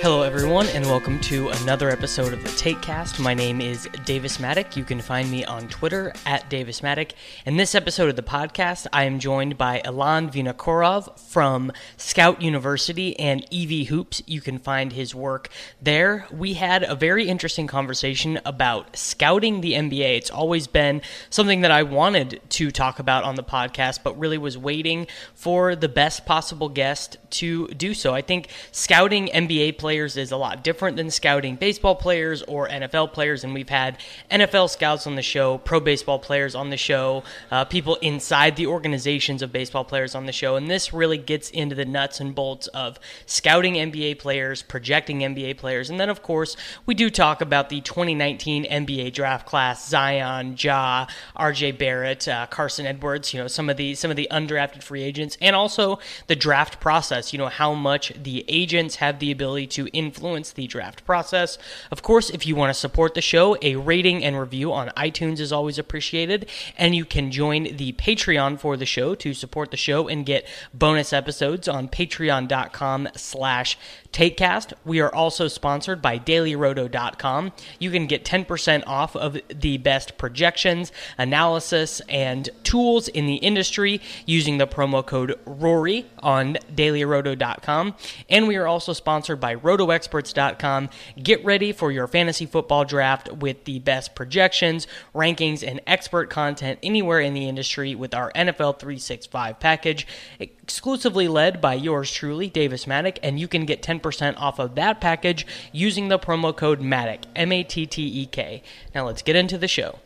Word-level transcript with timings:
Hello, 0.00 0.22
everyone, 0.22 0.68
and 0.68 0.86
welcome 0.86 1.18
to 1.22 1.48
another 1.48 1.90
episode 1.90 2.32
of 2.32 2.40
the 2.44 2.50
Takecast. 2.50 3.18
My 3.18 3.34
name 3.34 3.60
is 3.60 3.88
Davis 4.04 4.38
Mattek. 4.38 4.76
You 4.76 4.84
can 4.84 5.00
find 5.00 5.28
me 5.28 5.44
on 5.44 5.66
Twitter 5.66 6.14
at 6.24 6.48
Davis 6.48 6.82
Mattek. 6.82 7.14
In 7.44 7.56
this 7.56 7.74
episode 7.74 8.08
of 8.08 8.14
the 8.14 8.22
podcast, 8.22 8.86
I 8.92 9.02
am 9.04 9.18
joined 9.18 9.58
by 9.58 9.82
Ilan 9.84 10.32
Vinokurov 10.32 11.18
from 11.18 11.72
Scout 11.96 12.40
University 12.40 13.18
and 13.18 13.44
EV 13.52 13.88
Hoops. 13.88 14.22
You 14.24 14.40
can 14.40 14.60
find 14.60 14.92
his 14.92 15.16
work 15.16 15.48
there. 15.82 16.28
We 16.30 16.54
had 16.54 16.84
a 16.84 16.94
very 16.94 17.26
interesting 17.26 17.66
conversation 17.66 18.40
about 18.46 18.96
scouting 18.96 19.62
the 19.62 19.72
NBA. 19.72 20.16
It's 20.16 20.30
always 20.30 20.68
been 20.68 21.02
something 21.28 21.62
that 21.62 21.72
I 21.72 21.82
wanted 21.82 22.40
to 22.50 22.70
talk 22.70 23.00
about 23.00 23.24
on 23.24 23.34
the 23.34 23.42
podcast, 23.42 24.04
but 24.04 24.16
really 24.16 24.38
was 24.38 24.56
waiting 24.56 25.08
for 25.34 25.74
the 25.74 25.88
best 25.88 26.24
possible 26.24 26.68
guest 26.68 27.16
to 27.30 27.66
do 27.68 27.94
so. 27.94 28.14
I 28.14 28.22
think 28.22 28.48
scouting 28.70 29.26
NBA 29.26 29.76
players 29.76 29.88
players 29.98 30.16
is 30.16 30.30
a 30.30 30.36
lot 30.36 30.62
different 30.62 30.96
than 30.96 31.10
scouting 31.10 31.56
baseball 31.56 31.96
players 31.96 32.42
or 32.42 32.68
NFL 32.68 33.12
players. 33.12 33.42
And 33.42 33.52
we've 33.52 33.68
had 33.68 33.98
NFL 34.30 34.70
scouts 34.70 35.08
on 35.08 35.16
the 35.16 35.22
show, 35.22 35.58
pro 35.58 35.80
baseball 35.80 36.20
players 36.20 36.54
on 36.54 36.70
the 36.70 36.76
show, 36.76 37.24
uh, 37.50 37.64
people 37.64 37.96
inside 37.96 38.54
the 38.54 38.68
organizations 38.68 39.42
of 39.42 39.50
baseball 39.50 39.84
players 39.84 40.14
on 40.14 40.26
the 40.26 40.32
show. 40.32 40.54
And 40.54 40.70
this 40.70 40.92
really 40.92 41.18
gets 41.18 41.50
into 41.50 41.74
the 41.74 41.84
nuts 41.84 42.20
and 42.20 42.32
bolts 42.32 42.68
of 42.68 43.00
scouting 43.26 43.74
NBA 43.74 44.20
players, 44.20 44.62
projecting 44.62 45.18
NBA 45.18 45.56
players. 45.56 45.90
And 45.90 45.98
then, 45.98 46.10
of 46.10 46.22
course, 46.22 46.56
we 46.86 46.94
do 46.94 47.10
talk 47.10 47.40
about 47.40 47.68
the 47.68 47.80
2019 47.80 48.66
NBA 48.66 49.12
draft 49.12 49.46
class 49.46 49.88
Zion, 49.88 50.54
Ja, 50.56 51.06
RJ 51.36 51.76
Barrett, 51.76 52.28
uh, 52.28 52.46
Carson 52.46 52.86
Edwards, 52.86 53.34
you 53.34 53.40
know, 53.40 53.48
some 53.48 53.68
of 53.68 53.76
the 53.76 53.96
some 53.96 54.12
of 54.12 54.16
the 54.16 54.28
undrafted 54.30 54.84
free 54.84 55.02
agents, 55.02 55.36
and 55.40 55.56
also 55.56 55.98
the 56.28 56.36
draft 56.36 56.78
process, 56.78 57.32
you 57.32 57.38
know, 57.38 57.48
how 57.48 57.74
much 57.74 58.12
the 58.14 58.44
agents 58.46 58.96
have 58.96 59.18
the 59.18 59.32
ability 59.32 59.66
to 59.66 59.77
to 59.78 59.86
influence 59.92 60.50
the 60.50 60.66
draft 60.66 61.06
process. 61.06 61.56
Of 61.92 62.02
course, 62.02 62.30
if 62.30 62.44
you 62.44 62.56
want 62.56 62.70
to 62.70 62.74
support 62.74 63.14
the 63.14 63.20
show, 63.22 63.56
a 63.62 63.76
rating 63.76 64.24
and 64.24 64.36
review 64.36 64.72
on 64.72 64.88
iTunes 64.96 65.38
is 65.38 65.52
always 65.52 65.78
appreciated, 65.78 66.48
and 66.76 66.96
you 66.96 67.04
can 67.04 67.30
join 67.30 67.76
the 67.76 67.92
Patreon 67.92 68.58
for 68.58 68.76
the 68.76 68.84
show 68.84 69.14
to 69.14 69.32
support 69.32 69.70
the 69.70 69.76
show 69.76 70.08
and 70.08 70.26
get 70.26 70.44
bonus 70.74 71.12
episodes 71.12 71.68
on 71.68 71.86
patreon.com 71.88 73.08
slash 73.14 73.78
Takecast. 74.12 74.72
We 74.84 75.00
are 75.00 75.14
also 75.14 75.48
sponsored 75.48 76.00
by 76.00 76.18
dailyroto.com. 76.18 77.52
You 77.78 77.90
can 77.90 78.06
get 78.06 78.24
10% 78.24 78.82
off 78.86 79.14
of 79.14 79.38
the 79.48 79.78
best 79.78 80.16
projections, 80.18 80.92
analysis, 81.18 82.00
and 82.08 82.48
tools 82.64 83.08
in 83.08 83.26
the 83.26 83.36
industry 83.36 84.00
using 84.26 84.58
the 84.58 84.66
promo 84.66 85.04
code 85.04 85.38
RORY 85.44 86.06
on 86.20 86.54
dailyroto.com. 86.74 87.94
And 88.28 88.48
we 88.48 88.56
are 88.56 88.66
also 88.66 88.92
sponsored 88.92 89.40
by 89.40 89.54
rotoexperts.com. 89.68 90.88
Get 91.22 91.44
ready 91.44 91.72
for 91.72 91.92
your 91.92 92.06
fantasy 92.06 92.46
football 92.46 92.86
draft 92.86 93.30
with 93.30 93.64
the 93.64 93.80
best 93.80 94.14
projections, 94.14 94.86
rankings, 95.14 95.66
and 95.66 95.80
expert 95.86 96.30
content 96.30 96.78
anywhere 96.82 97.20
in 97.20 97.34
the 97.34 97.46
industry 97.46 97.94
with 97.94 98.14
our 98.14 98.32
NFL 98.32 98.78
365 98.78 99.60
package, 99.60 100.06
exclusively 100.38 101.28
led 101.28 101.60
by 101.60 101.74
yours 101.74 102.10
truly, 102.10 102.48
Davis 102.48 102.86
Mattek, 102.86 103.18
and 103.22 103.38
you 103.38 103.46
can 103.46 103.66
get 103.66 103.82
10% 103.82 104.38
off 104.38 104.58
of 104.58 104.74
that 104.76 105.02
package 105.02 105.46
using 105.70 106.08
the 106.08 106.18
promo 106.18 106.56
code 106.56 106.80
MATTEK, 106.80 107.24
M 107.36 107.52
A 107.52 107.62
T 107.62 107.84
T 107.84 108.02
E 108.02 108.26
K. 108.26 108.62
Now 108.94 109.04
let's 109.06 109.20
get 109.20 109.36
into 109.36 109.58
the 109.58 109.68
show. 109.68 109.98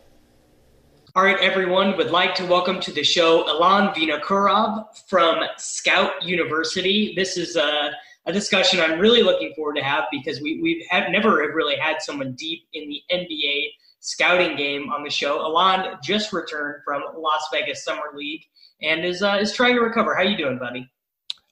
All 1.15 1.23
right, 1.23 1.39
everyone, 1.41 1.95
would 1.99 2.11
like 2.11 2.35
to 2.37 2.47
welcome 2.47 2.81
to 2.81 2.91
the 2.91 3.05
show 3.05 3.45
Ilan 3.45 3.95
Vinokurov 3.95 4.87
from 5.09 5.45
Scout 5.59 6.23
University. 6.23 7.13
This 7.15 7.37
is 7.37 7.55
a, 7.55 7.93
a, 8.27 8.33
discussion 8.33 8.81
I'm 8.81 8.99
really 8.99 9.23
looking 9.23 9.53
forward 9.55 9.77
to 9.77 9.83
have 9.83 10.05
because 10.11 10.41
we, 10.41 10.61
we've 10.63 10.85
have 10.91 11.11
never 11.11 11.37
really 11.55 11.77
had 11.77 12.01
someone 12.01 12.33
deep 12.33 12.67
in 12.73 12.89
the 12.89 13.03
NBA 13.13 13.71
scouting 14.01 14.57
game 14.57 14.91
on 14.91 15.03
the 15.05 15.11
show. 15.11 15.47
Alon 15.47 15.99
just 16.03 16.33
returned 16.33 16.83
from 16.85 17.03
Las 17.17 17.49
Vegas 17.53 17.85
Summer 17.85 18.13
League 18.15 18.43
and 18.83 19.05
is 19.05 19.23
uh, 19.23 19.39
is 19.41 19.53
trying 19.53 19.75
to 19.75 19.81
recover. 19.81 20.15
How 20.15 20.23
you 20.23 20.37
doing, 20.37 20.59
buddy? 20.59 20.91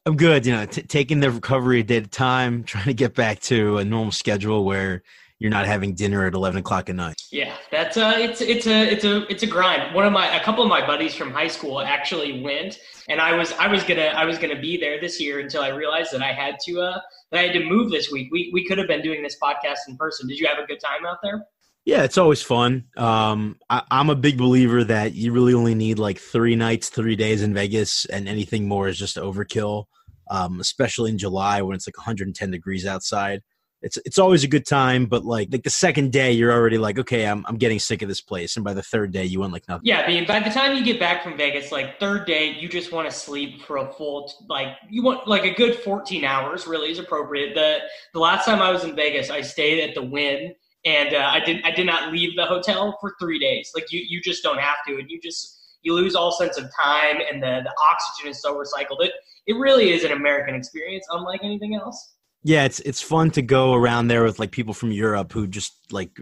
I'm 0.06 0.16
good. 0.16 0.46
You 0.46 0.52
know, 0.52 0.66
t- 0.66 0.82
taking 0.82 1.20
the 1.20 1.30
recovery 1.30 1.80
a 1.80 1.82
day 1.82 1.98
at 1.98 2.04
a 2.04 2.08
time, 2.08 2.64
trying 2.64 2.86
to 2.86 2.94
get 2.94 3.14
back 3.14 3.40
to 3.40 3.78
a 3.78 3.84
normal 3.84 4.12
schedule 4.12 4.64
where 4.64 5.02
you're 5.38 5.50
not 5.50 5.66
having 5.66 5.94
dinner 5.94 6.26
at 6.26 6.34
11 6.34 6.58
o'clock 6.58 6.90
at 6.90 6.96
night. 6.96 7.20
Yeah, 7.32 7.54
that's 7.70 7.96
uh, 7.96 8.14
it's 8.16 8.40
it's 8.42 8.66
a 8.66 8.92
it's 8.92 9.04
a 9.04 9.26
it's 9.30 9.42
a 9.42 9.46
grind. 9.46 9.94
One 9.94 10.06
of 10.06 10.12
my 10.12 10.36
a 10.36 10.42
couple 10.44 10.62
of 10.62 10.68
my 10.68 10.86
buddies 10.86 11.14
from 11.14 11.30
high 11.30 11.48
school 11.48 11.80
actually 11.80 12.42
went, 12.42 12.78
and 13.10 13.20
I 13.20 13.36
was 13.36 13.52
I 13.52 13.66
was 13.66 13.82
gonna 13.82 14.12
I 14.14 14.24
was 14.24 14.38
gonna 14.38 14.58
be 14.58 14.78
there 14.78 15.00
this 15.00 15.20
year 15.20 15.40
until 15.40 15.62
I 15.62 15.68
realized 15.68 16.12
that 16.12 16.22
I 16.22 16.32
had 16.32 16.56
to 16.66 16.80
uh 16.80 17.00
that 17.30 17.40
I 17.40 17.42
had 17.42 17.52
to 17.54 17.64
move 17.64 17.90
this 17.90 18.10
week. 18.10 18.28
We 18.30 18.50
we 18.52 18.64
could 18.64 18.78
have 18.78 18.86
been 18.86 19.02
doing 19.02 19.22
this 19.22 19.36
podcast 19.42 19.78
in 19.88 19.96
person. 19.96 20.28
Did 20.28 20.38
you 20.38 20.46
have 20.46 20.58
a 20.58 20.66
good 20.66 20.80
time 20.80 21.04
out 21.04 21.18
there? 21.22 21.44
Yeah, 21.84 22.04
it's 22.04 22.18
always 22.18 22.42
fun. 22.42 22.84
Um, 22.96 23.58
I, 23.70 23.82
am 23.90 24.10
a 24.10 24.14
big 24.14 24.36
believer 24.36 24.84
that 24.84 25.14
you 25.14 25.32
really 25.32 25.54
only 25.54 25.74
need 25.74 25.98
like 25.98 26.18
three 26.18 26.54
nights, 26.54 26.90
three 26.90 27.16
days 27.16 27.42
in 27.42 27.54
Vegas, 27.54 28.04
and 28.04 28.28
anything 28.28 28.68
more 28.68 28.86
is 28.86 28.98
just 28.98 29.16
overkill. 29.16 29.86
Um, 30.30 30.60
especially 30.60 31.10
in 31.10 31.18
July 31.18 31.60
when 31.62 31.74
it's 31.74 31.88
like 31.88 31.96
110 31.96 32.52
degrees 32.52 32.86
outside. 32.86 33.42
It's 33.82 33.98
it's 34.04 34.18
always 34.18 34.44
a 34.44 34.48
good 34.48 34.66
time, 34.66 35.06
but 35.06 35.24
like 35.24 35.48
like 35.50 35.62
the 35.62 35.70
second 35.70 36.12
day, 36.12 36.32
you're 36.32 36.52
already 36.52 36.78
like, 36.78 36.98
okay, 36.98 37.26
I'm 37.26 37.44
I'm 37.46 37.56
getting 37.56 37.78
sick 37.78 38.02
of 38.02 38.08
this 38.08 38.20
place, 38.20 38.56
and 38.56 38.64
by 38.64 38.74
the 38.74 38.82
third 38.82 39.12
day, 39.12 39.24
you 39.24 39.40
want 39.40 39.52
like 39.52 39.66
nothing. 39.68 39.86
Yeah, 39.86 40.00
I 40.00 40.08
mean, 40.08 40.26
by 40.26 40.40
the 40.40 40.50
time 40.50 40.76
you 40.76 40.84
get 40.84 41.00
back 41.00 41.22
from 41.22 41.36
Vegas, 41.36 41.72
like 41.72 41.98
third 41.98 42.26
day, 42.26 42.52
you 42.52 42.68
just 42.68 42.92
want 42.92 43.08
to 43.08 43.14
sleep 43.16 43.62
for 43.62 43.78
a 43.78 43.92
full 43.92 44.32
like 44.48 44.76
you 44.90 45.02
want 45.02 45.26
like 45.26 45.44
a 45.44 45.54
good 45.54 45.76
14 45.76 46.24
hours. 46.24 46.66
Really 46.66 46.90
is 46.90 46.98
appropriate. 46.98 47.54
The 47.54 47.78
the 48.12 48.20
last 48.20 48.44
time 48.44 48.60
I 48.60 48.70
was 48.70 48.84
in 48.84 48.94
Vegas, 48.94 49.30
I 49.30 49.40
stayed 49.40 49.88
at 49.88 49.94
the 49.94 50.02
Wynn 50.02 50.54
and 50.84 51.14
uh, 51.14 51.30
I 51.32 51.40
didn't 51.40 51.64
I 51.64 51.70
did 51.72 51.86
not 51.86 52.12
leave 52.12 52.36
the 52.36 52.46
hotel 52.46 52.96
for 53.00 53.14
three 53.20 53.38
days. 53.38 53.70
Like 53.74 53.92
you 53.92 54.04
you 54.08 54.20
just 54.20 54.42
don't 54.42 54.58
have 54.58 54.76
to, 54.86 54.96
and 54.98 55.10
you 55.10 55.20
just 55.20 55.58
you 55.82 55.94
lose 55.94 56.14
all 56.14 56.32
sense 56.32 56.58
of 56.58 56.70
time, 56.80 57.20
and 57.30 57.42
the 57.42 57.60
the 57.64 57.74
oxygen 57.90 58.30
is 58.30 58.40
so 58.40 58.54
recycled. 58.54 59.00
It 59.04 59.12
it 59.46 59.54
really 59.54 59.92
is 59.92 60.04
an 60.04 60.12
American 60.12 60.54
experience, 60.54 61.06
unlike 61.10 61.40
anything 61.42 61.74
else. 61.74 62.14
Yeah, 62.42 62.64
it's 62.64 62.80
it's 62.80 63.02
fun 63.02 63.30
to 63.32 63.42
go 63.42 63.74
around 63.74 64.08
there 64.08 64.24
with 64.24 64.38
like 64.38 64.50
people 64.50 64.72
from 64.72 64.92
Europe 64.92 65.32
who 65.32 65.46
just 65.46 65.74
like 65.92 66.18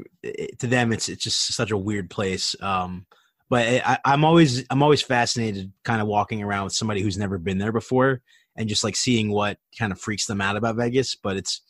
to 0.58 0.66
them 0.66 0.92
it's 0.92 1.08
it's 1.08 1.22
just 1.22 1.54
such 1.54 1.70
a 1.70 1.76
weird 1.76 2.10
place. 2.10 2.56
Um, 2.60 3.06
but 3.48 3.66
I, 3.86 3.98
I'm 4.04 4.24
always 4.24 4.64
I'm 4.68 4.82
always 4.82 5.00
fascinated, 5.00 5.72
kind 5.84 6.02
of 6.02 6.08
walking 6.08 6.42
around 6.42 6.64
with 6.64 6.72
somebody 6.74 7.02
who's 7.02 7.18
never 7.18 7.38
been 7.38 7.58
there 7.58 7.72
before, 7.72 8.20
and 8.56 8.68
just 8.68 8.82
like 8.84 8.96
seeing 8.96 9.30
what 9.30 9.58
kind 9.78 9.92
of 9.92 10.00
freaks 10.00 10.26
them 10.26 10.40
out 10.40 10.56
about 10.56 10.76
Vegas. 10.76 11.14
But 11.14 11.36
it's 11.36 11.62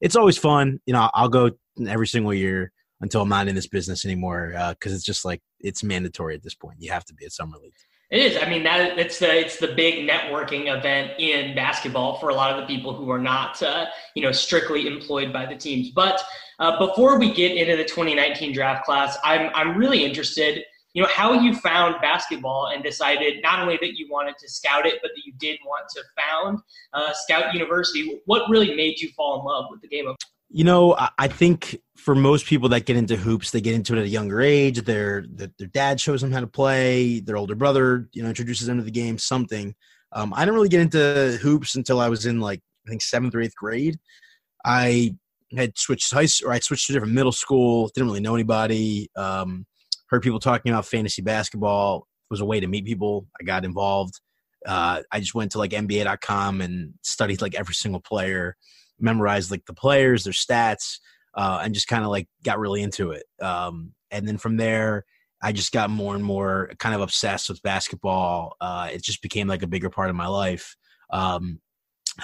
it's 0.00 0.16
always 0.16 0.38
fun. 0.38 0.80
You 0.86 0.92
know, 0.92 1.10
I'll 1.12 1.28
go 1.28 1.50
every 1.86 2.06
single 2.06 2.32
year 2.32 2.72
until 3.00 3.22
I'm 3.22 3.28
not 3.28 3.48
in 3.48 3.54
this 3.54 3.66
business 3.66 4.04
anymore 4.04 4.52
because 4.70 4.92
uh, 4.92 4.96
it's 4.96 5.04
just 5.04 5.24
like 5.24 5.42
it's 5.60 5.82
mandatory 5.82 6.34
at 6.34 6.42
this 6.42 6.54
point. 6.54 6.76
You 6.80 6.92
have 6.92 7.04
to 7.06 7.14
be 7.14 7.24
at 7.24 7.32
summer 7.32 7.58
league. 7.58 7.74
It 8.10 8.20
is. 8.20 8.38
I 8.40 8.48
mean, 8.48 8.62
that 8.62 8.98
it's 8.98 9.18
the 9.18 9.36
it's 9.36 9.56
the 9.56 9.68
big 9.68 10.08
networking 10.08 10.72
event 10.72 11.12
in 11.18 11.56
basketball 11.56 12.18
for 12.20 12.28
a 12.28 12.34
lot 12.34 12.52
of 12.52 12.60
the 12.60 12.66
people 12.72 12.94
who 12.94 13.10
are 13.10 13.18
not 13.18 13.60
uh, 13.62 13.86
you 14.14 14.22
know 14.22 14.30
strictly 14.30 14.86
employed 14.86 15.32
by 15.32 15.44
the 15.44 15.56
teams. 15.56 15.90
But 15.90 16.22
uh, 16.60 16.78
before 16.78 17.18
we 17.18 17.32
get 17.32 17.56
into 17.56 17.76
the 17.76 17.84
2019 17.84 18.52
draft 18.52 18.84
class, 18.84 19.18
I'm 19.24 19.50
I'm 19.54 19.76
really 19.76 20.04
interested. 20.04 20.62
You 20.94 21.02
know 21.02 21.08
how 21.08 21.32
you 21.32 21.56
found 21.56 21.96
basketball 22.00 22.70
and 22.72 22.82
decided 22.82 23.42
not 23.42 23.58
only 23.58 23.76
that 23.80 23.98
you 23.98 24.06
wanted 24.08 24.38
to 24.38 24.48
scout 24.48 24.86
it, 24.86 25.00
but 25.02 25.10
that 25.14 25.22
you 25.26 25.32
did 25.38 25.58
want 25.66 25.88
to 25.90 26.02
found 26.16 26.60
uh, 26.92 27.12
Scout 27.12 27.52
University. 27.52 28.20
What 28.26 28.48
really 28.48 28.74
made 28.76 29.00
you 29.00 29.10
fall 29.16 29.40
in 29.40 29.44
love 29.44 29.66
with 29.68 29.80
the 29.80 29.88
game 29.88 30.06
of 30.06 30.16
you 30.48 30.64
know, 30.64 30.96
I 31.18 31.28
think 31.28 31.76
for 31.96 32.14
most 32.14 32.46
people 32.46 32.68
that 32.68 32.86
get 32.86 32.96
into 32.96 33.16
hoops, 33.16 33.50
they 33.50 33.60
get 33.60 33.74
into 33.74 33.94
it 33.94 33.98
at 33.98 34.04
a 34.04 34.08
younger 34.08 34.40
age. 34.40 34.80
Their 34.82 35.24
their, 35.28 35.48
their 35.58 35.68
dad 35.68 36.00
shows 36.00 36.20
them 36.20 36.30
how 36.30 36.40
to 36.40 36.46
play. 36.46 37.20
Their 37.20 37.36
older 37.36 37.54
brother, 37.54 38.08
you 38.12 38.22
know, 38.22 38.28
introduces 38.28 38.66
them 38.66 38.78
to 38.78 38.84
the 38.84 38.90
game. 38.90 39.18
Something. 39.18 39.74
Um, 40.12 40.32
I 40.34 40.40
didn't 40.40 40.54
really 40.54 40.68
get 40.68 40.80
into 40.80 41.38
hoops 41.42 41.74
until 41.74 42.00
I 42.00 42.08
was 42.08 42.26
in 42.26 42.40
like 42.40 42.60
I 42.86 42.90
think 42.90 43.02
seventh 43.02 43.34
or 43.34 43.40
eighth 43.40 43.56
grade. 43.56 43.98
I 44.64 45.16
had 45.56 45.76
switched 45.76 46.12
high 46.12 46.28
or 46.44 46.52
I 46.52 46.60
switched 46.60 46.86
to 46.86 46.92
different 46.92 47.14
middle 47.14 47.32
school. 47.32 47.90
Didn't 47.94 48.08
really 48.08 48.20
know 48.20 48.34
anybody. 48.34 49.08
Um, 49.16 49.66
heard 50.08 50.22
people 50.22 50.40
talking 50.40 50.70
about 50.70 50.86
fantasy 50.86 51.22
basketball. 51.22 52.06
It 52.30 52.32
was 52.32 52.40
a 52.40 52.46
way 52.46 52.60
to 52.60 52.66
meet 52.66 52.84
people. 52.84 53.26
I 53.40 53.44
got 53.44 53.64
involved. 53.64 54.20
Uh, 54.64 55.02
I 55.10 55.20
just 55.20 55.34
went 55.34 55.52
to 55.52 55.58
like 55.58 55.72
NBA.com 55.72 56.60
and 56.60 56.94
studied 57.02 57.42
like 57.42 57.54
every 57.54 57.74
single 57.74 58.00
player 58.00 58.56
memorized 58.98 59.50
like 59.50 59.64
the 59.66 59.74
players, 59.74 60.24
their 60.24 60.32
stats. 60.32 60.98
uh, 61.36 61.60
and 61.62 61.74
just 61.74 61.86
kind 61.86 62.02
of 62.02 62.10
like 62.10 62.28
got 62.42 62.58
really 62.58 62.82
into 62.82 63.10
it. 63.10 63.24
Um, 63.40 63.92
and 64.10 64.26
then 64.26 64.38
from 64.38 64.56
there, 64.56 65.04
I 65.42 65.52
just 65.52 65.70
got 65.70 65.90
more 65.90 66.14
and 66.14 66.24
more 66.24 66.70
kind 66.78 66.94
of 66.94 67.02
obsessed 67.02 67.48
with 67.48 67.62
basketball. 67.62 68.56
Uh, 68.60 68.88
it 68.92 69.02
just 69.02 69.22
became 69.22 69.46
like 69.46 69.62
a 69.62 69.68
bigger 69.68 69.90
part 69.90 70.08
of 70.08 70.16
my 70.16 70.26
life. 70.26 70.74
Um, 71.10 71.60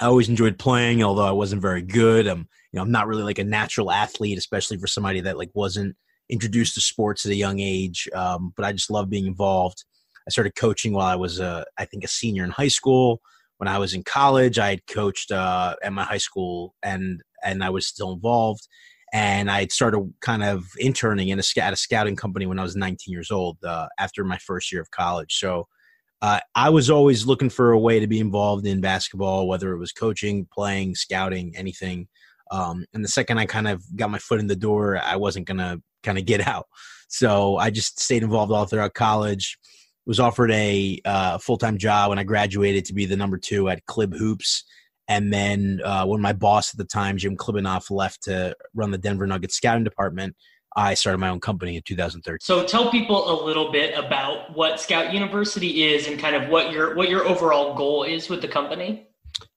I 0.01 0.05
always 0.05 0.29
enjoyed 0.29 0.57
playing, 0.57 1.03
although 1.03 1.25
I 1.25 1.31
wasn't 1.31 1.61
very 1.61 1.83
good. 1.83 2.25
I'm, 2.25 2.39
you 2.71 2.77
know, 2.77 2.81
I'm 2.81 2.91
not 2.91 3.05
really 3.05 3.21
like 3.21 3.37
a 3.37 3.43
natural 3.43 3.91
athlete, 3.91 4.39
especially 4.39 4.77
for 4.77 4.87
somebody 4.87 5.21
that 5.21 5.37
like 5.37 5.51
wasn't 5.53 5.95
introduced 6.29 6.73
to 6.73 6.81
sports 6.81 7.25
at 7.25 7.31
a 7.31 7.35
young 7.35 7.59
age. 7.59 8.09
Um, 8.15 8.53
but 8.57 8.65
I 8.65 8.71
just 8.71 8.89
love 8.89 9.11
being 9.11 9.27
involved. 9.27 9.85
I 10.27 10.31
started 10.31 10.55
coaching 10.55 10.93
while 10.93 11.05
I 11.05 11.15
was, 11.15 11.39
uh, 11.39 11.65
I 11.77 11.85
think, 11.85 12.03
a 12.03 12.07
senior 12.07 12.43
in 12.43 12.49
high 12.49 12.69
school. 12.69 13.21
When 13.63 13.73
I 13.73 13.77
was 13.77 13.93
in 13.93 14.03
college, 14.03 14.59
I 14.59 14.71
had 14.71 14.87
coached 14.87 15.31
uh, 15.31 15.77
at 15.81 15.93
my 15.93 16.03
high 16.03 16.17
school, 16.17 16.75
and 16.83 17.21
and 17.45 17.63
I 17.63 17.69
was 17.69 17.87
still 17.87 18.11
involved. 18.11 18.67
And 19.13 19.49
I 19.49 19.61
had 19.61 19.71
started 19.71 20.13
kind 20.19 20.43
of 20.43 20.65
interning 20.77 21.29
in 21.29 21.39
a, 21.39 21.43
at 21.61 21.71
a 21.71 21.77
scouting 21.77 22.17
company 22.17 22.45
when 22.45 22.59
I 22.59 22.63
was 22.63 22.75
19 22.75 23.09
years 23.13 23.31
old 23.31 23.57
uh, 23.63 23.87
after 23.97 24.25
my 24.25 24.37
first 24.37 24.69
year 24.69 24.81
of 24.81 24.91
college. 24.91 25.35
So 25.35 25.69
uh, 26.21 26.41
I 26.55 26.71
was 26.71 26.89
always 26.89 27.25
looking 27.25 27.49
for 27.49 27.71
a 27.71 27.79
way 27.79 28.01
to 28.01 28.07
be 28.07 28.19
involved 28.19 28.67
in 28.67 28.81
basketball, 28.81 29.47
whether 29.47 29.71
it 29.71 29.77
was 29.77 29.93
coaching, 29.93 30.45
playing, 30.53 30.95
scouting, 30.95 31.55
anything. 31.55 32.09
Um, 32.51 32.83
and 32.93 33.01
the 33.01 33.07
second 33.07 33.37
I 33.37 33.45
kind 33.45 33.69
of 33.69 33.81
got 33.95 34.11
my 34.11 34.19
foot 34.19 34.41
in 34.41 34.47
the 34.47 34.57
door, 34.57 34.97
I 34.97 35.15
wasn't 35.15 35.47
gonna 35.47 35.81
kind 36.03 36.17
of 36.17 36.25
get 36.25 36.45
out. 36.53 36.65
So 37.07 37.55
I 37.55 37.69
just 37.69 38.01
stayed 38.01 38.23
involved 38.23 38.51
all 38.51 38.65
throughout 38.65 38.93
college. 38.93 39.57
Was 40.05 40.19
offered 40.19 40.51
a 40.51 40.99
uh, 41.05 41.37
full 41.37 41.57
time 41.57 41.77
job 41.77 42.09
when 42.09 42.19
I 42.19 42.23
graduated 42.23 42.85
to 42.85 42.93
be 42.93 43.05
the 43.05 43.15
number 43.15 43.37
two 43.37 43.69
at 43.69 43.85
Clib 43.85 44.17
Hoops. 44.17 44.65
And 45.07 45.33
then 45.33 45.81
uh, 45.83 46.05
when 46.05 46.21
my 46.21 46.33
boss 46.33 46.73
at 46.73 46.77
the 46.77 46.85
time, 46.85 47.17
Jim 47.17 47.35
Klibanoff, 47.35 47.91
left 47.91 48.23
to 48.23 48.55
run 48.73 48.91
the 48.91 48.97
Denver 48.97 49.27
Nuggets 49.27 49.55
scouting 49.55 49.83
department, 49.83 50.35
I 50.75 50.93
started 50.93 51.19
my 51.19 51.29
own 51.29 51.39
company 51.39 51.75
in 51.75 51.83
2013. 51.83 52.39
So 52.41 52.65
tell 52.65 52.89
people 52.89 53.29
a 53.31 53.45
little 53.45 53.71
bit 53.71 53.97
about 53.97 54.55
what 54.55 54.79
Scout 54.79 55.13
University 55.13 55.83
is 55.83 56.07
and 56.07 56.19
kind 56.19 56.35
of 56.35 56.49
what 56.49 56.71
your 56.71 56.95
what 56.95 57.09
your 57.09 57.25
overall 57.25 57.75
goal 57.75 58.03
is 58.03 58.29
with 58.29 58.41
the 58.41 58.47
company. 58.47 59.07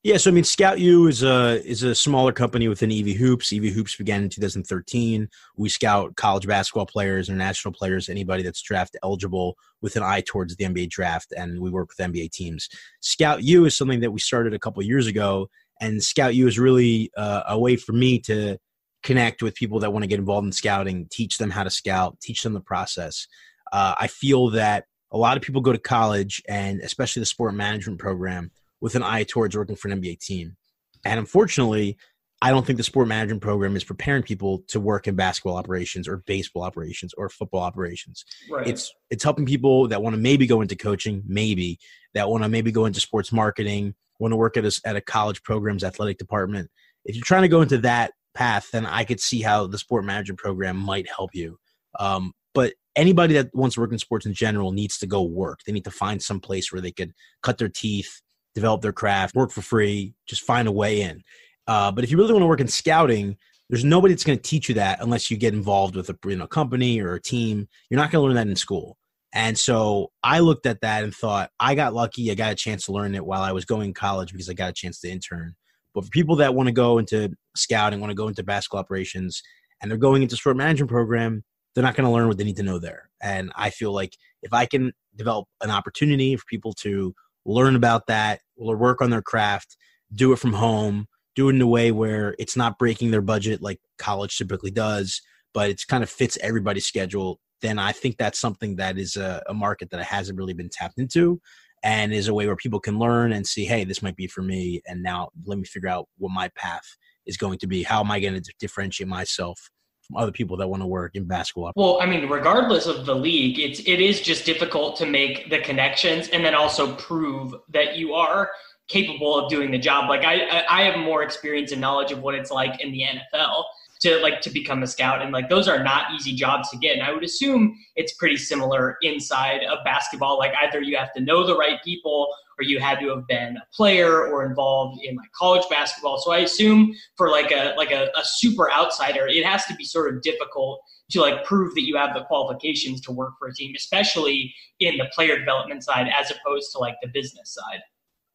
Yeah, 0.03 0.17
so 0.17 0.31
I 0.31 0.35
mean, 0.35 0.45
Scout 0.45 0.79
U 0.79 1.07
is 1.07 1.23
a 1.23 1.63
is 1.65 1.83
a 1.83 1.95
smaller 1.95 2.33
company 2.33 2.69
within 2.69 2.93
EV 2.93 3.17
Hoops. 3.17 3.53
EV 3.53 3.65
Hoops 3.65 3.97
began 3.97 4.23
in 4.23 4.29
2013. 4.29 5.29
We 5.57 5.69
scout 5.69 6.17
college 6.17 6.47
basketball 6.47 6.87
players, 6.87 7.29
international 7.29 7.75
players, 7.75 8.09
anybody 8.09 8.43
that's 8.43 8.63
draft 8.63 8.97
eligible 9.03 9.57
with 9.83 9.97
an 9.97 10.03
eye 10.03 10.23
towards 10.25 10.57
the 10.57 10.65
NBA 10.65 10.91
draft, 10.91 11.33
and 11.37 11.61
we 11.61 11.71
work 11.71 11.89
with 11.89 12.13
NBA 12.13 12.31
teams. 12.33 12.69
Scout 13.01 13.43
U 13.43 13.65
is 13.65 13.77
something 13.77 14.01
that 14.01 14.13
we 14.13 14.21
started 14.21 14.55
a 14.55 14.59
couple 14.59 14.83
years 14.83 15.07
ago, 15.07 15.49
and 15.81 16.03
Scout 16.03 16.35
U 16.35 16.47
is 16.47 16.59
really 16.59 17.11
uh, 17.17 17.43
a 17.49 17.59
way 17.59 17.77
for 17.77 17.93
me 17.93 18.19
to 18.21 18.59
connect 19.03 19.43
with 19.43 19.55
people 19.55 19.79
that 19.81 19.93
want 19.93 20.03
to 20.03 20.09
get 20.09 20.19
involved 20.19 20.47
in 20.47 20.53
scouting, 20.53 21.07
teach 21.11 21.39
them 21.39 21.51
how 21.51 21.63
to 21.63 21.71
scout, 21.71 22.19
teach 22.21 22.43
them 22.43 22.55
the 22.55 22.61
process. 22.61 23.29
Uh, 23.73 23.95
I 23.99 24.09
feel 24.09 24.51
that 24.51 24.85
a 25.13 25.19
lot 25.19 25.37
of 25.37 25.43
people 25.43 25.61
go 25.61 25.73
to 25.73 25.79
college, 25.79 26.43
and 26.49 26.81
especially 26.81 27.21
the 27.21 27.27
sport 27.27 27.55
management 27.55 27.99
program 28.01 28.51
with 28.81 28.95
an 28.95 29.03
eye 29.03 29.25
towards 29.25 29.57
working 29.57 29.77
for 29.77 29.89
an 29.89 30.01
NBA 30.01 30.21
team. 30.21 30.57
And 31.05 31.19
unfortunately, 31.19 31.97
I 32.43 32.51
don't 32.51 32.67
think 32.67 32.77
the 32.77 32.83
sport 32.83 33.09
management 33.09 33.41
program 33.41 33.77
is 33.77 33.85
preparing 33.85 34.23
people 34.23 34.63
to 34.69 34.79
work 34.79 35.07
in 35.07 35.17
basketball 35.17 35.57
operations 35.57 36.07
or 36.07 36.19
baseball 36.27 36.65
operations 36.65 37.15
or 37.17 37.31
football 37.31 37.63
operations. 37.63 38.25
Right. 38.51 38.67
It's 38.67 38.93
it's 39.11 39.25
helping 39.25 39.47
people 39.47 39.89
that 39.89 40.03
want 40.03 40.15
to 40.15 40.21
maybe 40.21 40.47
go 40.47 40.61
into 40.61 40.77
coaching, 40.77 41.23
maybe 41.27 41.79
that 42.15 42.29
want 42.29 42.43
to 42.43 42.49
maybe 42.49 42.73
go 42.73 42.85
into 42.85 43.01
sports 43.01 43.33
marketing, 43.33 43.95
want 44.19 44.33
to 44.33 44.37
work 44.37 44.57
at 44.57 44.65
a, 44.65 44.81
at 44.85 44.97
a 44.97 45.01
college 45.01 45.43
program's 45.43 45.83
athletic 45.83 46.19
department. 46.19 46.71
If 47.05 47.15
you're 47.15 47.25
trying 47.25 47.43
to 47.43 47.49
go 47.49 47.63
into 47.63 47.79
that 47.79 48.13
path, 48.35 48.69
then 48.71 48.85
I 48.85 49.05
could 49.05 49.21
see 49.21 49.41
how 49.41 49.67
the 49.67 49.79
sport 49.79 50.05
management 50.05 50.39
program 50.39 50.77
might 50.77 51.09
help 51.09 51.31
you. 51.35 51.59
Um, 51.99 52.33
but 52.53 52.75
anybody 52.97 53.35
that 53.35 53.55
wants 53.55 53.75
to 53.75 53.81
work 53.81 53.93
in 53.93 53.99
sports 53.99 54.27
in 54.27 54.35
general 54.35 54.73
needs 54.73 54.99
to 54.99 55.07
go 55.07 55.23
work. 55.23 55.61
They 55.67 55.73
need 55.73 55.85
to 55.85 55.91
find 55.91 56.23
some 56.23 56.41
place 56.41 56.73
where 56.73 56.81
they 56.81 56.93
could 56.93 57.13
cut 57.43 57.59
their 57.59 57.69
teeth, 57.69 58.21
develop 58.57 58.81
their 58.81 58.93
craft, 58.93 59.37
work 59.37 59.53
for 59.53 59.63
free, 59.63 60.15
just 60.27 60.43
find 60.43 60.67
a 60.67 60.73
way 60.73 61.03
in. 61.03 61.23
Uh, 61.69 61.93
but 61.93 62.03
if 62.03 62.11
you 62.11 62.17
really 62.17 62.33
want 62.33 62.43
to 62.43 62.49
work 62.49 62.61
in 62.61 62.67
scouting, 62.67 63.37
there's 63.69 63.85
nobody 63.85 64.15
that's 64.15 64.25
going 64.25 64.39
to 64.39 64.43
teach 64.43 64.69
you 64.69 64.75
that 64.77 64.99
unless 65.01 65.31
you 65.31 65.37
get 65.37 65.53
involved 65.53 65.95
with 65.95 66.09
a 66.09 66.17
you 66.25 66.37
know, 66.37 66.47
company 66.47 67.01
or 67.01 67.15
a 67.15 67.21
team. 67.21 67.69
You're 67.91 68.01
not 68.01 68.11
going 68.11 68.23
to 68.23 68.27
learn 68.27 68.37
that 68.37 68.51
in 68.51 68.57
school. 68.57 68.97
And 69.35 69.59
so 69.59 70.13
I 70.23 70.39
looked 70.39 70.65
at 70.65 70.81
that 70.81 71.05
and 71.05 71.15
thought, 71.15 71.51
I 71.61 71.75
got 71.75 71.93
lucky. 71.93 72.31
I 72.31 72.35
got 72.35 72.53
a 72.53 72.57
chance 72.57 72.87
to 72.87 72.93
learn 72.93 73.15
it 73.15 73.27
while 73.27 73.43
I 73.43 73.53
was 73.53 73.67
going 73.67 73.93
to 73.93 74.01
college 74.01 74.33
because 74.33 74.49
I 74.49 74.55
got 74.55 74.71
a 74.71 74.73
chance 74.73 75.01
to 75.01 75.11
intern. 75.11 75.55
But 75.95 76.05
for 76.05 76.11
people 76.11 76.37
that 76.37 76.55
want 76.55 76.69
to 76.69 76.73
go 76.73 76.99
into 76.99 77.35
scouting, 77.55 78.01
want 78.01 78.11
to 78.11 78.15
go 78.15 78.29
into 78.29 78.43
basketball 78.43 78.81
operations, 78.81 79.43
and 79.81 79.91
they're 79.91 79.99
going 79.99 80.23
into 80.23 80.37
sport 80.37 80.57
management 80.57 80.91
program, 80.91 81.45
they're 81.75 81.85
not 81.85 81.95
going 81.95 82.07
to 82.07 82.11
learn 82.11 82.29
what 82.29 82.39
they 82.39 82.45
need 82.45 82.57
to 82.57 82.63
know 82.63 82.79
there. 82.79 83.11
And 83.23 83.53
I 83.57 83.71
feel 83.71 83.93
like 83.93 84.17
if 84.43 84.55
I 84.55 84.65
can 84.65 84.93
develop 85.17 85.49
an 85.61 85.71
opportunity 85.71 86.37
for 86.37 86.45
people 86.49 86.73
to 86.75 87.15
learn 87.45 87.77
about 87.77 88.07
that, 88.07 88.41
or 88.57 88.77
work 88.77 89.01
on 89.01 89.11
their 89.11 89.23
craft, 89.23 89.77
do 90.15 90.33
it 90.33 90.39
from 90.39 90.55
home, 90.55 91.07
do 91.35 91.49
it 91.49 91.55
in 91.55 91.63
a 91.63 91.67
way 91.67 91.93
where 91.93 92.35
it's 92.39 92.57
not 92.57 92.79
breaking 92.79 93.11
their 93.11 93.23
budget 93.23 93.63
like 93.63 93.81
college 93.99 94.37
typically 94.37 94.71
does, 94.71 95.21
but 95.53 95.71
it's 95.71 95.85
kind 95.85 96.03
of 96.03 96.11
fits 96.11 96.39
everybody's 96.43 96.87
schedule, 96.87 97.41
then 97.63 97.79
I 97.79 97.93
think 97.93 98.17
that's 98.17 98.41
something 98.41 98.77
that 98.77 98.99
is 98.99 99.17
a, 99.17 99.43
a 99.49 99.55
market 99.55 99.91
that 99.91 100.03
hasn't 100.03 100.39
really 100.39 100.55
been 100.55 100.71
tapped 100.71 100.99
into 100.99 101.41
and 101.83 102.13
is 102.13 102.29
a 102.29 102.35
way 102.35 102.47
where 102.47 102.57
people 102.57 102.81
can 102.81 102.99
learn 102.99 103.33
and 103.33 103.47
see, 103.47 103.65
hey, 103.65 103.85
this 103.85 104.03
might 104.03 104.17
be 104.17 104.27
for 104.27 104.43
me. 104.43 104.83
And 104.87 105.03
now 105.03 105.31
let 105.45 105.59
me 105.59 105.65
figure 105.65 105.89
out 105.89 106.09
what 106.19 106.33
my 106.33 106.49
path 106.57 106.85
is 107.27 107.37
going 107.37 107.59
to 107.59 107.67
be. 107.67 107.83
How 107.83 108.01
am 108.01 108.11
I 108.11 108.21
going 108.21 108.41
to 108.41 108.55
differentiate 108.59 109.09
myself 109.09 109.71
from 110.07 110.17
other 110.17 110.33
people 110.33 110.57
that 110.57 110.69
want 110.69 110.83
to 110.83 110.87
work 110.87 111.15
in 111.15 111.25
basketball. 111.25 111.73
Well, 111.77 111.99
I 112.01 112.07
mean, 112.07 112.29
regardless 112.29 112.87
of 112.87 113.07
the 113.07 113.15
league, 113.15 113.59
it's 113.59 113.81
it 113.81 114.01
is 114.01 114.21
just 114.21 114.45
difficult 114.45 114.97
to 114.97 115.07
make 115.07 115.51
the 115.51 115.59
connections 115.59 116.29
and 116.29 116.45
then 116.45 116.55
also 116.55 116.95
prove 116.97 117.55
that 117.71 117.97
you 117.97 118.15
are 118.15 118.51
capable 118.89 119.37
of 119.37 119.51
doing 119.51 119.71
the 119.71 119.79
job. 119.79 120.09
Like 120.09 120.25
I 120.25 120.65
I 120.69 120.83
have 120.83 120.99
more 120.99 121.23
experience 121.23 121.73
and 121.73 121.81
knowledge 121.81 122.13
of 122.13 122.21
what 122.21 122.35
it's 122.35 122.51
like 122.51 122.81
in 122.81 122.93
the 122.93 123.03
NFL 123.03 123.65
to 124.01 124.19
like 124.21 124.41
to 124.43 124.51
become 124.51 124.83
a 124.83 124.87
scout 124.87 125.23
and 125.23 125.33
like 125.33 125.49
those 125.49 125.69
are 125.69 125.83
not 125.83 126.13
easy 126.13 126.33
jobs 126.33 126.69
to 126.71 126.77
get 126.77 126.95
and 126.95 127.03
i 127.03 127.13
would 127.13 127.25
assume 127.25 127.77
it's 127.97 128.13
pretty 128.15 128.37
similar 128.37 128.97
inside 129.03 129.63
of 129.65 129.79
basketball 129.85 130.39
like 130.39 130.53
either 130.63 130.81
you 130.83 130.97
have 130.97 131.13
to 131.13 131.21
know 131.21 131.47
the 131.47 131.57
right 131.57 131.83
people 131.83 132.29
or 132.59 132.65
you 132.65 132.81
had 132.81 132.99
to 133.01 133.09
have 133.09 133.27
been 133.27 133.57
a 133.57 133.75
player 133.75 134.27
or 134.29 134.45
involved 134.45 135.03
in 135.03 135.17
like 135.17 135.31
college 135.33 135.65
basketball. 135.71 136.19
So 136.19 136.33
i 136.33 136.39
assume 136.39 136.95
for 137.17 137.31
like 137.31 137.51
a 137.51 137.75
like 137.77 137.91
a, 137.91 138.09
a 138.17 138.25
super 138.25 138.71
outsider 138.71 139.27
it 139.27 139.45
has 139.45 139.65
to 139.67 139.75
be 139.75 139.85
sort 139.85 140.15
of 140.15 140.23
difficult 140.23 140.81
to 141.11 141.21
like 141.21 141.45
prove 141.45 141.75
that 141.75 141.83
you 141.83 141.97
have 141.97 142.15
the 142.15 142.25
qualifications 142.25 143.01
to 143.03 143.13
work 143.13 143.35
for 143.39 143.49
a 143.49 143.55
team 143.55 143.73
especially 143.77 144.53
in 144.81 144.97
the 144.99 145.07
player 145.15 145.39
development 145.39 145.85
side 145.85 146.09
as 146.19 146.31
opposed 146.31 146.73
to 146.73 146.79
like 146.79 146.97
the 147.03 147.09
business 147.09 147.55
side. 147.55 147.81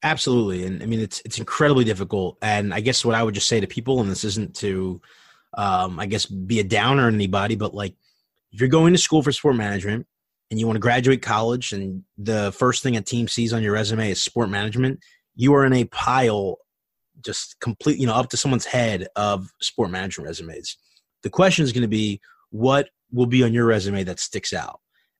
Absolutely. 0.03 0.65
And 0.65 0.81
i 0.81 0.85
mean 0.85 0.99
it's 0.99 1.21
it's 1.25 1.39
incredibly 1.39 1.83
difficult. 1.83 2.37
And 2.41 2.73
i 2.73 2.79
guess 2.79 3.03
what 3.05 3.15
i 3.15 3.23
would 3.23 3.35
just 3.35 3.47
say 3.47 3.59
to 3.59 3.67
people 3.67 4.01
and 4.01 4.09
this 4.09 4.23
isn't 4.23 4.55
to 4.57 5.01
um, 5.53 5.99
I 5.99 6.05
guess, 6.05 6.25
be 6.25 6.59
a 6.59 6.63
downer 6.63 7.07
on 7.07 7.15
anybody, 7.15 7.55
but 7.55 7.73
like 7.73 7.93
if 8.51 8.59
you're 8.59 8.69
going 8.69 8.93
to 8.93 8.99
school 8.99 9.21
for 9.21 9.31
sport 9.31 9.55
management 9.55 10.07
and 10.51 10.59
you 10.59 10.67
want 10.67 10.75
to 10.75 10.81
graduate 10.81 11.21
college 11.21 11.71
and 11.71 12.03
the 12.17 12.51
first 12.51 12.83
thing 12.83 12.97
a 12.97 13.01
team 13.01 13.27
sees 13.27 13.53
on 13.53 13.63
your 13.63 13.73
resume 13.73 14.11
is 14.11 14.21
sport 14.21 14.49
management, 14.49 14.99
you 15.33 15.55
are 15.55 15.65
in 15.65 15.73
a 15.73 15.85
pile 15.85 16.57
just 17.23 17.59
complete, 17.59 17.97
you 17.99 18.05
know, 18.05 18.13
up 18.13 18.29
to 18.29 18.37
someone's 18.37 18.65
head 18.65 19.07
of 19.15 19.47
sport 19.61 19.89
management 19.91 20.27
resumes. 20.27 20.77
The 21.23 21.29
question 21.29 21.63
is 21.63 21.71
going 21.71 21.83
to 21.83 21.87
be 21.87 22.19
what 22.49 22.89
will 23.11 23.27
be 23.27 23.43
on 23.43 23.53
your 23.53 23.65
resume 23.65 24.03
that 24.03 24.19
sticks 24.19 24.53
out. 24.53 24.79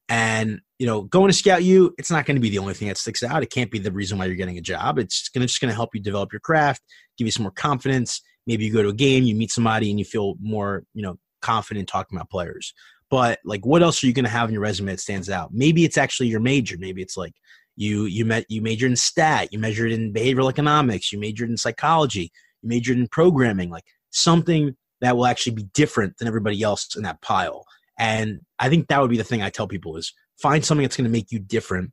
And 0.09 0.59
you 0.77 0.85
know, 0.85 1.03
going 1.03 1.29
to 1.29 1.37
Scout 1.37 1.63
you, 1.63 1.93
it's 1.97 2.11
not 2.11 2.25
going 2.25 2.35
to 2.35 2.41
be 2.41 2.49
the 2.49 2.57
only 2.59 2.73
thing 2.73 2.89
that 2.89 2.97
sticks 2.97 3.23
out. 3.23 3.43
It 3.43 3.51
can't 3.51 3.71
be 3.71 3.79
the 3.79 3.91
reason 3.91 4.17
why 4.17 4.25
you're 4.25 4.35
getting 4.35 4.57
a 4.57 4.61
job. 4.61 4.99
It's 4.99 5.29
going 5.29 5.41
to 5.41 5.47
just 5.47 5.61
going 5.61 5.69
to 5.69 5.75
help 5.75 5.91
you 5.93 6.01
develop 6.01 6.33
your 6.33 6.41
craft, 6.41 6.81
give 7.17 7.27
you 7.27 7.31
some 7.31 7.43
more 7.43 7.51
confidence, 7.51 8.21
maybe 8.45 8.65
you 8.65 8.73
go 8.73 8.83
to 8.83 8.89
a 8.89 8.93
game, 8.93 9.23
you 9.23 9.35
meet 9.35 9.51
somebody, 9.51 9.89
and 9.89 9.99
you 9.99 10.03
feel 10.05 10.35
more, 10.41 10.83
you 10.93 11.01
know, 11.01 11.17
confident 11.41 11.87
talking 11.87 12.17
about 12.17 12.29
players. 12.29 12.73
But 13.11 13.39
like, 13.45 13.65
what 13.65 13.83
else 13.83 14.03
are 14.03 14.07
you 14.07 14.13
going 14.13 14.25
to 14.25 14.31
have 14.31 14.49
in 14.49 14.53
your 14.53 14.63
resume 14.63 14.91
that 14.91 14.99
stands 14.99 15.29
out? 15.29 15.53
Maybe 15.53 15.83
it's 15.83 15.97
actually 15.97 16.29
your 16.29 16.39
major. 16.39 16.77
Maybe 16.79 17.01
it's 17.01 17.17
like 17.17 17.33
you 17.75 18.05
you 18.05 18.25
met 18.25 18.45
you 18.49 18.61
majored 18.61 18.91
in 18.91 18.95
stat, 18.95 19.49
you 19.51 19.59
majored 19.59 19.91
in 19.91 20.13
behavioral 20.13 20.49
economics, 20.49 21.11
you 21.11 21.19
majored 21.19 21.49
in 21.49 21.57
psychology, 21.57 22.31
you 22.61 22.69
majored 22.69 22.97
in 22.97 23.07
programming. 23.07 23.69
Like 23.69 23.85
something 24.09 24.75
that 25.01 25.15
will 25.15 25.25
actually 25.25 25.53
be 25.53 25.67
different 25.73 26.17
than 26.17 26.27
everybody 26.27 26.63
else 26.63 26.95
in 26.95 27.03
that 27.03 27.21
pile. 27.21 27.65
And 27.99 28.39
I 28.59 28.69
think 28.69 28.87
that 28.87 29.01
would 29.01 29.09
be 29.09 29.17
the 29.17 29.23
thing 29.23 29.41
I 29.41 29.49
tell 29.49 29.67
people 29.67 29.97
is 29.97 30.13
find 30.41 30.63
something 30.63 30.83
that's 30.83 30.95
going 30.95 31.05
to 31.05 31.11
make 31.11 31.31
you 31.31 31.39
different. 31.39 31.91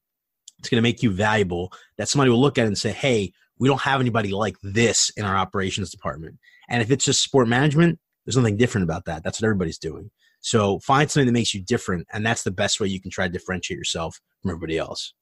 It's 0.60 0.68
going 0.68 0.78
to 0.78 0.88
make 0.88 1.02
you 1.02 1.10
valuable. 1.10 1.72
That 1.98 2.08
somebody 2.08 2.30
will 2.30 2.40
look 2.40 2.58
at 2.58 2.66
and 2.66 2.78
say, 2.78 2.92
"Hey, 2.92 3.32
we 3.58 3.68
don't 3.68 3.80
have 3.80 4.00
anybody 4.00 4.30
like 4.30 4.56
this 4.62 5.10
in 5.16 5.24
our 5.24 5.36
operations 5.36 5.90
department. 5.90 6.38
And 6.68 6.80
if 6.82 6.90
it's 6.90 7.04
just 7.04 7.22
sport 7.22 7.48
management, 7.48 7.98
there's 8.24 8.36
nothing 8.36 8.56
different 8.56 8.84
about 8.84 9.06
that. 9.06 9.24
That's 9.24 9.40
what 9.40 9.46
everybody's 9.46 9.78
doing. 9.78 10.10
So 10.48 10.78
find 10.78 11.10
something 11.10 11.26
that 11.26 11.32
makes 11.32 11.52
you 11.52 11.62
different, 11.62 12.06
and 12.10 12.24
that's 12.24 12.42
the 12.42 12.50
best 12.50 12.80
way 12.80 12.86
you 12.88 13.02
can 13.02 13.10
try 13.10 13.26
to 13.26 13.32
differentiate 13.32 13.76
yourself 13.76 14.18
from 14.40 14.52
everybody 14.52 14.78
else. 14.78 15.12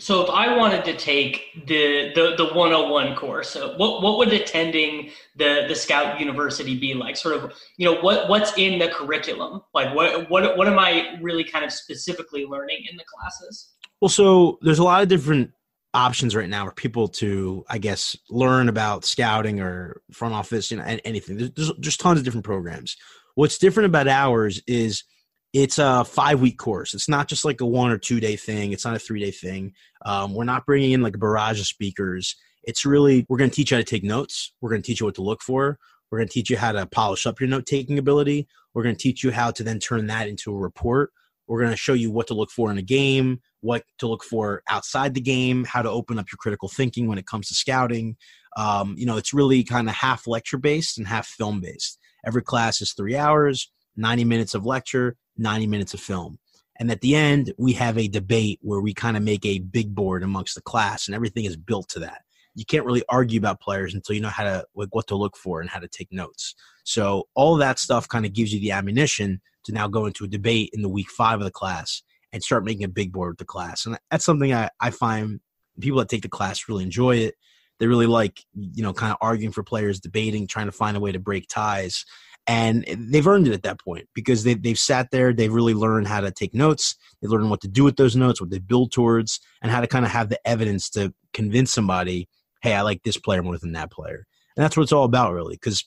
So 0.00 0.20
if 0.24 0.30
I 0.30 0.56
wanted 0.56 0.84
to 0.86 0.96
take 0.96 1.44
the 1.68 2.10
the 2.16 2.34
the 2.36 2.52
101 2.52 3.14
course, 3.14 3.54
what 3.54 4.02
what 4.02 4.18
would 4.18 4.32
attending 4.32 5.10
the 5.36 5.66
the 5.68 5.76
Scout 5.76 6.18
University 6.18 6.76
be 6.76 6.92
like? 6.92 7.16
Sort 7.16 7.36
of, 7.36 7.52
you 7.76 7.84
know, 7.84 8.00
what 8.00 8.28
what's 8.28 8.52
in 8.58 8.80
the 8.80 8.88
curriculum? 8.88 9.62
Like 9.74 9.94
what 9.94 10.28
what 10.28 10.56
what 10.56 10.66
am 10.66 10.76
I 10.76 11.18
really 11.22 11.44
kind 11.44 11.64
of 11.64 11.72
specifically 11.72 12.44
learning 12.44 12.84
in 12.90 12.96
the 12.96 13.04
classes? 13.04 13.74
Well, 14.00 14.08
so 14.08 14.58
there's 14.62 14.80
a 14.80 14.84
lot 14.84 15.02
of 15.02 15.08
different 15.08 15.52
options 15.94 16.34
right 16.34 16.48
now 16.48 16.64
for 16.64 16.72
people 16.72 17.06
to, 17.08 17.64
I 17.68 17.78
guess, 17.78 18.16
learn 18.28 18.68
about 18.68 19.04
scouting 19.04 19.60
or 19.60 20.02
front 20.12 20.34
office, 20.34 20.70
you 20.70 20.78
know, 20.78 20.84
anything. 21.04 21.36
There's, 21.38 21.50
there's 21.52 21.72
just 21.78 22.00
tons 22.00 22.18
of 22.18 22.24
different 22.24 22.44
programs. 22.44 22.96
What's 23.38 23.56
different 23.56 23.86
about 23.86 24.08
ours 24.08 24.60
is 24.66 25.04
it's 25.52 25.78
a 25.78 26.04
five 26.04 26.40
week 26.40 26.58
course. 26.58 26.92
It's 26.92 27.08
not 27.08 27.28
just 27.28 27.44
like 27.44 27.60
a 27.60 27.66
one 27.66 27.92
or 27.92 27.96
two 27.96 28.18
day 28.18 28.34
thing. 28.34 28.72
It's 28.72 28.84
not 28.84 28.96
a 28.96 28.98
three 28.98 29.20
day 29.20 29.30
thing. 29.30 29.74
Um, 30.04 30.34
we're 30.34 30.42
not 30.42 30.66
bringing 30.66 30.90
in 30.90 31.02
like 31.02 31.14
a 31.14 31.18
barrage 31.18 31.60
of 31.60 31.66
speakers. 31.68 32.34
It's 32.64 32.84
really, 32.84 33.24
we're 33.28 33.38
going 33.38 33.48
to 33.48 33.54
teach 33.54 33.70
you 33.70 33.76
how 33.76 33.80
to 33.80 33.88
take 33.88 34.02
notes. 34.02 34.52
We're 34.60 34.70
going 34.70 34.82
to 34.82 34.86
teach 34.86 34.98
you 34.98 35.06
what 35.06 35.14
to 35.14 35.22
look 35.22 35.40
for. 35.40 35.78
We're 36.10 36.18
going 36.18 36.26
to 36.26 36.34
teach 36.34 36.50
you 36.50 36.56
how 36.56 36.72
to 36.72 36.84
polish 36.86 37.28
up 37.28 37.38
your 37.38 37.48
note 37.48 37.64
taking 37.64 37.96
ability. 37.96 38.48
We're 38.74 38.82
going 38.82 38.96
to 38.96 39.00
teach 39.00 39.22
you 39.22 39.30
how 39.30 39.52
to 39.52 39.62
then 39.62 39.78
turn 39.78 40.08
that 40.08 40.28
into 40.28 40.50
a 40.50 40.58
report. 40.58 41.12
We're 41.46 41.60
going 41.60 41.70
to 41.70 41.76
show 41.76 41.94
you 41.94 42.10
what 42.10 42.26
to 42.26 42.34
look 42.34 42.50
for 42.50 42.72
in 42.72 42.78
a 42.78 42.82
game, 42.82 43.40
what 43.60 43.84
to 44.00 44.08
look 44.08 44.24
for 44.24 44.64
outside 44.68 45.14
the 45.14 45.20
game, 45.20 45.62
how 45.62 45.82
to 45.82 45.90
open 45.90 46.18
up 46.18 46.26
your 46.32 46.38
critical 46.38 46.68
thinking 46.68 47.06
when 47.06 47.18
it 47.18 47.26
comes 47.26 47.46
to 47.50 47.54
scouting. 47.54 48.16
Um, 48.56 48.96
you 48.98 49.06
know, 49.06 49.16
it's 49.16 49.32
really 49.32 49.62
kind 49.62 49.88
of 49.88 49.94
half 49.94 50.26
lecture 50.26 50.58
based 50.58 50.98
and 50.98 51.06
half 51.06 51.28
film 51.28 51.60
based. 51.60 52.00
Every 52.26 52.42
class 52.42 52.80
is 52.80 52.92
three 52.92 53.16
hours, 53.16 53.70
90 53.96 54.24
minutes 54.24 54.54
of 54.54 54.66
lecture, 54.66 55.16
90 55.36 55.66
minutes 55.66 55.94
of 55.94 56.00
film. 56.00 56.38
And 56.78 56.90
at 56.90 57.00
the 57.00 57.16
end, 57.16 57.52
we 57.58 57.72
have 57.72 57.98
a 57.98 58.08
debate 58.08 58.60
where 58.62 58.80
we 58.80 58.94
kind 58.94 59.16
of 59.16 59.22
make 59.22 59.44
a 59.44 59.58
big 59.58 59.94
board 59.94 60.22
amongst 60.22 60.54
the 60.54 60.62
class, 60.62 61.06
and 61.06 61.14
everything 61.14 61.44
is 61.44 61.56
built 61.56 61.88
to 61.90 62.00
that. 62.00 62.22
You 62.54 62.64
can't 62.64 62.84
really 62.84 63.02
argue 63.08 63.38
about 63.38 63.60
players 63.60 63.94
until 63.94 64.14
you 64.14 64.20
know 64.20 64.28
how 64.28 64.44
to 64.44 64.64
like 64.74 64.94
what 64.94 65.06
to 65.08 65.16
look 65.16 65.36
for 65.36 65.60
and 65.60 65.70
how 65.70 65.80
to 65.80 65.88
take 65.88 66.12
notes. 66.12 66.54
So 66.84 67.28
all 67.34 67.56
that 67.56 67.78
stuff 67.78 68.08
kind 68.08 68.24
of 68.24 68.32
gives 68.32 68.52
you 68.52 68.60
the 68.60 68.72
ammunition 68.72 69.40
to 69.64 69.72
now 69.72 69.88
go 69.88 70.06
into 70.06 70.24
a 70.24 70.28
debate 70.28 70.70
in 70.72 70.82
the 70.82 70.88
week 70.88 71.10
five 71.10 71.38
of 71.38 71.44
the 71.44 71.50
class 71.50 72.02
and 72.32 72.42
start 72.42 72.64
making 72.64 72.84
a 72.84 72.88
big 72.88 73.12
board 73.12 73.30
with 73.30 73.38
the 73.38 73.44
class. 73.44 73.86
And 73.86 73.98
that's 74.10 74.24
something 74.24 74.52
I, 74.52 74.70
I 74.80 74.90
find 74.90 75.40
people 75.80 75.98
that 75.98 76.08
take 76.08 76.22
the 76.22 76.28
class 76.28 76.68
really 76.68 76.84
enjoy 76.84 77.16
it. 77.16 77.34
They 77.78 77.86
really 77.86 78.06
like, 78.06 78.44
you 78.54 78.82
know, 78.82 78.92
kind 78.92 79.12
of 79.12 79.18
arguing 79.20 79.52
for 79.52 79.62
players, 79.62 80.00
debating, 80.00 80.46
trying 80.46 80.66
to 80.66 80.72
find 80.72 80.96
a 80.96 81.00
way 81.00 81.12
to 81.12 81.18
break 81.18 81.48
ties. 81.48 82.04
And 82.46 82.84
they've 82.88 83.26
earned 83.26 83.46
it 83.46 83.52
at 83.52 83.62
that 83.64 83.78
point 83.78 84.08
because 84.14 84.42
they, 84.42 84.54
they've 84.54 84.78
sat 84.78 85.10
there 85.10 85.34
they've 85.34 85.52
really 85.52 85.74
learned 85.74 86.08
how 86.08 86.22
to 86.22 86.30
take 86.30 86.54
notes 86.54 86.96
they 87.20 87.28
learn 87.28 87.50
what 87.50 87.60
to 87.60 87.68
do 87.68 87.84
with 87.84 87.96
those 87.96 88.16
notes 88.16 88.40
what 88.40 88.48
they 88.48 88.58
build 88.58 88.90
towards 88.90 89.38
and 89.60 89.70
how 89.70 89.82
to 89.82 89.86
kind 89.86 90.06
of 90.06 90.10
have 90.10 90.30
the 90.30 90.40
evidence 90.48 90.88
to 90.88 91.12
convince 91.34 91.70
somebody 91.70 92.26
hey 92.62 92.72
i 92.72 92.80
like 92.80 93.02
this 93.02 93.18
player 93.18 93.42
more 93.42 93.58
than 93.58 93.72
that 93.72 93.90
player. 93.90 94.26
And 94.56 94.64
that's 94.64 94.78
what 94.78 94.84
it's 94.84 94.92
all 94.92 95.04
about 95.04 95.34
really 95.34 95.56
because 95.56 95.84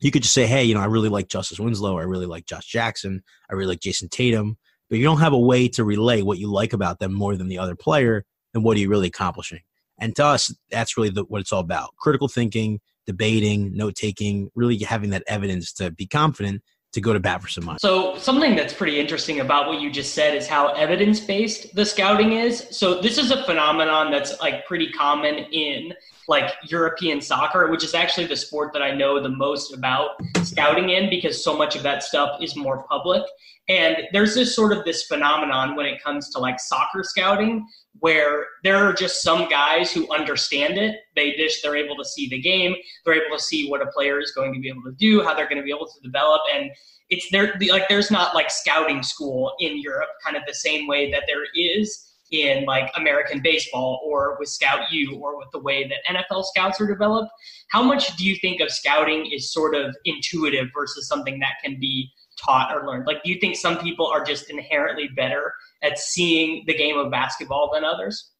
you 0.00 0.12
could 0.12 0.22
just 0.22 0.34
say 0.34 0.46
hey 0.46 0.62
you 0.62 0.74
know 0.74 0.80
i 0.80 0.86
really 0.86 1.08
like 1.08 1.28
justice 1.28 1.58
winslow 1.58 1.98
i 1.98 2.02
really 2.02 2.26
like 2.26 2.46
josh 2.46 2.66
jackson 2.66 3.22
i 3.50 3.54
really 3.54 3.70
like 3.70 3.80
Jayson 3.80 4.08
tatum 4.08 4.56
but 4.88 4.98
you 4.98 5.04
don't 5.04 5.18
have 5.18 5.32
a 5.32 5.38
way 5.38 5.68
to 5.68 5.84
relay 5.84 6.22
what 6.22 6.38
you 6.38 6.50
like 6.50 6.72
about 6.72 7.00
them 7.00 7.12
more 7.12 7.36
than 7.36 7.48
the 7.48 7.58
other 7.58 7.74
player 7.74 8.24
then 8.54 8.62
what 8.62 8.76
are 8.76 8.80
you 8.80 8.88
really 8.88 9.08
accomplishing 9.08 9.60
and 9.98 10.14
to 10.16 10.24
us 10.24 10.54
that's 10.70 10.96
really 10.96 11.10
the, 11.10 11.24
what 11.24 11.40
it's 11.40 11.52
all 11.52 11.60
about 11.60 11.94
critical 11.96 12.28
thinking 12.28 12.80
debating, 13.08 13.74
note 13.74 13.94
taking, 13.94 14.50
really 14.54 14.76
having 14.80 15.08
that 15.08 15.24
evidence 15.26 15.72
to 15.72 15.90
be 15.90 16.06
confident 16.06 16.62
to 16.92 17.00
go 17.00 17.14
to 17.14 17.18
bat 17.18 17.40
for 17.40 17.48
someone. 17.48 17.78
So 17.78 18.16
something 18.18 18.54
that's 18.54 18.74
pretty 18.74 19.00
interesting 19.00 19.40
about 19.40 19.66
what 19.66 19.80
you 19.80 19.90
just 19.90 20.14
said 20.14 20.34
is 20.34 20.46
how 20.46 20.68
evidence 20.74 21.18
based 21.18 21.74
the 21.74 21.86
scouting 21.86 22.32
is. 22.32 22.66
So 22.70 23.00
this 23.00 23.16
is 23.16 23.30
a 23.30 23.42
phenomenon 23.44 24.10
that's 24.10 24.38
like 24.40 24.66
pretty 24.66 24.90
common 24.90 25.36
in 25.52 25.94
like 26.28 26.52
European 26.64 27.22
soccer, 27.22 27.70
which 27.70 27.82
is 27.82 27.94
actually 27.94 28.26
the 28.26 28.36
sport 28.36 28.74
that 28.74 28.82
I 28.82 28.90
know 28.90 29.22
the 29.22 29.30
most 29.30 29.72
about 29.72 30.10
scouting 30.42 30.90
in 30.90 31.08
because 31.08 31.42
so 31.42 31.56
much 31.56 31.76
of 31.76 31.82
that 31.84 32.02
stuff 32.02 32.42
is 32.42 32.56
more 32.56 32.84
public. 32.90 33.22
And 33.70 33.96
there's 34.12 34.34
this 34.34 34.54
sort 34.54 34.76
of 34.76 34.84
this 34.84 35.04
phenomenon 35.04 35.76
when 35.76 35.86
it 35.86 36.02
comes 36.02 36.30
to 36.30 36.38
like 36.38 36.60
soccer 36.60 37.02
scouting 37.02 37.66
where 38.00 38.46
there 38.64 38.76
are 38.76 38.92
just 38.92 39.22
some 39.22 39.48
guys 39.48 39.92
who 39.92 40.12
understand 40.12 40.78
it. 40.78 40.96
They 41.16 41.34
just 41.34 41.62
they're 41.62 41.76
able 41.76 41.96
to 41.96 42.04
see 42.04 42.28
the 42.28 42.40
game. 42.40 42.74
They're 43.04 43.14
able 43.14 43.36
to 43.36 43.42
see 43.42 43.68
what 43.68 43.82
a 43.82 43.86
player 43.86 44.20
is 44.20 44.32
going 44.32 44.54
to 44.54 44.60
be 44.60 44.68
able 44.68 44.82
to 44.84 44.92
do, 44.92 45.22
how 45.22 45.34
they're 45.34 45.48
going 45.48 45.58
to 45.58 45.64
be 45.64 45.70
able 45.70 45.86
to 45.86 46.00
develop, 46.02 46.40
and 46.54 46.70
it's 47.10 47.28
there. 47.30 47.54
Like 47.70 47.88
there's 47.88 48.10
not 48.10 48.34
like 48.34 48.50
scouting 48.50 49.02
school 49.02 49.52
in 49.60 49.80
Europe, 49.80 50.10
kind 50.24 50.36
of 50.36 50.42
the 50.46 50.54
same 50.54 50.86
way 50.86 51.10
that 51.10 51.24
there 51.26 51.44
is 51.54 52.04
in 52.30 52.64
like 52.66 52.90
American 52.96 53.40
baseball 53.42 54.00
or 54.04 54.36
with 54.38 54.48
Scout 54.48 54.90
U 54.90 55.18
or 55.22 55.38
with 55.38 55.48
the 55.52 55.58
way 55.60 55.88
that 55.88 56.14
NFL 56.14 56.44
scouts 56.44 56.80
are 56.80 56.86
developed. 56.86 57.30
How 57.70 57.82
much 57.82 58.16
do 58.16 58.24
you 58.26 58.36
think 58.36 58.60
of 58.60 58.70
scouting 58.70 59.30
is 59.32 59.52
sort 59.52 59.74
of 59.74 59.96
intuitive 60.04 60.68
versus 60.74 61.08
something 61.08 61.38
that 61.40 61.54
can 61.64 61.78
be 61.80 62.10
taught 62.44 62.74
or 62.74 62.86
learned? 62.86 63.06
Like, 63.06 63.22
do 63.22 63.30
you 63.30 63.40
think 63.40 63.56
some 63.56 63.78
people 63.78 64.06
are 64.06 64.24
just 64.24 64.50
inherently 64.50 65.08
better 65.08 65.52
at 65.82 65.98
seeing 65.98 66.64
the 66.66 66.74
game 66.74 66.98
of 66.98 67.10
basketball 67.10 67.70
than 67.72 67.84
others? 67.84 68.30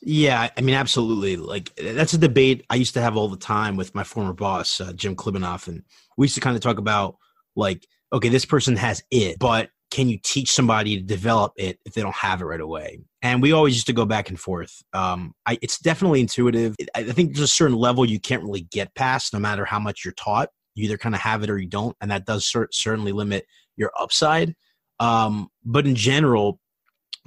Yeah, 0.00 0.48
I 0.56 0.60
mean, 0.60 0.76
absolutely. 0.76 1.36
Like 1.36 1.74
that's 1.74 2.12
a 2.12 2.18
debate 2.18 2.64
I 2.70 2.76
used 2.76 2.94
to 2.94 3.00
have 3.00 3.16
all 3.16 3.28
the 3.28 3.36
time 3.36 3.76
with 3.76 3.94
my 3.94 4.04
former 4.04 4.32
boss, 4.32 4.80
uh, 4.80 4.92
Jim 4.92 5.16
Klibanoff, 5.16 5.66
and 5.66 5.82
we 6.16 6.24
used 6.24 6.36
to 6.36 6.40
kind 6.40 6.54
of 6.56 6.62
talk 6.62 6.78
about 6.78 7.16
like, 7.56 7.84
okay, 8.12 8.28
this 8.28 8.44
person 8.44 8.76
has 8.76 9.02
it, 9.10 9.38
but 9.38 9.70
can 9.90 10.08
you 10.08 10.18
teach 10.22 10.52
somebody 10.52 10.96
to 10.96 11.02
develop 11.02 11.52
it 11.56 11.78
if 11.84 11.94
they 11.94 12.02
don't 12.02 12.14
have 12.14 12.40
it 12.40 12.44
right 12.44 12.60
away? 12.60 13.00
And 13.22 13.42
we 13.42 13.52
always 13.52 13.74
used 13.74 13.86
to 13.86 13.92
go 13.92 14.04
back 14.04 14.28
and 14.28 14.38
forth. 14.38 14.82
Um, 14.92 15.34
I, 15.46 15.58
it's 15.62 15.78
definitely 15.78 16.20
intuitive. 16.20 16.76
I 16.94 17.04
think 17.04 17.34
there's 17.34 17.44
a 17.44 17.48
certain 17.48 17.76
level 17.76 18.04
you 18.04 18.20
can't 18.20 18.42
really 18.42 18.60
get 18.70 18.94
past, 18.94 19.32
no 19.32 19.40
matter 19.40 19.64
how 19.64 19.78
much 19.78 20.04
you're 20.04 20.14
taught. 20.14 20.50
You 20.78 20.84
either 20.84 20.98
kind 20.98 21.14
of 21.14 21.20
have 21.20 21.42
it 21.42 21.50
or 21.50 21.58
you 21.58 21.68
don't, 21.68 21.96
and 22.00 22.10
that 22.10 22.24
does 22.24 22.46
cer- 22.46 22.68
certainly 22.72 23.12
limit 23.12 23.46
your 23.76 23.92
upside. 23.98 24.54
Um, 25.00 25.48
but 25.64 25.86
in 25.86 25.94
general, 25.94 26.60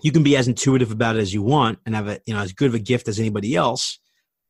you 0.01 0.11
can 0.11 0.23
be 0.23 0.35
as 0.35 0.47
intuitive 0.47 0.91
about 0.91 1.15
it 1.15 1.19
as 1.19 1.33
you 1.33 1.41
want 1.41 1.79
and 1.85 1.95
have 1.95 2.07
a 2.07 2.19
you 2.25 2.33
know 2.33 2.39
as 2.41 2.53
good 2.53 2.67
of 2.67 2.75
a 2.75 2.79
gift 2.79 3.07
as 3.07 3.19
anybody 3.19 3.55
else 3.55 3.99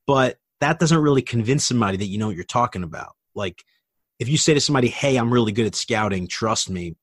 but 0.07 0.37
that 0.59 0.79
doesn't 0.79 0.99
really 0.99 1.21
convince 1.21 1.65
somebody 1.65 1.97
that 1.97 2.05
you 2.05 2.17
know 2.17 2.27
what 2.27 2.35
you're 2.35 2.45
talking 2.45 2.83
about 2.83 3.15
like 3.35 3.63
if 4.19 4.29
you 4.29 4.37
say 4.37 4.53
to 4.53 4.59
somebody 4.61 4.87
hey 4.87 5.17
i'm 5.17 5.33
really 5.33 5.51
good 5.51 5.65
at 5.65 5.75
scouting 5.75 6.27
trust 6.27 6.69
me 6.69 6.95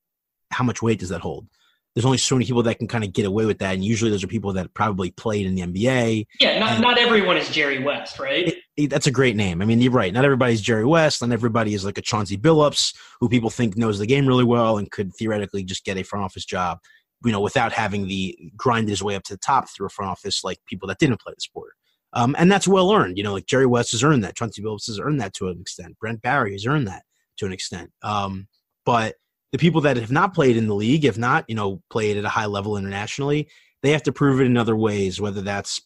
how 0.51 0.63
much 0.63 0.81
weight 0.81 0.99
does 0.99 1.09
that 1.09 1.21
hold 1.21 1.47
there's 1.95 2.05
only 2.05 2.17
so 2.17 2.35
many 2.35 2.45
people 2.45 2.63
that 2.63 2.77
can 2.77 2.87
kind 2.87 3.03
of 3.03 3.11
get 3.11 3.25
away 3.25 3.45
with 3.45 3.59
that 3.59 3.73
and 3.73 3.83
usually 3.83 4.11
those 4.11 4.23
are 4.23 4.27
people 4.27 4.53
that 4.53 4.73
probably 4.73 5.11
played 5.11 5.45
in 5.45 5.55
the 5.55 5.61
nba 5.61 6.25
yeah 6.39 6.59
not, 6.59 6.79
not 6.79 6.97
everyone 6.97 7.37
is 7.37 7.49
jerry 7.49 7.81
west 7.83 8.19
right 8.19 8.49
it, 8.49 8.57
it, 8.77 8.89
that's 8.89 9.07
a 9.07 9.11
great 9.11 9.35
name 9.35 9.61
i 9.61 9.65
mean 9.65 9.81
you're 9.81 9.91
right 9.91 10.13
not 10.13 10.25
everybody's 10.25 10.61
jerry 10.61 10.85
west 10.85 11.21
and 11.21 11.33
everybody 11.33 11.73
is 11.73 11.83
like 11.83 11.97
a 11.97 12.01
chauncey 12.01 12.37
billups 12.37 12.95
who 13.19 13.27
people 13.27 13.49
think 13.49 13.75
knows 13.75 13.99
the 13.99 14.05
game 14.05 14.27
really 14.27 14.43
well 14.43 14.77
and 14.77 14.91
could 14.91 15.13
theoretically 15.15 15.63
just 15.63 15.83
get 15.83 15.97
a 15.97 16.03
front 16.03 16.23
office 16.23 16.45
job 16.45 16.79
you 17.25 17.31
know, 17.31 17.41
without 17.41 17.73
having 17.73 18.07
the 18.07 18.37
grind 18.55 18.87
his 18.87 19.03
way 19.03 19.15
up 19.15 19.23
to 19.23 19.33
the 19.33 19.39
top 19.39 19.69
through 19.69 19.87
a 19.87 19.89
front 19.89 20.11
office 20.11 20.43
like 20.43 20.59
people 20.67 20.87
that 20.87 20.99
didn't 20.99 21.19
play 21.19 21.33
the 21.35 21.41
sport. 21.41 21.73
Um, 22.13 22.35
and 22.39 22.51
that's 22.51 22.67
well 22.67 22.91
earned. 22.91 23.17
You 23.17 23.23
know, 23.23 23.33
like 23.33 23.45
Jerry 23.45 23.65
West 23.65 23.91
has 23.91 24.03
earned 24.03 24.23
that. 24.23 24.35
Chauncey 24.35 24.63
Billups 24.63 24.87
has 24.87 24.99
earned 24.99 25.21
that 25.21 25.33
to 25.35 25.49
an 25.49 25.59
extent. 25.59 25.99
Brent 25.99 26.21
Barry 26.21 26.53
has 26.53 26.65
earned 26.65 26.87
that 26.87 27.03
to 27.37 27.45
an 27.45 27.51
extent. 27.51 27.91
Um, 28.01 28.47
but 28.85 29.15
the 29.51 29.57
people 29.57 29.81
that 29.81 29.97
have 29.97 30.11
not 30.11 30.33
played 30.33 30.57
in 30.57 30.67
the 30.67 30.75
league, 30.75 31.05
if 31.05 31.17
not, 31.17 31.45
you 31.47 31.55
know, 31.55 31.81
played 31.89 32.17
at 32.17 32.25
a 32.25 32.29
high 32.29 32.45
level 32.45 32.77
internationally, 32.77 33.49
they 33.81 33.91
have 33.91 34.03
to 34.03 34.11
prove 34.11 34.41
it 34.41 34.45
in 34.45 34.57
other 34.57 34.75
ways, 34.75 35.19
whether 35.19 35.41
that's, 35.41 35.81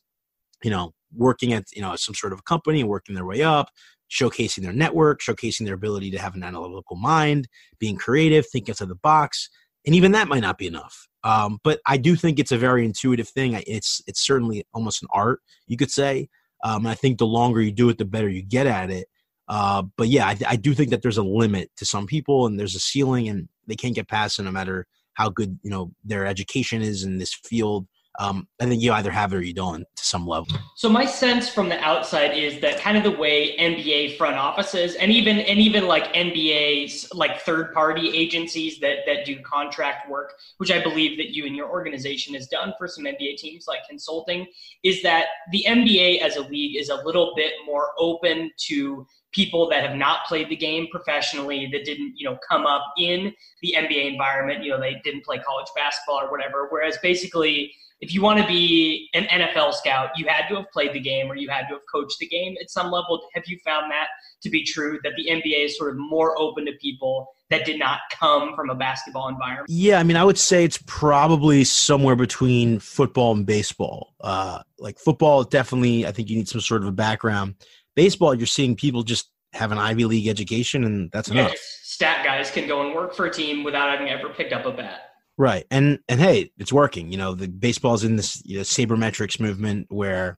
you 0.63 0.71
know, 0.71 0.93
working 1.15 1.53
at, 1.53 1.65
you 1.73 1.81
know, 1.81 1.95
some 1.95 2.15
sort 2.15 2.33
of 2.33 2.39
a 2.39 2.43
company, 2.43 2.83
working 2.83 3.15
their 3.15 3.25
way 3.25 3.43
up, 3.43 3.69
showcasing 4.09 4.63
their 4.63 4.73
network, 4.73 5.21
showcasing 5.21 5.65
their 5.65 5.75
ability 5.75 6.11
to 6.11 6.19
have 6.19 6.35
an 6.35 6.43
analytical 6.43 6.95
mind, 6.95 7.47
being 7.79 7.95
creative, 7.95 8.45
think 8.47 8.69
outside 8.69 8.89
the 8.89 8.95
box. 8.95 9.49
And 9.85 9.95
even 9.95 10.11
that 10.13 10.27
might 10.27 10.41
not 10.41 10.57
be 10.57 10.67
enough. 10.67 11.07
Um, 11.23 11.59
but 11.63 11.79
I 11.85 11.97
do 11.97 12.15
think 12.15 12.39
it's 12.39 12.51
a 12.51 12.57
very 12.57 12.85
intuitive 12.85 13.29
thing. 13.29 13.61
It's 13.65 14.01
it's 14.07 14.25
certainly 14.25 14.65
almost 14.73 15.01
an 15.01 15.07
art, 15.13 15.39
you 15.67 15.77
could 15.77 15.91
say. 15.91 16.29
Um, 16.63 16.85
I 16.85 16.95
think 16.95 17.17
the 17.17 17.25
longer 17.25 17.61
you 17.61 17.71
do 17.71 17.89
it, 17.89 17.97
the 17.97 18.05
better 18.05 18.29
you 18.29 18.41
get 18.41 18.67
at 18.67 18.89
it. 18.89 19.07
Uh, 19.47 19.83
but 19.97 20.07
yeah, 20.07 20.25
I, 20.25 20.37
I, 20.47 20.55
do 20.55 20.73
think 20.73 20.89
that 20.91 21.01
there's 21.01 21.17
a 21.17 21.23
limit 21.23 21.69
to 21.75 21.85
some 21.85 22.07
people, 22.07 22.45
and 22.45 22.57
there's 22.57 22.75
a 22.75 22.79
ceiling, 22.79 23.27
and 23.27 23.49
they 23.67 23.75
can't 23.75 23.95
get 23.95 24.07
past 24.07 24.39
it 24.39 24.43
no 24.43 24.51
matter 24.51 24.87
how 25.13 25.29
good 25.29 25.59
you 25.63 25.69
know 25.69 25.91
their 26.03 26.25
education 26.25 26.81
is 26.81 27.03
in 27.03 27.17
this 27.17 27.33
field 27.33 27.87
um, 28.19 28.47
I 28.59 28.65
think 28.65 28.81
you 28.81 28.91
either 28.93 29.09
have 29.09 29.33
it 29.33 29.37
or 29.37 29.41
you 29.41 29.53
don't 29.53 29.85
to 29.95 30.05
some 30.05 30.27
level. 30.27 30.55
So 30.75 30.87
my 30.87 31.05
sense 31.05 31.49
from 31.49 31.69
the 31.69 31.79
outside 31.79 32.37
is 32.37 32.61
that 32.61 32.79
kind 32.79 32.95
of 32.95 33.03
the 33.03 33.11
way 33.11 33.57
NBA 33.57 34.17
front 34.17 34.35
offices 34.35 34.95
and 34.95 35.11
even 35.11 35.39
and 35.39 35.59
even 35.59 35.87
like 35.87 36.13
NBA's 36.13 37.11
like 37.13 37.41
third 37.41 37.73
party 37.73 38.09
agencies 38.15 38.79
that 38.79 38.99
that 39.07 39.25
do 39.25 39.39
contract 39.41 40.09
work, 40.09 40.33
which 40.57 40.71
I 40.71 40.81
believe 40.81 41.17
that 41.17 41.33
you 41.33 41.45
and 41.47 41.55
your 41.55 41.69
organization 41.69 42.35
has 42.35 42.47
done 42.47 42.73
for 42.77 42.87
some 42.87 43.05
NBA 43.05 43.37
teams 43.37 43.65
like 43.67 43.79
consulting, 43.89 44.45
is 44.83 45.01
that 45.01 45.25
the 45.51 45.65
NBA 45.67 46.21
as 46.21 46.35
a 46.35 46.41
league 46.41 46.77
is 46.77 46.89
a 46.89 47.03
little 47.03 47.33
bit 47.35 47.53
more 47.65 47.93
open 47.97 48.51
to 48.67 49.07
people 49.31 49.67
that 49.67 49.83
have 49.83 49.97
not 49.97 50.25
played 50.27 50.47
the 50.49 50.55
game 50.55 50.87
professionally 50.91 51.67
that 51.71 51.83
didn't 51.83 52.13
you 52.15 52.29
know 52.29 52.37
come 52.47 52.65
up 52.65 52.83
in 52.97 53.33
the 53.63 53.73
nba 53.77 54.11
environment 54.11 54.63
you 54.63 54.69
know 54.69 54.79
they 54.79 55.01
didn't 55.03 55.25
play 55.25 55.39
college 55.39 55.67
basketball 55.75 56.21
or 56.21 56.29
whatever 56.29 56.67
whereas 56.69 56.97
basically 57.01 57.73
if 58.03 58.13
you 58.13 58.21
want 58.21 58.37
to 58.37 58.45
be 58.45 59.09
an 59.13 59.23
NFL 59.23 59.73
scout, 59.73 60.09
you 60.17 60.25
had 60.27 60.49
to 60.49 60.55
have 60.55 60.69
played 60.73 60.91
the 60.91 60.99
game 60.99 61.31
or 61.31 61.37
you 61.37 61.49
had 61.49 61.67
to 61.69 61.75
have 61.75 61.83
coached 61.89 62.19
the 62.19 62.27
game 62.27 62.53
at 62.61 62.69
some 62.69 62.91
level. 62.91 63.21
Have 63.33 63.45
you 63.47 63.57
found 63.63 63.89
that 63.91 64.07
to 64.41 64.49
be 64.49 64.61
true 64.61 64.99
that 65.03 65.13
the 65.15 65.27
NBA 65.27 65.65
is 65.65 65.77
sort 65.77 65.91
of 65.91 65.97
more 65.97 66.37
open 66.37 66.65
to 66.65 66.73
people 66.81 67.29
that 67.49 67.65
did 67.65 67.79
not 67.79 67.99
come 68.11 68.55
from 68.57 68.69
a 68.69 68.75
basketball 68.75 69.29
environment? 69.29 69.67
Yeah, 69.69 69.99
I 69.99 70.03
mean, 70.03 70.17
I 70.17 70.25
would 70.25 70.37
say 70.37 70.65
it's 70.65 70.83
probably 70.85 71.63
somewhere 71.63 72.17
between 72.17 72.79
football 72.79 73.33
and 73.33 73.45
baseball. 73.45 74.13
Uh, 74.19 74.61
like 74.79 74.99
football, 74.99 75.45
definitely, 75.45 76.05
I 76.05 76.11
think 76.11 76.29
you 76.29 76.35
need 76.35 76.49
some 76.49 76.59
sort 76.59 76.81
of 76.81 76.89
a 76.89 76.93
background. 76.93 77.55
Baseball, 77.95 78.35
you're 78.35 78.47
seeing 78.47 78.75
people 78.75 79.03
just 79.03 79.29
have 79.53 79.71
an 79.71 79.77
Ivy 79.77 80.03
League 80.03 80.27
education, 80.27 80.83
and 80.83 81.09
that's 81.13 81.29
yeah, 81.29 81.45
enough. 81.45 81.55
Stat 81.83 82.25
guys 82.25 82.51
can 82.51 82.67
go 82.67 82.85
and 82.85 82.93
work 82.93 83.15
for 83.15 83.27
a 83.27 83.31
team 83.31 83.63
without 83.63 83.89
having 83.89 84.09
ever 84.09 84.27
picked 84.27 84.51
up 84.51 84.65
a 84.65 84.71
bat. 84.71 85.12
Right. 85.37 85.65
And 85.71 85.99
and 86.07 86.19
hey, 86.19 86.51
it's 86.57 86.73
working. 86.73 87.11
You 87.11 87.17
know, 87.17 87.33
the 87.33 87.47
baseball's 87.47 88.03
in 88.03 88.15
this 88.17 88.41
you 88.45 88.57
know, 88.57 88.63
sabermetrics 88.63 89.39
movement 89.39 89.87
where 89.89 90.37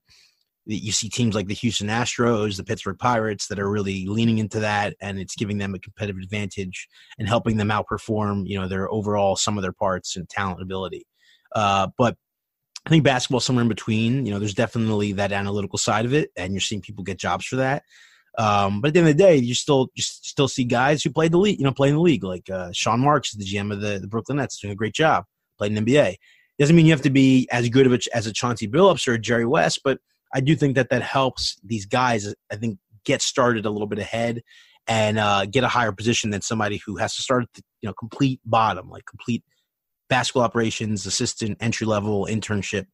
you 0.64 0.90
see 0.90 1.08
teams 1.08 1.34
like 1.34 1.46
the 1.46 1.54
Houston 1.54 1.88
Astros, 1.88 2.56
the 2.56 2.64
Pittsburgh 2.64 2.98
Pirates 2.98 3.46
that 3.48 3.58
are 3.60 3.70
really 3.70 4.06
leaning 4.06 4.38
into 4.38 4.58
that 4.60 4.96
and 5.00 5.18
it's 5.18 5.36
giving 5.36 5.58
them 5.58 5.74
a 5.74 5.78
competitive 5.78 6.20
advantage 6.20 6.88
and 7.18 7.28
helping 7.28 7.56
them 7.56 7.68
outperform, 7.68 8.44
you 8.46 8.58
know, 8.58 8.66
their 8.66 8.90
overall 8.90 9.36
some 9.36 9.56
of 9.56 9.62
their 9.62 9.72
parts 9.72 10.16
and 10.16 10.28
talent 10.28 10.62
ability. 10.62 11.06
Uh, 11.54 11.88
but 11.96 12.16
I 12.84 12.90
think 12.90 13.04
basketball 13.04 13.40
somewhere 13.40 13.62
in 13.62 13.68
between. 13.68 14.26
You 14.26 14.32
know, 14.32 14.38
there's 14.38 14.54
definitely 14.54 15.12
that 15.12 15.32
analytical 15.32 15.78
side 15.78 16.04
of 16.04 16.14
it, 16.14 16.30
and 16.36 16.52
you're 16.52 16.60
seeing 16.60 16.80
people 16.80 17.04
get 17.04 17.18
jobs 17.18 17.44
for 17.44 17.56
that. 17.56 17.82
Um, 18.38 18.80
but 18.80 18.88
at 18.88 18.94
the 18.94 19.00
end 19.00 19.08
of 19.08 19.16
the 19.16 19.22
day, 19.22 19.36
you 19.36 19.54
still 19.54 19.88
you 19.94 20.02
still 20.02 20.48
see 20.48 20.64
guys 20.64 21.02
who 21.02 21.10
played 21.10 21.32
the 21.32 21.38
league, 21.38 21.58
you 21.58 21.64
know, 21.64 21.72
playing 21.72 21.94
the 21.94 22.00
league. 22.00 22.24
Like 22.24 22.50
uh, 22.50 22.70
Sean 22.72 23.00
Marks, 23.00 23.32
the 23.32 23.44
GM 23.44 23.72
of 23.72 23.80
the, 23.80 23.98
the 23.98 24.08
Brooklyn 24.08 24.38
Nets, 24.38 24.60
doing 24.60 24.72
a 24.72 24.76
great 24.76 24.94
job, 24.94 25.24
played 25.58 25.76
in 25.76 25.84
NBA. 25.84 26.16
Doesn't 26.58 26.76
mean 26.76 26.86
you 26.86 26.92
have 26.92 27.02
to 27.02 27.10
be 27.10 27.48
as 27.50 27.68
good 27.68 27.86
of 27.86 27.92
a, 27.92 27.98
as 28.14 28.26
a 28.26 28.32
Chauncey 28.32 28.68
Billups 28.68 29.06
or 29.06 29.14
a 29.14 29.18
Jerry 29.18 29.46
West, 29.46 29.80
but 29.84 29.98
I 30.34 30.40
do 30.40 30.56
think 30.56 30.74
that 30.76 30.90
that 30.90 31.02
helps 31.02 31.56
these 31.64 31.86
guys. 31.86 32.34
I 32.50 32.56
think 32.56 32.78
get 33.04 33.22
started 33.22 33.66
a 33.66 33.70
little 33.70 33.86
bit 33.86 33.98
ahead 33.98 34.42
and 34.86 35.18
uh, 35.18 35.46
get 35.46 35.64
a 35.64 35.68
higher 35.68 35.92
position 35.92 36.30
than 36.30 36.42
somebody 36.42 36.80
who 36.84 36.96
has 36.96 37.14
to 37.16 37.22
start 37.22 37.44
at 37.44 37.52
the 37.54 37.62
you 37.80 37.88
know 37.88 37.94
complete 37.94 38.40
bottom, 38.44 38.90
like 38.90 39.04
complete 39.06 39.44
basketball 40.08 40.42
operations, 40.42 41.06
assistant, 41.06 41.56
entry 41.60 41.86
level, 41.86 42.26
internship. 42.30 42.86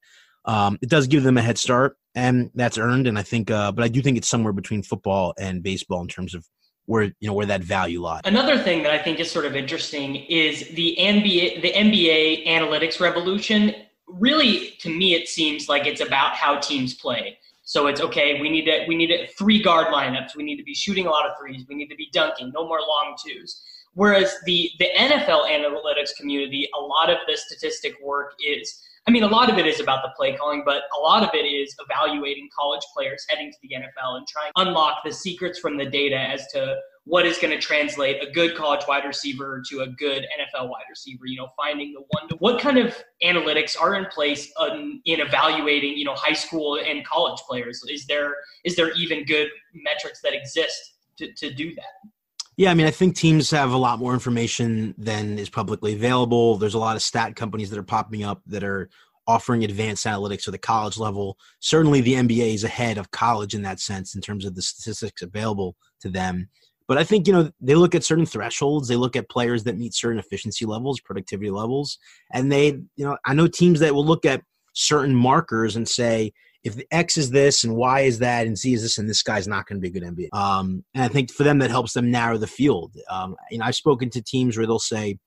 Um, 0.44 0.78
it 0.82 0.88
does 0.88 1.06
give 1.06 1.22
them 1.22 1.38
a 1.38 1.42
head 1.42 1.58
start 1.58 1.96
and 2.14 2.50
that's 2.54 2.78
earned. 2.78 3.06
And 3.06 3.18
I 3.18 3.22
think, 3.22 3.50
uh, 3.50 3.72
but 3.72 3.84
I 3.84 3.88
do 3.88 4.02
think 4.02 4.16
it's 4.16 4.28
somewhere 4.28 4.52
between 4.52 4.82
football 4.82 5.34
and 5.38 5.62
baseball 5.62 6.02
in 6.02 6.08
terms 6.08 6.34
of 6.34 6.46
where 6.86 7.04
you 7.04 7.28
know 7.28 7.32
where 7.32 7.46
that 7.46 7.62
value 7.62 8.02
lies. 8.02 8.22
Another 8.24 8.58
thing 8.58 8.82
that 8.82 8.92
I 8.92 8.98
think 8.98 9.20
is 9.20 9.30
sort 9.30 9.44
of 9.44 9.54
interesting 9.54 10.16
is 10.16 10.68
the 10.70 10.96
NBA, 10.98 11.62
the 11.62 11.72
NBA 11.72 12.46
analytics 12.46 13.00
revolution. 13.00 13.74
Really, 14.08 14.70
to 14.80 14.90
me, 14.90 15.14
it 15.14 15.28
seems 15.28 15.68
like 15.68 15.86
it's 15.86 16.00
about 16.00 16.34
how 16.34 16.58
teams 16.58 16.94
play. 16.94 17.38
So 17.64 17.86
it's 17.86 18.00
okay. 18.00 18.40
We 18.40 18.50
need 18.50 18.64
to 18.66 18.84
we 18.88 18.96
need 18.96 19.06
to, 19.06 19.26
three 19.28 19.62
guard 19.62 19.88
lineups. 19.88 20.36
We 20.36 20.42
need 20.42 20.56
to 20.56 20.64
be 20.64 20.74
shooting 20.74 21.06
a 21.06 21.10
lot 21.10 21.24
of 21.24 21.38
threes. 21.38 21.64
We 21.68 21.76
need 21.76 21.88
to 21.88 21.96
be 21.96 22.08
dunking. 22.12 22.52
No 22.54 22.66
more 22.66 22.80
long 22.80 23.16
twos. 23.24 23.62
Whereas 23.94 24.34
the 24.44 24.70
the 24.78 24.88
NFL 24.96 25.48
analytics 25.48 26.16
community, 26.18 26.68
a 26.76 26.80
lot 26.80 27.10
of 27.10 27.18
the 27.28 27.36
statistic 27.36 27.94
work 28.02 28.34
is 28.44 28.82
I 29.06 29.10
mean, 29.10 29.24
a 29.24 29.28
lot 29.28 29.50
of 29.50 29.58
it 29.58 29.66
is 29.66 29.80
about 29.80 30.02
the 30.02 30.10
play 30.16 30.36
calling, 30.36 30.62
but 30.64 30.82
a 30.96 31.00
lot 31.00 31.24
of 31.24 31.30
it 31.34 31.44
is 31.44 31.74
evaluating 31.80 32.48
college 32.56 32.82
players 32.94 33.24
heading 33.28 33.50
to 33.50 33.58
the 33.62 33.74
NFL 33.74 34.16
and 34.18 34.26
trying 34.28 34.52
to 34.54 34.62
unlock 34.62 34.98
the 35.04 35.12
secrets 35.12 35.58
from 35.58 35.76
the 35.76 35.86
data 35.86 36.16
as 36.16 36.46
to 36.52 36.76
what 37.04 37.26
is 37.26 37.36
going 37.38 37.50
to 37.50 37.60
translate 37.60 38.22
a 38.22 38.30
good 38.30 38.56
college 38.56 38.82
wide 38.86 39.04
receiver 39.04 39.60
to 39.68 39.80
a 39.80 39.88
good 39.88 40.22
NFL 40.22 40.68
wide 40.68 40.84
receiver. 40.88 41.26
You 41.26 41.38
know, 41.38 41.48
finding 41.56 41.92
the 41.92 42.04
one 42.10 42.28
to 42.28 42.36
what 42.36 42.60
kind 42.60 42.78
of 42.78 42.96
analytics 43.24 43.80
are 43.80 43.96
in 43.96 44.06
place 44.06 44.52
in, 44.70 45.00
in 45.04 45.20
evaluating 45.20 45.96
you 45.96 46.04
know 46.04 46.14
high 46.14 46.34
school 46.34 46.78
and 46.78 47.04
college 47.04 47.40
players. 47.48 47.82
Is 47.88 48.06
there 48.06 48.36
is 48.64 48.76
there 48.76 48.92
even 48.92 49.24
good 49.24 49.48
metrics 49.74 50.20
that 50.22 50.32
exist 50.32 50.94
to, 51.18 51.32
to 51.32 51.52
do 51.52 51.74
that? 51.74 52.08
Yeah, 52.56 52.70
I 52.70 52.74
mean, 52.74 52.86
I 52.86 52.90
think 52.90 53.16
teams 53.16 53.50
have 53.50 53.72
a 53.72 53.78
lot 53.78 53.98
more 53.98 54.12
information 54.12 54.94
than 54.98 55.38
is 55.38 55.48
publicly 55.48 55.94
available. 55.94 56.56
There's 56.56 56.74
a 56.74 56.78
lot 56.78 56.96
of 56.96 57.02
stat 57.02 57.34
companies 57.34 57.70
that 57.70 57.78
are 57.78 57.82
popping 57.82 58.24
up 58.24 58.42
that 58.46 58.62
are 58.62 58.90
offering 59.26 59.64
advanced 59.64 60.04
analytics 60.04 60.46
at 60.46 60.52
the 60.52 60.58
college 60.58 60.98
level. 60.98 61.38
Certainly, 61.60 62.02
the 62.02 62.14
NBA 62.14 62.54
is 62.54 62.64
ahead 62.64 62.98
of 62.98 63.10
college 63.10 63.54
in 63.54 63.62
that 63.62 63.80
sense 63.80 64.14
in 64.14 64.20
terms 64.20 64.44
of 64.44 64.54
the 64.54 64.62
statistics 64.62 65.22
available 65.22 65.76
to 66.00 66.10
them. 66.10 66.48
But 66.88 66.98
I 66.98 67.04
think, 67.04 67.26
you 67.26 67.32
know, 67.32 67.50
they 67.60 67.74
look 67.74 67.94
at 67.94 68.04
certain 68.04 68.26
thresholds, 68.26 68.86
they 68.88 68.96
look 68.96 69.16
at 69.16 69.30
players 69.30 69.64
that 69.64 69.78
meet 69.78 69.94
certain 69.94 70.18
efficiency 70.18 70.66
levels, 70.66 71.00
productivity 71.00 71.48
levels, 71.48 71.96
and 72.32 72.52
they, 72.52 72.66
you 72.96 73.06
know, 73.06 73.16
I 73.24 73.32
know 73.32 73.46
teams 73.46 73.80
that 73.80 73.94
will 73.94 74.04
look 74.04 74.26
at 74.26 74.42
certain 74.74 75.14
markers 75.14 75.76
and 75.76 75.88
say, 75.88 76.32
if 76.64 76.76
the 76.76 76.86
X 76.92 77.16
is 77.16 77.30
this 77.30 77.64
and 77.64 77.74
Y 77.74 78.00
is 78.00 78.20
that 78.20 78.46
and 78.46 78.56
Z 78.56 78.72
is 78.72 78.82
this 78.82 78.98
and 78.98 79.08
this 79.08 79.22
guy's 79.22 79.48
not 79.48 79.66
going 79.66 79.80
to 79.80 79.90
be 79.90 79.96
a 79.96 80.00
good 80.00 80.08
NBA. 80.08 80.28
Um, 80.32 80.84
and 80.94 81.02
I 81.02 81.08
think 81.08 81.32
for 81.32 81.42
them 81.42 81.58
that 81.58 81.70
helps 81.70 81.92
them 81.92 82.10
narrow 82.10 82.38
the 82.38 82.46
field. 82.46 82.96
Um, 83.10 83.36
you 83.50 83.58
know, 83.58 83.64
I've 83.64 83.74
spoken 83.74 84.10
to 84.10 84.22
teams 84.22 84.56
where 84.56 84.66
they'll 84.66 84.78
say, 84.78 85.18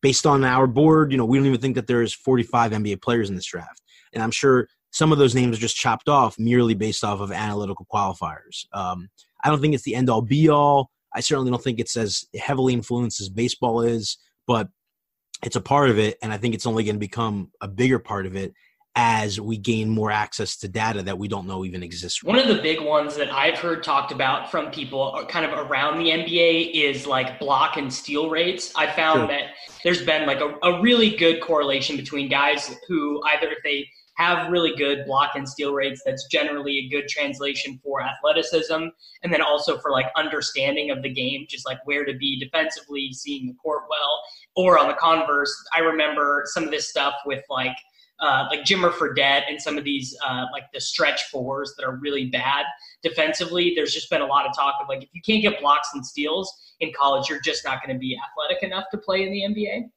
based 0.00 0.26
on 0.26 0.44
our 0.44 0.66
board, 0.66 1.12
you 1.12 1.18
know, 1.18 1.24
we 1.24 1.38
don't 1.38 1.46
even 1.46 1.60
think 1.60 1.74
that 1.74 1.86
there's 1.86 2.14
45 2.14 2.72
NBA 2.72 3.02
players 3.02 3.28
in 3.28 3.36
this 3.36 3.46
draft. 3.46 3.82
And 4.14 4.22
I'm 4.22 4.30
sure 4.30 4.68
some 4.90 5.12
of 5.12 5.18
those 5.18 5.34
names 5.34 5.56
are 5.56 5.60
just 5.60 5.76
chopped 5.76 6.08
off 6.08 6.38
merely 6.38 6.74
based 6.74 7.04
off 7.04 7.20
of 7.20 7.32
analytical 7.32 7.86
qualifiers. 7.92 8.64
Um, 8.72 9.08
I 9.44 9.50
don't 9.50 9.60
think 9.60 9.74
it's 9.74 9.84
the 9.84 9.94
end 9.94 10.08
all 10.08 10.22
be 10.22 10.48
all. 10.48 10.90
I 11.14 11.20
certainly 11.20 11.50
don't 11.50 11.62
think 11.62 11.80
it's 11.80 11.96
as 11.96 12.24
heavily 12.38 12.72
influenced 12.72 13.20
as 13.20 13.28
baseball 13.28 13.82
is, 13.82 14.18
but 14.46 14.68
it's 15.44 15.56
a 15.56 15.60
part 15.60 15.90
of 15.90 15.98
it. 15.98 16.16
And 16.22 16.32
I 16.32 16.38
think 16.38 16.54
it's 16.54 16.66
only 16.66 16.84
going 16.84 16.96
to 16.96 17.00
become 17.00 17.50
a 17.60 17.68
bigger 17.68 17.98
part 17.98 18.26
of 18.26 18.36
it 18.36 18.52
as 19.00 19.40
we 19.40 19.56
gain 19.56 19.88
more 19.88 20.10
access 20.10 20.56
to 20.56 20.66
data 20.66 21.00
that 21.04 21.16
we 21.16 21.28
don't 21.28 21.46
know 21.46 21.64
even 21.64 21.84
exists. 21.84 22.24
One 22.24 22.36
of 22.36 22.48
the 22.48 22.60
big 22.60 22.80
ones 22.80 23.14
that 23.14 23.32
I've 23.32 23.56
heard 23.56 23.84
talked 23.84 24.10
about 24.10 24.50
from 24.50 24.72
people 24.72 25.14
uh, 25.14 25.24
kind 25.24 25.46
of 25.46 25.52
around 25.52 25.98
the 25.98 26.10
NBA 26.10 26.72
is 26.74 27.06
like 27.06 27.38
block 27.38 27.76
and 27.76 27.94
steal 27.94 28.28
rates. 28.28 28.72
I 28.74 28.88
found 28.88 29.20
sure. 29.20 29.26
that 29.28 29.50
there's 29.84 30.04
been 30.04 30.26
like 30.26 30.40
a, 30.40 30.56
a 30.64 30.82
really 30.82 31.10
good 31.14 31.40
correlation 31.40 31.96
between 31.96 32.28
guys 32.28 32.74
who 32.88 33.22
either 33.26 33.52
if 33.52 33.58
they 33.62 33.86
have 34.16 34.50
really 34.50 34.74
good 34.74 35.06
block 35.06 35.36
and 35.36 35.48
steal 35.48 35.72
rates 35.72 36.02
that's 36.04 36.26
generally 36.26 36.78
a 36.78 36.88
good 36.88 37.06
translation 37.06 37.78
for 37.84 38.02
athleticism 38.02 38.88
and 39.22 39.32
then 39.32 39.40
also 39.40 39.78
for 39.78 39.92
like 39.92 40.06
understanding 40.16 40.90
of 40.90 41.04
the 41.04 41.08
game 41.08 41.46
just 41.48 41.64
like 41.64 41.78
where 41.84 42.04
to 42.04 42.14
be 42.14 42.36
defensively 42.36 43.12
seeing 43.12 43.46
the 43.46 43.54
court 43.62 43.84
well 43.88 44.20
or 44.56 44.76
on 44.76 44.88
the 44.88 44.94
converse 44.94 45.54
i 45.76 45.78
remember 45.78 46.42
some 46.46 46.64
of 46.64 46.72
this 46.72 46.88
stuff 46.88 47.14
with 47.26 47.44
like 47.48 47.76
uh, 48.20 48.46
like 48.50 48.60
Jimmer 48.60 48.90
Fredette 48.90 49.44
and 49.48 49.60
some 49.60 49.78
of 49.78 49.84
these 49.84 50.16
uh, 50.26 50.46
like 50.52 50.64
the 50.72 50.80
stretch 50.80 51.24
fours 51.24 51.74
that 51.76 51.84
are 51.84 51.96
really 51.96 52.26
bad 52.26 52.64
defensively. 53.02 53.72
There's 53.74 53.94
just 53.94 54.10
been 54.10 54.22
a 54.22 54.26
lot 54.26 54.46
of 54.46 54.54
talk 54.56 54.74
of 54.80 54.88
like 54.88 55.02
if 55.02 55.08
you 55.12 55.20
can't 55.24 55.42
get 55.42 55.60
blocks 55.60 55.90
and 55.94 56.04
steals 56.04 56.52
in 56.80 56.92
college, 56.92 57.28
you're 57.28 57.40
just 57.40 57.64
not 57.64 57.84
going 57.84 57.94
to 57.94 58.00
be 58.00 58.18
athletic 58.18 58.62
enough 58.62 58.84
to 58.90 58.98
play 58.98 59.22
in 59.22 59.32
the 59.32 59.42
NBA. 59.42 59.90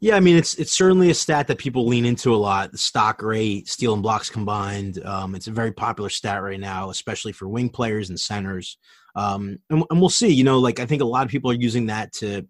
Yeah, 0.00 0.16
I 0.16 0.20
mean 0.20 0.36
it's 0.36 0.54
it's 0.54 0.72
certainly 0.72 1.08
a 1.08 1.14
stat 1.14 1.46
that 1.46 1.58
people 1.58 1.86
lean 1.86 2.04
into 2.04 2.34
a 2.34 2.36
lot. 2.36 2.72
The 2.72 2.78
stock 2.78 3.22
rate, 3.22 3.68
steal 3.68 3.94
and 3.94 4.02
blocks 4.02 4.28
combined. 4.28 5.02
Um, 5.04 5.34
it's 5.34 5.46
a 5.46 5.52
very 5.52 5.72
popular 5.72 6.10
stat 6.10 6.42
right 6.42 6.60
now, 6.60 6.90
especially 6.90 7.32
for 7.32 7.48
wing 7.48 7.70
players 7.70 8.10
and 8.10 8.20
centers. 8.20 8.76
Um, 9.16 9.60
and, 9.70 9.84
and 9.90 10.00
we'll 10.00 10.10
see. 10.10 10.28
You 10.28 10.44
know, 10.44 10.58
like 10.58 10.80
I 10.80 10.86
think 10.86 11.00
a 11.00 11.06
lot 11.06 11.24
of 11.24 11.30
people 11.30 11.50
are 11.50 11.54
using 11.54 11.86
that 11.86 12.12
to 12.14 12.46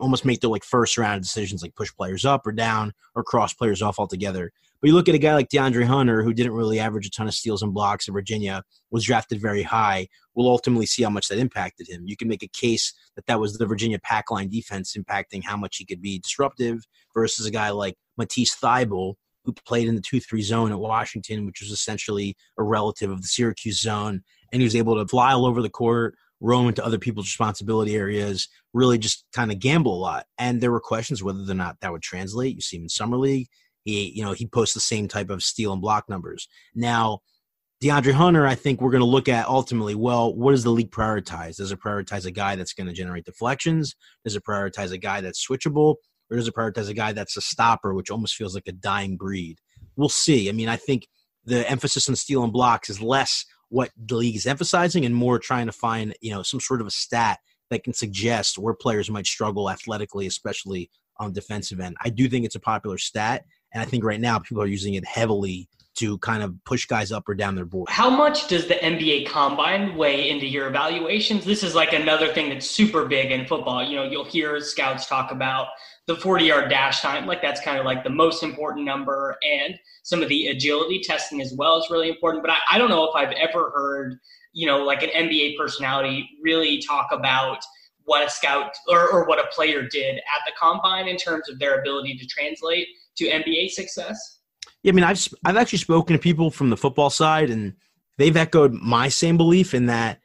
almost 0.00 0.24
make 0.24 0.40
their 0.40 0.50
like 0.50 0.64
first 0.64 0.98
round 0.98 1.22
decisions, 1.22 1.62
like 1.62 1.74
push 1.74 1.92
players 1.94 2.24
up 2.24 2.46
or 2.46 2.52
down 2.52 2.92
or 3.14 3.22
cross 3.22 3.52
players 3.52 3.82
off 3.82 3.98
altogether. 3.98 4.52
But 4.80 4.88
you 4.88 4.94
look 4.94 5.08
at 5.08 5.14
a 5.14 5.18
guy 5.18 5.34
like 5.34 5.50
DeAndre 5.50 5.84
Hunter, 5.84 6.22
who 6.22 6.32
didn't 6.32 6.54
really 6.54 6.80
average 6.80 7.06
a 7.06 7.10
ton 7.10 7.28
of 7.28 7.34
steals 7.34 7.62
and 7.62 7.74
blocks 7.74 8.08
in 8.08 8.14
Virginia, 8.14 8.62
was 8.90 9.04
drafted 9.04 9.40
very 9.40 9.62
high. 9.62 10.08
We'll 10.34 10.48
ultimately 10.48 10.86
see 10.86 11.02
how 11.02 11.10
much 11.10 11.28
that 11.28 11.38
impacted 11.38 11.86
him. 11.86 12.04
You 12.06 12.16
can 12.16 12.28
make 12.28 12.42
a 12.42 12.48
case 12.48 12.94
that 13.14 13.26
that 13.26 13.40
was 13.40 13.58
the 13.58 13.66
Virginia 13.66 13.98
pack 14.02 14.30
line 14.30 14.48
defense 14.48 14.96
impacting 14.96 15.44
how 15.44 15.58
much 15.58 15.76
he 15.76 15.84
could 15.84 16.00
be 16.00 16.18
disruptive 16.18 16.86
versus 17.12 17.44
a 17.44 17.50
guy 17.50 17.70
like 17.70 17.96
Matisse 18.16 18.56
Thybulle, 18.56 19.14
who 19.44 19.52
played 19.66 19.86
in 19.86 19.96
the 19.96 20.02
2 20.02 20.18
3 20.20 20.40
zone 20.40 20.72
at 20.72 20.78
Washington, 20.78 21.44
which 21.44 21.60
was 21.60 21.70
essentially 21.70 22.34
a 22.58 22.62
relative 22.62 23.10
of 23.10 23.20
the 23.20 23.28
Syracuse 23.28 23.80
zone. 23.80 24.22
And 24.50 24.62
he 24.62 24.64
was 24.64 24.76
able 24.76 24.96
to 24.96 25.06
fly 25.06 25.32
all 25.32 25.46
over 25.46 25.60
the 25.60 25.68
court, 25.68 26.14
roam 26.40 26.68
into 26.68 26.84
other 26.84 26.98
people's 26.98 27.26
responsibility 27.26 27.94
areas, 27.94 28.48
really 28.72 28.98
just 28.98 29.24
kind 29.32 29.52
of 29.52 29.58
gamble 29.58 29.94
a 29.94 30.00
lot. 30.00 30.26
And 30.38 30.60
there 30.60 30.72
were 30.72 30.80
questions 30.80 31.22
whether 31.22 31.40
or 31.40 31.54
not 31.54 31.76
that 31.80 31.92
would 31.92 32.02
translate. 32.02 32.54
You 32.54 32.60
see 32.60 32.76
him 32.76 32.84
in 32.84 32.88
summer 32.88 33.16
league. 33.16 33.48
He, 33.84 34.10
you 34.14 34.22
know, 34.22 34.32
he 34.32 34.46
posts 34.46 34.74
the 34.74 34.80
same 34.80 35.08
type 35.08 35.30
of 35.30 35.42
steal 35.42 35.72
and 35.72 35.80
block 35.80 36.08
numbers. 36.08 36.48
Now, 36.74 37.20
DeAndre 37.82 38.12
Hunter, 38.12 38.46
I 38.46 38.54
think 38.54 38.80
we're 38.80 38.90
going 38.90 39.00
to 39.00 39.06
look 39.06 39.28
at 39.28 39.46
ultimately, 39.46 39.94
well, 39.94 40.34
what 40.34 40.50
does 40.52 40.64
the 40.64 40.70
league 40.70 40.90
prioritize? 40.90 41.56
Does 41.56 41.72
it 41.72 41.80
prioritize 41.80 42.26
a 42.26 42.30
guy 42.30 42.56
that's 42.56 42.74
going 42.74 42.86
to 42.88 42.92
generate 42.92 43.24
deflections? 43.24 43.96
Does 44.22 44.36
it 44.36 44.44
prioritize 44.44 44.92
a 44.92 44.98
guy 44.98 45.22
that's 45.22 45.46
switchable? 45.46 45.96
Or 46.30 46.36
does 46.36 46.46
it 46.46 46.54
prioritize 46.54 46.90
a 46.90 46.94
guy 46.94 47.12
that's 47.12 47.38
a 47.38 47.40
stopper, 47.40 47.94
which 47.94 48.10
almost 48.10 48.36
feels 48.36 48.54
like 48.54 48.68
a 48.68 48.72
dying 48.72 49.16
breed? 49.16 49.58
We'll 49.96 50.10
see. 50.10 50.50
I 50.50 50.52
mean, 50.52 50.68
I 50.68 50.76
think 50.76 51.08
the 51.44 51.68
emphasis 51.70 52.08
on 52.08 52.16
steal 52.16 52.44
and 52.44 52.52
blocks 52.52 52.90
is 52.90 53.00
less 53.00 53.46
what 53.70 53.90
the 53.96 54.16
league 54.16 54.36
is 54.36 54.46
emphasizing 54.46 55.04
and 55.06 55.14
more 55.14 55.38
trying 55.38 55.66
to 55.66 55.72
find 55.72 56.14
you 56.20 56.30
know 56.30 56.42
some 56.42 56.60
sort 56.60 56.80
of 56.80 56.86
a 56.86 56.90
stat 56.90 57.38
that 57.70 57.84
can 57.84 57.94
suggest 57.94 58.58
where 58.58 58.74
players 58.74 59.10
might 59.10 59.26
struggle 59.26 59.70
athletically, 59.70 60.26
especially 60.26 60.90
on 61.18 61.32
defensive 61.32 61.80
end. 61.80 61.96
I 62.02 62.10
do 62.10 62.28
think 62.28 62.44
it's 62.44 62.56
a 62.56 62.60
popular 62.60 62.98
stat, 62.98 63.44
and 63.72 63.80
I 63.80 63.86
think 63.86 64.04
right 64.04 64.20
now 64.20 64.38
people 64.38 64.62
are 64.62 64.66
using 64.66 64.94
it 64.94 65.06
heavily 65.06 65.68
to 65.96 66.18
kind 66.18 66.42
of 66.42 66.54
push 66.64 66.86
guys 66.86 67.12
up 67.12 67.28
or 67.28 67.34
down 67.34 67.54
their 67.54 67.64
board. 67.64 67.88
How 67.90 68.08
much 68.08 68.48
does 68.48 68.66
the 68.66 68.74
NBA 68.74 69.28
combine 69.28 69.96
weigh 69.96 70.30
into 70.30 70.46
your 70.46 70.68
evaluations? 70.68 71.44
This 71.44 71.62
is 71.62 71.74
like 71.74 71.92
another 71.92 72.32
thing 72.32 72.48
that's 72.48 72.68
super 72.70 73.04
big 73.04 73.30
in 73.30 73.46
football. 73.46 73.82
You 73.82 73.96
know, 73.96 74.04
you'll 74.04 74.24
hear 74.24 74.60
scouts 74.60 75.06
talk 75.06 75.30
about 75.30 75.68
the 76.10 76.16
40 76.16 76.44
yard 76.44 76.68
dash 76.70 77.00
time, 77.00 77.26
like 77.26 77.40
that's 77.40 77.60
kind 77.60 77.78
of 77.78 77.84
like 77.84 78.02
the 78.02 78.10
most 78.10 78.42
important 78.42 78.84
number, 78.84 79.36
and 79.42 79.78
some 80.02 80.22
of 80.22 80.28
the 80.28 80.48
agility 80.48 81.00
testing 81.00 81.40
as 81.40 81.54
well 81.56 81.78
is 81.78 81.88
really 81.88 82.08
important. 82.08 82.42
But 82.42 82.50
I, 82.50 82.56
I 82.72 82.78
don't 82.78 82.90
know 82.90 83.04
if 83.04 83.14
I've 83.14 83.32
ever 83.32 83.70
heard, 83.70 84.18
you 84.52 84.66
know, 84.66 84.78
like 84.78 85.04
an 85.04 85.10
NBA 85.10 85.56
personality 85.56 86.28
really 86.42 86.82
talk 86.82 87.08
about 87.12 87.58
what 88.04 88.26
a 88.26 88.30
scout 88.30 88.72
or, 88.88 89.08
or 89.08 89.24
what 89.26 89.38
a 89.38 89.46
player 89.54 89.86
did 89.86 90.16
at 90.16 90.42
the 90.44 90.52
combine 90.58 91.06
in 91.06 91.16
terms 91.16 91.48
of 91.48 91.60
their 91.60 91.80
ability 91.80 92.16
to 92.16 92.26
translate 92.26 92.88
to 93.16 93.30
NBA 93.30 93.70
success. 93.70 94.40
Yeah, 94.82 94.90
I 94.90 94.94
mean, 94.94 95.04
I've 95.04 95.28
I've 95.44 95.56
actually 95.56 95.78
spoken 95.78 96.16
to 96.16 96.20
people 96.20 96.50
from 96.50 96.70
the 96.70 96.76
football 96.76 97.10
side, 97.10 97.50
and 97.50 97.74
they've 98.18 98.36
echoed 98.36 98.72
my 98.72 99.08
same 99.08 99.36
belief 99.36 99.74
in 99.74 99.86
that 99.86 100.18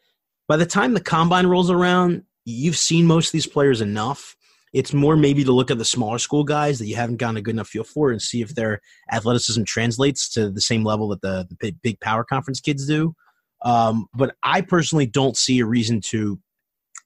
by 0.48 0.58
the 0.58 0.66
time 0.66 0.96
the 0.96 1.00
combine 1.00 1.46
rolls 1.46 1.70
around, 1.70 2.24
you've 2.44 2.78
seen 2.78 3.06
most 3.06 3.28
of 3.28 3.32
these 3.34 3.46
players 3.46 3.82
enough. 3.82 4.36
It's 4.76 4.94
more 4.94 5.16
maybe 5.16 5.46
to 5.46 5.54
look 5.54 5.72
at 5.72 5.78
the 5.78 5.86
smaller 5.86 6.20
school 6.20 6.44
guys 6.44 6.80
that 6.80 6.88
you 6.88 6.98
haven't 6.98 7.16
gotten 7.16 7.38
a 7.38 7.42
good 7.42 7.56
enough 7.56 7.70
feel 7.70 7.86
for 7.86 8.12
and 8.12 8.22
see 8.22 8.42
if 8.42 8.56
their 8.56 8.82
athleticism 9.10 9.64
translates 9.64 10.28
to 10.34 10.52
the 10.52 10.60
same 10.60 10.84
level 10.84 11.08
that 11.08 11.22
the, 11.22 11.48
the 11.62 11.72
big 11.82 11.98
power 12.02 12.26
conference 12.26 12.60
kids 12.60 12.86
do. 12.86 13.16
Um, 13.62 14.08
but 14.14 14.36
I 14.44 14.60
personally 14.60 15.06
don't 15.06 15.38
see 15.38 15.62
a 15.62 15.66
reason 15.66 16.02
to 16.12 16.38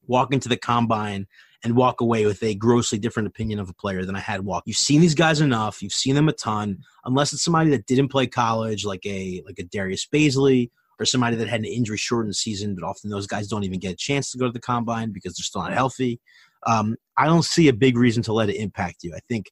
walk 0.07 0.33
into 0.33 0.49
the 0.49 0.57
combine 0.57 1.27
and 1.63 1.75
walk 1.75 2.01
away 2.01 2.25
with 2.25 2.41
a 2.41 2.55
grossly 2.55 2.97
different 2.97 3.27
opinion 3.27 3.59
of 3.59 3.69
a 3.69 3.73
player 3.73 4.03
than 4.03 4.15
I 4.15 4.19
had 4.19 4.45
walk. 4.45 4.63
You've 4.65 4.75
seen 4.75 4.99
these 4.99 5.13
guys 5.13 5.39
enough. 5.39 5.83
You've 5.83 5.93
seen 5.93 6.15
them 6.15 6.27
a 6.27 6.33
ton. 6.33 6.79
Unless 7.05 7.33
it's 7.33 7.43
somebody 7.43 7.69
that 7.69 7.85
didn't 7.85 8.07
play 8.07 8.25
college, 8.25 8.83
like 8.83 9.05
a 9.05 9.43
like 9.45 9.59
a 9.59 9.63
Darius 9.63 10.07
Bazley, 10.11 10.71
or 10.99 11.05
somebody 11.05 11.35
that 11.35 11.47
had 11.47 11.61
an 11.61 11.65
injury 11.65 11.97
shortened 11.97 12.35
season, 12.35 12.75
but 12.75 12.83
often 12.83 13.09
those 13.09 13.27
guys 13.27 13.47
don't 13.47 13.63
even 13.63 13.79
get 13.79 13.93
a 13.93 13.95
chance 13.95 14.31
to 14.31 14.37
go 14.37 14.47
to 14.47 14.51
the 14.51 14.59
combine 14.59 15.11
because 15.11 15.35
they're 15.35 15.43
still 15.43 15.61
not 15.61 15.73
healthy. 15.73 16.19
Um, 16.67 16.95
I 17.17 17.25
don't 17.25 17.45
see 17.45 17.67
a 17.67 17.73
big 17.73 17.97
reason 17.97 18.23
to 18.23 18.33
let 18.33 18.49
it 18.49 18.55
impact 18.55 19.03
you. 19.03 19.13
I 19.15 19.19
think, 19.27 19.47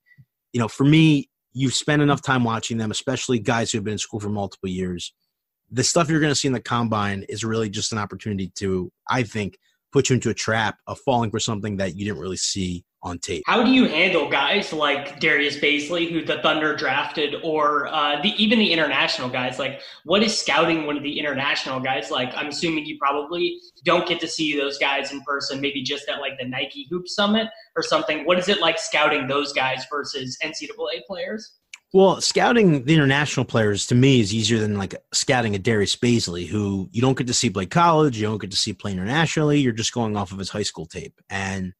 you 0.54 0.60
know, 0.60 0.68
for 0.68 0.84
me, 0.84 1.30
you've 1.54 1.74
spent 1.74 2.02
enough 2.02 2.22
time 2.22 2.44
watching 2.44 2.78
them, 2.78 2.92
especially 2.92 3.40
guys 3.40 3.72
who 3.72 3.78
have 3.78 3.86
been 3.86 3.94
in 3.94 3.98
school 3.98 4.20
for 4.20 4.30
multiple 4.30 4.70
years. 4.70 5.14
The 5.72 5.84
stuff 5.84 6.10
you're 6.10 6.20
going 6.20 6.32
to 6.32 6.36
see 6.36 6.48
in 6.48 6.54
the 6.54 6.62
combine 6.62 7.26
is 7.28 7.44
really 7.44 7.70
just 7.70 7.92
an 7.92 7.98
opportunity 7.98 8.52
to, 8.56 8.92
I 9.10 9.24
think, 9.24 9.58
put 9.92 10.10
you 10.10 10.16
into 10.16 10.30
a 10.30 10.34
trap 10.34 10.78
of 10.88 11.00
falling 11.00 11.32
for 11.32 11.40
something 11.40 11.78
that 11.78 11.96
you 11.96 12.06
didn't 12.06 12.20
really 12.20 12.38
see 12.38 12.86
on 13.08 13.20
tape. 13.20 13.44
How 13.46 13.64
do 13.64 13.72
you 13.72 13.88
handle 13.88 14.30
guys 14.30 14.74
like 14.74 15.20
Darius 15.20 15.58
Bazley, 15.58 16.10
who 16.10 16.24
the 16.24 16.42
Thunder 16.42 16.76
drafted, 16.76 17.36
or 17.44 17.88
uh, 17.88 18.22
the, 18.22 18.30
even 18.42 18.60
the 18.60 18.72
international 18.72 19.30
guys? 19.30 19.58
Like, 19.58 19.82
what 20.04 20.22
is 20.22 20.38
scouting 20.38 20.86
one 20.86 20.98
of 20.98 21.04
the 21.04 21.20
international 21.20 21.80
guys 21.80 22.12
like? 22.12 22.36
I'm 22.36 22.48
assuming 22.48 22.86
you 22.86 22.98
probably 22.98 23.60
don't 23.84 24.08
get 24.08 24.20
to 24.20 24.28
see 24.28 24.58
those 24.58 24.78
guys 24.78 25.12
in 25.12 25.22
person, 25.22 25.62
maybe 25.62 25.82
just 25.82 26.08
at 26.10 26.20
like 26.20 26.38
the 26.40 26.46
Nike 26.46 26.88
Hoop 26.90 27.08
Summit 27.08 27.48
or 27.76 27.84
something. 27.84 28.26
What 28.26 28.38
is 28.38 28.50
it 28.50 28.60
like 28.60 28.78
scouting 28.78 29.28
those 29.28 29.54
guys 29.54 29.86
versus 29.90 30.38
NCAA 30.44 31.06
players? 31.08 31.54
Well, 31.94 32.20
scouting 32.20 32.84
the 32.84 32.94
international 32.94 33.46
players 33.46 33.88
to 33.88 33.96
me 33.96 34.20
is 34.20 34.34
easier 34.34 34.60
than 34.60 34.78
like 34.78 34.96
scouting 35.14 35.56
a 35.56 35.60
Darius 35.60 35.96
Bazley, 35.96 36.46
who 36.46 36.90
you 36.92 37.02
don't 37.02 37.18
get 37.18 37.28
to 37.28 37.34
see 37.34 37.50
play 37.50 37.66
college, 37.66 38.20
you 38.20 38.28
don't 38.28 38.42
get 38.42 38.52
to 38.52 38.58
see 38.58 38.74
play 38.74 38.92
internationally. 38.92 39.60
You're 39.60 39.72
just 39.72 39.94
going 39.94 40.18
off 40.18 40.34
of 40.34 40.38
his 40.38 40.50
high 40.50 40.64
school 40.64 40.86
tape, 40.86 41.14
and 41.30 41.74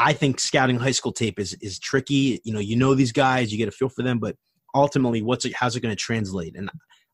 I 0.00 0.12
think 0.12 0.40
scouting 0.40 0.78
high 0.78 0.90
school 0.92 1.12
tape 1.12 1.38
is 1.38 1.54
is 1.60 1.78
tricky. 1.78 2.40
You 2.44 2.52
know, 2.52 2.60
you 2.60 2.76
know 2.76 2.94
these 2.94 3.12
guys, 3.12 3.52
you 3.52 3.58
get 3.58 3.68
a 3.68 3.72
feel 3.72 3.88
for 3.88 4.02
them, 4.02 4.18
but 4.18 4.36
ultimately, 4.74 5.22
what's 5.22 5.44
it? 5.44 5.54
How's 5.54 5.76
it 5.76 5.80
going 5.80 5.94
to 5.94 6.02
translate? 6.02 6.56
And 6.56 6.70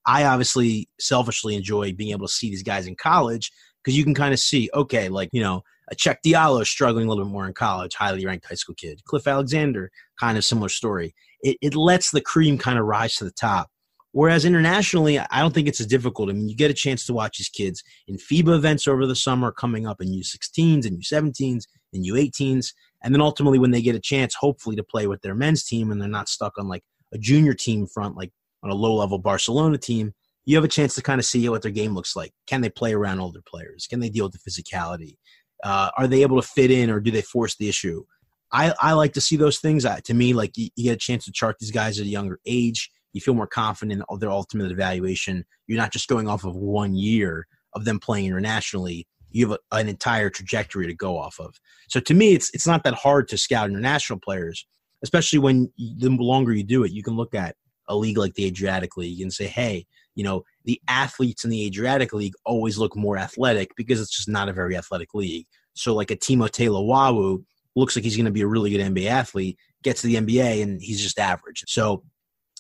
I 0.07 0.25
obviously 0.25 0.89
selfishly 1.01 1.57
enjoy 1.57 1.93
being 1.93 2.13
able 2.13 2.27
to 2.27 2.33
see 2.33 2.49
these 2.49 2.63
guys 2.63 2.87
in 2.87 2.95
college 2.95 3.51
because 3.83 3.97
you 3.97 4.05
can 4.05 4.15
kind 4.15 4.33
of 4.33 4.41
see, 4.41 4.71
okay, 4.73 5.09
like 5.09 5.31
you 5.33 5.43
know, 5.43 5.63
a 5.91 5.97
Cheick 5.97 6.19
Diallo 6.25 6.65
struggling 6.67 7.07
a 7.07 7.09
little 7.09 7.25
bit 7.25 7.33
more 7.33 7.47
in 7.47 7.55
college, 7.55 7.95
highly 7.95 8.25
ranked 8.25 8.47
high 8.47 8.55
school 8.55 8.75
kid. 8.75 9.03
Cliff 9.05 9.27
Alexander, 9.27 9.91
kind 10.19 10.39
of 10.39 10.45
similar 10.45 10.69
story 10.69 11.15
it, 11.47 11.59
it 11.63 11.75
lets 11.75 12.11
the 12.11 12.21
cream 12.21 12.59
kind 12.59 12.79
of 12.79 12.87
rise 12.87 13.17
to 13.17 13.25
the 13.25 13.31
top. 13.31 13.71
Whereas 14.13 14.45
internationally, 14.45 15.19
I 15.19 15.41
don't 15.41 15.53
think 15.53 15.69
it's 15.69 15.81
as 15.81 15.87
difficult. 15.87 16.31
I 16.31 16.33
mean, 16.33 16.49
you 16.49 16.57
get 16.57 16.71
a 16.71 16.75
chance 16.75 17.05
to 17.07 17.13
watch 17.13 17.39
these 17.39 17.51
kids 17.51 17.83
in 18.09 18.17
FIBA 18.17 18.57
events 18.57 18.89
over 18.89 19.07
the 19.07 19.15
summer 19.15 19.53
coming 19.53 19.87
up 19.87 20.01
in 20.01 20.09
U16s 20.09 20.87
and 20.87 21.03
U17s 21.03 21.65
and 21.97 22.05
U18s. 22.05 22.73
And 23.03 23.13
then 23.13 23.21
ultimately, 23.21 23.59
when 23.59 23.73
they 23.73 23.83
get 23.83 23.97
a 23.97 24.01
chance, 24.01 24.35
hopefully, 24.35 24.77
to 24.77 24.85
play 24.85 25.07
with 25.07 25.23
their 25.23 25.35
men's 25.35 25.65
team 25.65 25.91
and 25.91 26.01
they're 26.01 26.09
not 26.09 26.29
stuck 26.29 26.59
on 26.59 26.69
like 26.69 26.85
a 27.13 27.19
junior 27.19 27.55
team 27.55 27.87
front, 27.87 28.17
like 28.17 28.33
on 28.63 28.71
a 28.71 28.75
low 28.75 28.95
level 28.95 29.19
Barcelona 29.19 29.79
team, 29.79 30.13
you 30.45 30.57
have 30.57 30.65
a 30.65 30.69
chance 30.69 30.95
to 30.95 31.03
kind 31.03 31.19
of 31.19 31.25
see 31.25 31.49
what 31.49 31.63
their 31.63 31.73
game 31.73 31.95
looks 31.95 32.15
like. 32.15 32.33
Can 32.47 32.61
they 32.61 32.71
play 32.71 32.95
around 32.95 33.21
older 33.21 33.43
players? 33.47 33.87
Can 33.89 34.01
they 34.01 34.09
deal 34.09 34.25
with 34.25 34.33
the 34.33 34.51
physicality? 34.51 35.17
Uh, 35.65 35.91
are 35.97 36.07
they 36.07 36.23
able 36.23 36.41
to 36.41 36.47
fit 36.47 36.71
in 36.71 36.91
or 36.91 37.01
do 37.01 37.11
they 37.11 37.23
force 37.23 37.57
the 37.57 37.69
issue? 37.69 38.05
I, 38.53 38.73
I 38.81 38.93
like 38.93 39.13
to 39.15 39.21
see 39.21 39.37
those 39.37 39.59
things. 39.59 39.85
Uh, 39.85 39.99
to 40.05 40.15
me, 40.15 40.33
like 40.33 40.57
you, 40.57 40.69
you, 40.77 40.85
get 40.85 40.95
a 40.95 40.99
chance 40.99 41.25
to 41.25 41.33
chart 41.33 41.57
these 41.59 41.73
guys 41.73 41.99
at 41.99 42.07
a 42.07 42.09
younger 42.09 42.39
age. 42.47 42.91
You 43.13 43.21
feel 43.21 43.35
more 43.35 43.47
confident 43.47 44.03
in 44.09 44.19
their 44.19 44.31
ultimate 44.31 44.71
evaluation. 44.71 45.45
You're 45.67 45.79
not 45.79 45.93
just 45.93 46.09
going 46.09 46.29
off 46.29 46.45
of 46.45 46.55
one 46.55 46.95
year 46.95 47.47
of 47.75 47.85
them 47.85 47.99
playing 47.99 48.27
internationally. 48.27 49.09
You 49.31 49.49
have 49.49 49.59
a, 49.59 49.77
an 49.77 49.89
entire 49.89 50.31
trajectory 50.31 50.87
to 50.87 50.95
go 50.95 51.19
off 51.19 51.39
of. 51.41 51.55
So 51.89 52.01
to 52.01 52.15
me, 52.15 52.35
it's 52.35 52.51
it's 52.55 52.67
not 52.67 52.85
that 52.85 52.95
hard 52.95 53.29
to 53.29 53.39
scout 53.39 53.71
international 53.71 54.19
players, 54.19 54.67
especially 55.03 55.39
when 55.39 55.73
the 55.77 56.09
longer 56.09 56.53
you 56.53 56.65
do 56.65 56.85
it, 56.85 56.93
you 56.93 57.03
can 57.03 57.17
look 57.17 57.35
at 57.35 57.57
a 57.89 57.97
league 57.97 58.19
like 58.19 58.35
the 58.35 58.47
Adriatic 58.47 58.97
League 58.97 59.21
and 59.21 59.33
say, 59.33 59.47
hey, 59.47 59.87
you 60.15 60.25
know, 60.25 60.45
the 60.65 60.81
athletes 60.89 61.45
in 61.45 61.51
the 61.51 61.67
Adriatic 61.67 62.13
League 62.13 62.35
always 62.45 62.79
look 62.79 62.97
more 62.97 63.17
athletic 63.17 63.71
because 63.77 64.01
it's 64.01 64.17
just 64.17 64.29
not 64.29 64.49
a 64.49 64.53
very 64.53 64.77
athletic 64.77 65.15
league. 65.15 65.47
So 65.75 65.95
like 65.95 66.11
a 66.11 66.17
Timothé 66.17 66.69
Luwawu 66.69 67.45
looks 67.77 67.95
like 67.95 68.05
he's 68.05 68.17
going 68.17 68.25
to 68.25 68.33
be 68.33 68.41
a 68.41 68.47
really 68.47 68.71
good 68.71 68.81
NBA 68.81 69.07
athlete, 69.07 69.59
gets 69.83 70.01
to 70.01 70.07
the 70.09 70.17
NBA 70.17 70.63
and 70.63 70.81
he's 70.81 71.01
just 71.01 71.19
average. 71.19 71.65
So 71.69 72.03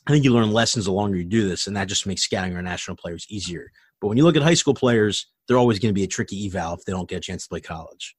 I 0.06 0.12
think 0.12 0.24
you 0.24 0.32
learn 0.32 0.52
lessons 0.52 0.84
the 0.84 0.92
longer 0.92 1.16
you 1.16 1.24
do 1.24 1.48
this, 1.48 1.66
and 1.66 1.76
that 1.76 1.88
just 1.88 2.06
makes 2.06 2.22
scouting 2.22 2.54
our 2.54 2.62
national 2.62 2.96
players 2.96 3.26
easier. 3.28 3.72
But 4.00 4.08
when 4.08 4.18
you 4.18 4.24
look 4.24 4.36
at 4.36 4.42
high 4.42 4.54
school 4.54 4.74
players, 4.74 5.26
they're 5.46 5.58
always 5.58 5.78
going 5.78 5.90
to 5.90 5.98
be 5.98 6.04
a 6.04 6.08
tricky 6.08 6.46
eval 6.46 6.74
if 6.74 6.84
they 6.84 6.92
don't 6.92 7.08
get 7.08 7.18
a 7.18 7.20
chance 7.20 7.44
to 7.44 7.48
play 7.48 7.60
college. 7.60 8.16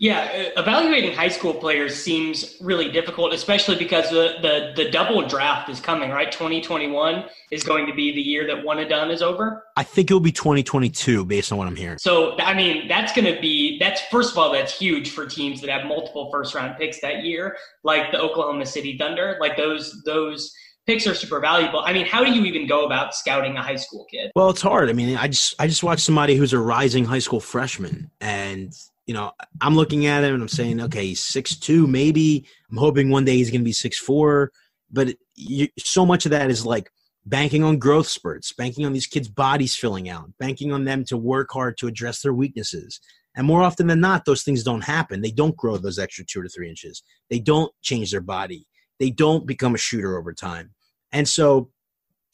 Yeah, 0.00 0.50
uh, 0.56 0.62
evaluating 0.62 1.12
high 1.14 1.28
school 1.28 1.52
players 1.52 1.94
seems 1.94 2.56
really 2.62 2.90
difficult, 2.90 3.34
especially 3.34 3.76
because 3.76 4.08
the, 4.08 4.36
the, 4.40 4.72
the 4.74 4.90
double 4.90 5.28
draft 5.28 5.68
is 5.68 5.78
coming, 5.78 6.08
right? 6.08 6.32
2021 6.32 7.26
is 7.50 7.62
going 7.62 7.86
to 7.86 7.92
be 7.92 8.10
the 8.10 8.20
year 8.22 8.46
that 8.46 8.64
one 8.64 8.78
and 8.78 8.88
done 8.88 9.10
is 9.10 9.20
over. 9.20 9.62
I 9.76 9.82
think 9.82 10.10
it'll 10.10 10.18
be 10.18 10.32
2022 10.32 11.26
based 11.26 11.52
on 11.52 11.58
what 11.58 11.68
I'm 11.68 11.76
hearing. 11.76 11.98
So, 11.98 12.38
I 12.38 12.54
mean, 12.54 12.88
that's 12.88 13.12
going 13.12 13.26
to 13.26 13.38
be, 13.42 13.78
that's 13.78 14.00
first 14.10 14.32
of 14.32 14.38
all, 14.38 14.50
that's 14.50 14.76
huge 14.76 15.10
for 15.10 15.26
teams 15.26 15.60
that 15.60 15.68
have 15.68 15.84
multiple 15.84 16.30
first 16.32 16.54
round 16.54 16.78
picks 16.78 16.98
that 17.02 17.22
year, 17.22 17.58
like 17.84 18.10
the 18.10 18.18
Oklahoma 18.18 18.64
City 18.64 18.96
Thunder. 18.96 19.36
Like 19.38 19.58
those, 19.58 20.02
those, 20.06 20.50
picks 20.90 21.06
are 21.06 21.14
super 21.14 21.38
valuable. 21.38 21.82
I 21.84 21.92
mean, 21.92 22.04
how 22.04 22.24
do 22.24 22.32
you 22.32 22.44
even 22.44 22.66
go 22.66 22.84
about 22.84 23.14
scouting 23.14 23.56
a 23.56 23.62
high 23.62 23.76
school 23.76 24.06
kid? 24.10 24.32
Well, 24.34 24.50
it's 24.50 24.60
hard. 24.60 24.90
I 24.90 24.92
mean, 24.92 25.16
I 25.16 25.28
just 25.28 25.54
I 25.60 25.68
just 25.68 25.84
watched 25.84 26.04
somebody 26.04 26.34
who's 26.34 26.52
a 26.52 26.58
rising 26.58 27.04
high 27.04 27.20
school 27.20 27.38
freshman, 27.38 28.10
and 28.20 28.72
you 29.06 29.14
know, 29.14 29.32
I'm 29.60 29.76
looking 29.76 30.06
at 30.06 30.24
him 30.24 30.34
and 30.34 30.42
I'm 30.42 30.48
saying, 30.48 30.80
okay, 30.82 31.06
he's 31.06 31.22
six 31.22 31.56
two, 31.56 31.86
maybe. 31.86 32.44
I'm 32.70 32.76
hoping 32.76 33.08
one 33.08 33.24
day 33.24 33.36
he's 33.36 33.50
going 33.50 33.60
to 33.60 33.64
be 33.64 33.72
six 33.72 33.98
four. 33.98 34.50
But 34.90 35.14
you, 35.36 35.68
so 35.78 36.04
much 36.04 36.26
of 36.26 36.32
that 36.32 36.50
is 36.50 36.66
like 36.66 36.90
banking 37.24 37.62
on 37.62 37.78
growth 37.78 38.08
spurts, 38.08 38.52
banking 38.52 38.84
on 38.84 38.92
these 38.92 39.06
kids' 39.06 39.28
bodies 39.28 39.76
filling 39.76 40.08
out, 40.08 40.30
banking 40.40 40.72
on 40.72 40.84
them 40.84 41.04
to 41.04 41.16
work 41.16 41.50
hard 41.52 41.78
to 41.78 41.86
address 41.86 42.22
their 42.22 42.34
weaknesses. 42.34 43.00
And 43.36 43.46
more 43.46 43.62
often 43.62 43.86
than 43.86 44.00
not, 44.00 44.24
those 44.24 44.42
things 44.42 44.64
don't 44.64 44.82
happen. 44.82 45.20
They 45.20 45.30
don't 45.30 45.56
grow 45.56 45.76
those 45.76 46.00
extra 46.00 46.24
two 46.24 46.42
to 46.42 46.48
three 46.48 46.68
inches. 46.68 47.04
They 47.28 47.38
don't 47.38 47.72
change 47.80 48.10
their 48.10 48.20
body. 48.20 48.66
They 48.98 49.10
don't 49.10 49.46
become 49.46 49.76
a 49.76 49.78
shooter 49.78 50.18
over 50.18 50.32
time. 50.32 50.72
And 51.12 51.28
so 51.28 51.70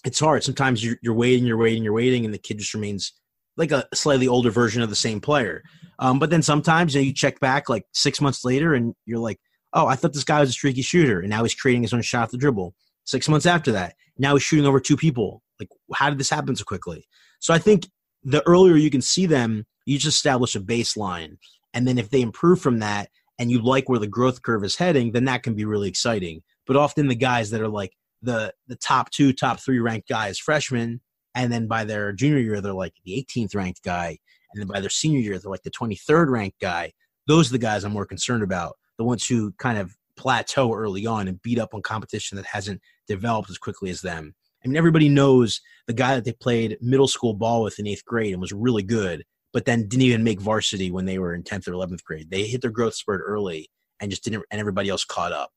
it's 0.04 0.20
hard. 0.20 0.44
Sometimes 0.44 0.84
you're, 0.84 0.96
you're 1.02 1.14
waiting, 1.14 1.46
you're 1.46 1.56
waiting, 1.56 1.82
you're 1.82 1.92
waiting, 1.92 2.24
and 2.24 2.32
the 2.32 2.38
kid 2.38 2.58
just 2.58 2.74
remains 2.74 3.12
like 3.56 3.72
a 3.72 3.86
slightly 3.94 4.28
older 4.28 4.50
version 4.50 4.82
of 4.82 4.90
the 4.90 4.96
same 4.96 5.20
player. 5.20 5.62
Um, 5.98 6.18
but 6.18 6.30
then 6.30 6.42
sometimes 6.42 6.94
you, 6.94 7.00
know, 7.00 7.06
you 7.06 7.12
check 7.12 7.40
back 7.40 7.68
like 7.68 7.84
six 7.92 8.20
months 8.20 8.44
later 8.44 8.74
and 8.74 8.94
you're 9.06 9.18
like, 9.18 9.40
oh, 9.72 9.86
I 9.86 9.96
thought 9.96 10.12
this 10.12 10.24
guy 10.24 10.40
was 10.40 10.50
a 10.50 10.52
streaky 10.52 10.82
shooter, 10.82 11.20
and 11.20 11.28
now 11.28 11.42
he's 11.42 11.54
creating 11.54 11.82
his 11.82 11.92
own 11.92 12.02
shot 12.02 12.24
off 12.24 12.30
the 12.30 12.38
dribble. 12.38 12.74
Six 13.04 13.28
months 13.28 13.46
after 13.46 13.72
that, 13.72 13.94
now 14.18 14.34
he's 14.34 14.42
shooting 14.42 14.66
over 14.66 14.80
two 14.80 14.96
people. 14.96 15.42
Like, 15.60 15.68
how 15.94 16.08
did 16.08 16.18
this 16.18 16.30
happen 16.30 16.56
so 16.56 16.64
quickly? 16.64 17.06
So 17.40 17.52
I 17.52 17.58
think 17.58 17.86
the 18.24 18.46
earlier 18.46 18.76
you 18.76 18.90
can 18.90 19.02
see 19.02 19.26
them, 19.26 19.66
you 19.84 19.98
just 19.98 20.16
establish 20.16 20.56
a 20.56 20.60
baseline, 20.60 21.36
and 21.74 21.86
then 21.86 21.98
if 21.98 22.10
they 22.10 22.22
improve 22.22 22.60
from 22.60 22.78
that, 22.80 23.10
and 23.38 23.50
you 23.50 23.60
like 23.60 23.88
where 23.88 23.98
the 23.98 24.06
growth 24.06 24.42
curve 24.42 24.64
is 24.64 24.76
heading, 24.76 25.12
then 25.12 25.26
that 25.26 25.42
can 25.42 25.54
be 25.54 25.64
really 25.64 25.88
exciting. 25.88 26.42
But 26.66 26.76
often 26.76 27.08
the 27.08 27.14
guys 27.14 27.50
that 27.50 27.60
are 27.60 27.68
like 27.68 27.92
the 28.22 28.52
the 28.66 28.76
top 28.76 29.10
two, 29.10 29.32
top 29.32 29.60
three 29.60 29.78
ranked 29.78 30.08
guys, 30.08 30.38
freshmen, 30.38 31.00
and 31.34 31.52
then 31.52 31.66
by 31.66 31.84
their 31.84 32.12
junior 32.12 32.38
year 32.38 32.60
they're 32.60 32.72
like 32.72 32.94
the 33.04 33.26
18th 33.28 33.54
ranked 33.54 33.82
guy, 33.82 34.18
and 34.52 34.60
then 34.60 34.68
by 34.68 34.80
their 34.80 34.90
senior 34.90 35.20
year 35.20 35.38
they're 35.38 35.50
like 35.50 35.62
the 35.62 35.70
23rd 35.70 36.30
ranked 36.30 36.60
guy. 36.60 36.92
Those 37.26 37.48
are 37.48 37.52
the 37.52 37.58
guys 37.58 37.84
I'm 37.84 37.92
more 37.92 38.06
concerned 38.06 38.42
about. 38.42 38.76
The 38.98 39.04
ones 39.04 39.26
who 39.26 39.52
kind 39.58 39.78
of 39.78 39.96
plateau 40.16 40.72
early 40.72 41.06
on 41.06 41.28
and 41.28 41.42
beat 41.42 41.58
up 41.58 41.74
on 41.74 41.82
competition 41.82 42.36
that 42.36 42.46
hasn't 42.46 42.80
developed 43.06 43.50
as 43.50 43.58
quickly 43.58 43.90
as 43.90 44.00
them. 44.00 44.34
I 44.64 44.68
mean, 44.68 44.76
everybody 44.76 45.08
knows 45.08 45.60
the 45.86 45.92
guy 45.92 46.14
that 46.14 46.24
they 46.24 46.32
played 46.32 46.78
middle 46.80 47.08
school 47.08 47.34
ball 47.34 47.62
with 47.62 47.78
in 47.78 47.86
eighth 47.86 48.04
grade 48.04 48.32
and 48.32 48.40
was 48.40 48.52
really 48.52 48.82
good, 48.82 49.24
but 49.52 49.64
then 49.64 49.86
didn't 49.88 50.02
even 50.02 50.24
make 50.24 50.40
varsity 50.40 50.90
when 50.90 51.04
they 51.04 51.18
were 51.18 51.34
in 51.34 51.42
10th 51.42 51.68
or 51.68 51.72
11th 51.72 52.02
grade. 52.04 52.30
They 52.30 52.44
hit 52.44 52.62
their 52.62 52.70
growth 52.70 52.94
spurt 52.94 53.22
early 53.24 53.70
and 54.00 54.10
just 54.10 54.24
didn't, 54.24 54.44
and 54.50 54.60
everybody 54.60 54.88
else 54.88 55.04
caught 55.04 55.32
up. 55.32 55.50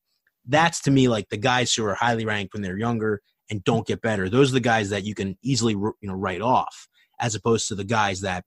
That's 0.46 0.80
to 0.82 0.90
me 0.90 1.08
like 1.08 1.28
the 1.28 1.36
guys 1.36 1.72
who 1.74 1.84
are 1.84 1.94
highly 1.94 2.24
ranked 2.24 2.54
when 2.54 2.62
they're 2.62 2.78
younger 2.78 3.20
and 3.50 3.62
don't 3.64 3.86
get 3.86 4.00
better. 4.00 4.28
Those 4.28 4.50
are 4.50 4.54
the 4.54 4.60
guys 4.60 4.90
that 4.90 5.04
you 5.04 5.14
can 5.14 5.36
easily, 5.42 5.74
you 5.74 5.94
know, 6.02 6.14
write 6.14 6.40
off 6.40 6.88
as 7.20 7.34
opposed 7.34 7.68
to 7.68 7.74
the 7.74 7.84
guys 7.84 8.20
that 8.22 8.44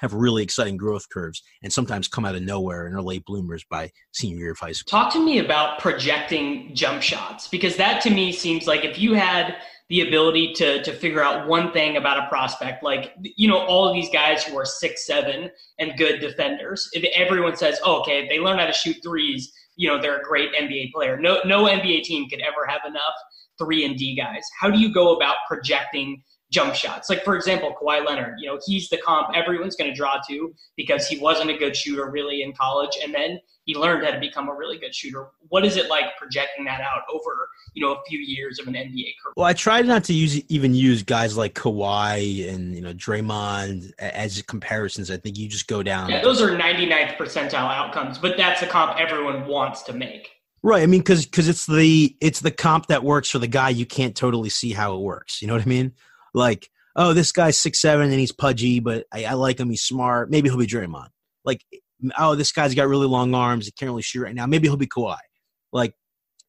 have 0.00 0.14
really 0.14 0.42
exciting 0.42 0.76
growth 0.76 1.08
curves 1.10 1.42
and 1.62 1.72
sometimes 1.72 2.08
come 2.08 2.24
out 2.24 2.34
of 2.34 2.42
nowhere 2.42 2.86
and 2.86 2.94
are 2.94 3.02
late 3.02 3.24
bloomers 3.24 3.64
by 3.68 3.90
senior 4.12 4.38
year 4.38 4.52
of 4.52 4.58
high 4.58 4.72
school. 4.72 4.88
Talk 4.88 5.12
to 5.12 5.24
me 5.24 5.40
about 5.40 5.80
projecting 5.80 6.74
jump 6.74 7.02
shots 7.02 7.48
because 7.48 7.76
that 7.76 8.00
to 8.02 8.10
me 8.10 8.32
seems 8.32 8.66
like 8.66 8.84
if 8.84 8.98
you 8.98 9.14
had 9.14 9.56
the 9.88 10.06
ability 10.06 10.52
to 10.52 10.82
to 10.82 10.92
figure 10.92 11.22
out 11.22 11.48
one 11.48 11.72
thing 11.72 11.96
about 11.96 12.18
a 12.18 12.28
prospect, 12.28 12.82
like 12.82 13.14
you 13.22 13.48
know 13.48 13.58
all 13.58 13.88
of 13.88 13.94
these 13.94 14.10
guys 14.10 14.44
who 14.44 14.56
are 14.56 14.66
six 14.66 15.06
seven 15.06 15.50
and 15.78 15.96
good 15.96 16.20
defenders, 16.20 16.88
if 16.92 17.04
everyone 17.14 17.56
says, 17.56 17.80
oh, 17.84 18.00
okay, 18.00 18.22
if 18.22 18.28
they 18.28 18.38
learn 18.38 18.58
how 18.58 18.66
to 18.66 18.72
shoot 18.72 18.96
threes, 19.02 19.50
you 19.78 19.88
know 19.88 20.00
they're 20.00 20.18
a 20.18 20.22
great 20.22 20.52
NBA 20.52 20.92
player. 20.92 21.16
No 21.18 21.40
no 21.46 21.64
NBA 21.64 22.02
team 22.02 22.28
could 22.28 22.40
ever 22.40 22.66
have 22.66 22.82
enough 22.86 23.14
three 23.58 23.84
and 23.84 23.96
D 23.96 24.14
guys. 24.14 24.44
How 24.60 24.70
do 24.70 24.78
you 24.78 24.92
go 24.92 25.16
about 25.16 25.36
projecting 25.46 26.22
jump 26.50 26.74
shots. 26.74 27.10
Like 27.10 27.24
for 27.24 27.36
example, 27.36 27.74
Kawhi 27.80 28.06
Leonard, 28.06 28.36
you 28.38 28.48
know, 28.48 28.58
he's 28.64 28.88
the 28.88 28.98
comp 28.98 29.36
everyone's 29.36 29.76
going 29.76 29.90
to 29.90 29.96
draw 29.96 30.16
to 30.28 30.54
because 30.76 31.06
he 31.06 31.18
wasn't 31.18 31.50
a 31.50 31.56
good 31.56 31.76
shooter 31.76 32.10
really 32.10 32.42
in 32.42 32.52
college, 32.52 32.96
and 33.02 33.14
then 33.14 33.38
he 33.64 33.74
learned 33.74 34.04
how 34.04 34.12
to 34.12 34.18
become 34.18 34.48
a 34.48 34.54
really 34.54 34.78
good 34.78 34.94
shooter. 34.94 35.28
What 35.48 35.64
is 35.64 35.76
it 35.76 35.90
like 35.90 36.16
projecting 36.18 36.64
that 36.64 36.80
out 36.80 37.02
over 37.12 37.48
you 37.74 37.84
know 37.84 37.92
a 37.92 38.02
few 38.08 38.18
years 38.18 38.58
of 38.58 38.66
an 38.66 38.74
NBA 38.74 39.12
career? 39.22 39.32
Well, 39.36 39.46
I 39.46 39.52
tried 39.52 39.86
not 39.86 40.04
to 40.04 40.14
use 40.14 40.40
even 40.48 40.74
use 40.74 41.02
guys 41.02 41.36
like 41.36 41.54
Kawhi 41.54 42.48
and 42.48 42.74
you 42.74 42.80
know 42.80 42.94
Draymond 42.94 43.92
as 43.98 44.40
comparisons. 44.42 45.10
I 45.10 45.18
think 45.18 45.36
you 45.36 45.48
just 45.48 45.68
go 45.68 45.82
down. 45.82 46.10
Yeah, 46.10 46.22
those 46.22 46.40
are 46.40 46.48
99th 46.50 47.16
percentile 47.16 47.54
outcomes, 47.54 48.18
but 48.18 48.36
that's 48.36 48.62
a 48.62 48.66
comp 48.66 48.98
everyone 48.98 49.46
wants 49.46 49.82
to 49.82 49.92
make. 49.92 50.30
Right. 50.62 50.82
I 50.82 50.86
mean, 50.86 51.00
because 51.00 51.24
because 51.24 51.48
it's 51.48 51.66
the 51.66 52.16
it's 52.20 52.40
the 52.40 52.50
comp 52.50 52.86
that 52.86 53.04
works 53.04 53.30
for 53.30 53.38
the 53.38 53.46
guy 53.46 53.68
you 53.68 53.86
can't 53.86 54.16
totally 54.16 54.48
see 54.48 54.72
how 54.72 54.96
it 54.96 55.00
works. 55.00 55.40
You 55.40 55.48
know 55.48 55.54
what 55.54 55.62
I 55.62 55.66
mean? 55.66 55.92
Like, 56.34 56.68
oh, 56.96 57.12
this 57.12 57.32
guy's 57.32 57.58
six 57.58 57.80
seven 57.80 58.10
and 58.10 58.20
he's 58.20 58.32
pudgy, 58.32 58.80
but 58.80 59.06
I, 59.12 59.24
I 59.24 59.32
like 59.34 59.60
him. 59.60 59.70
He's 59.70 59.82
smart. 59.82 60.30
Maybe 60.30 60.48
he'll 60.48 60.58
be 60.58 60.66
Draymond. 60.66 61.08
Like, 61.44 61.64
oh, 62.18 62.34
this 62.34 62.52
guy's 62.52 62.74
got 62.74 62.88
really 62.88 63.06
long 63.06 63.34
arms. 63.34 63.66
He 63.66 63.72
can't 63.72 63.90
really 63.90 64.02
shoot 64.02 64.22
right 64.22 64.34
now. 64.34 64.46
Maybe 64.46 64.68
he'll 64.68 64.76
be 64.76 64.86
Kawhi. 64.86 65.18
Like, 65.72 65.94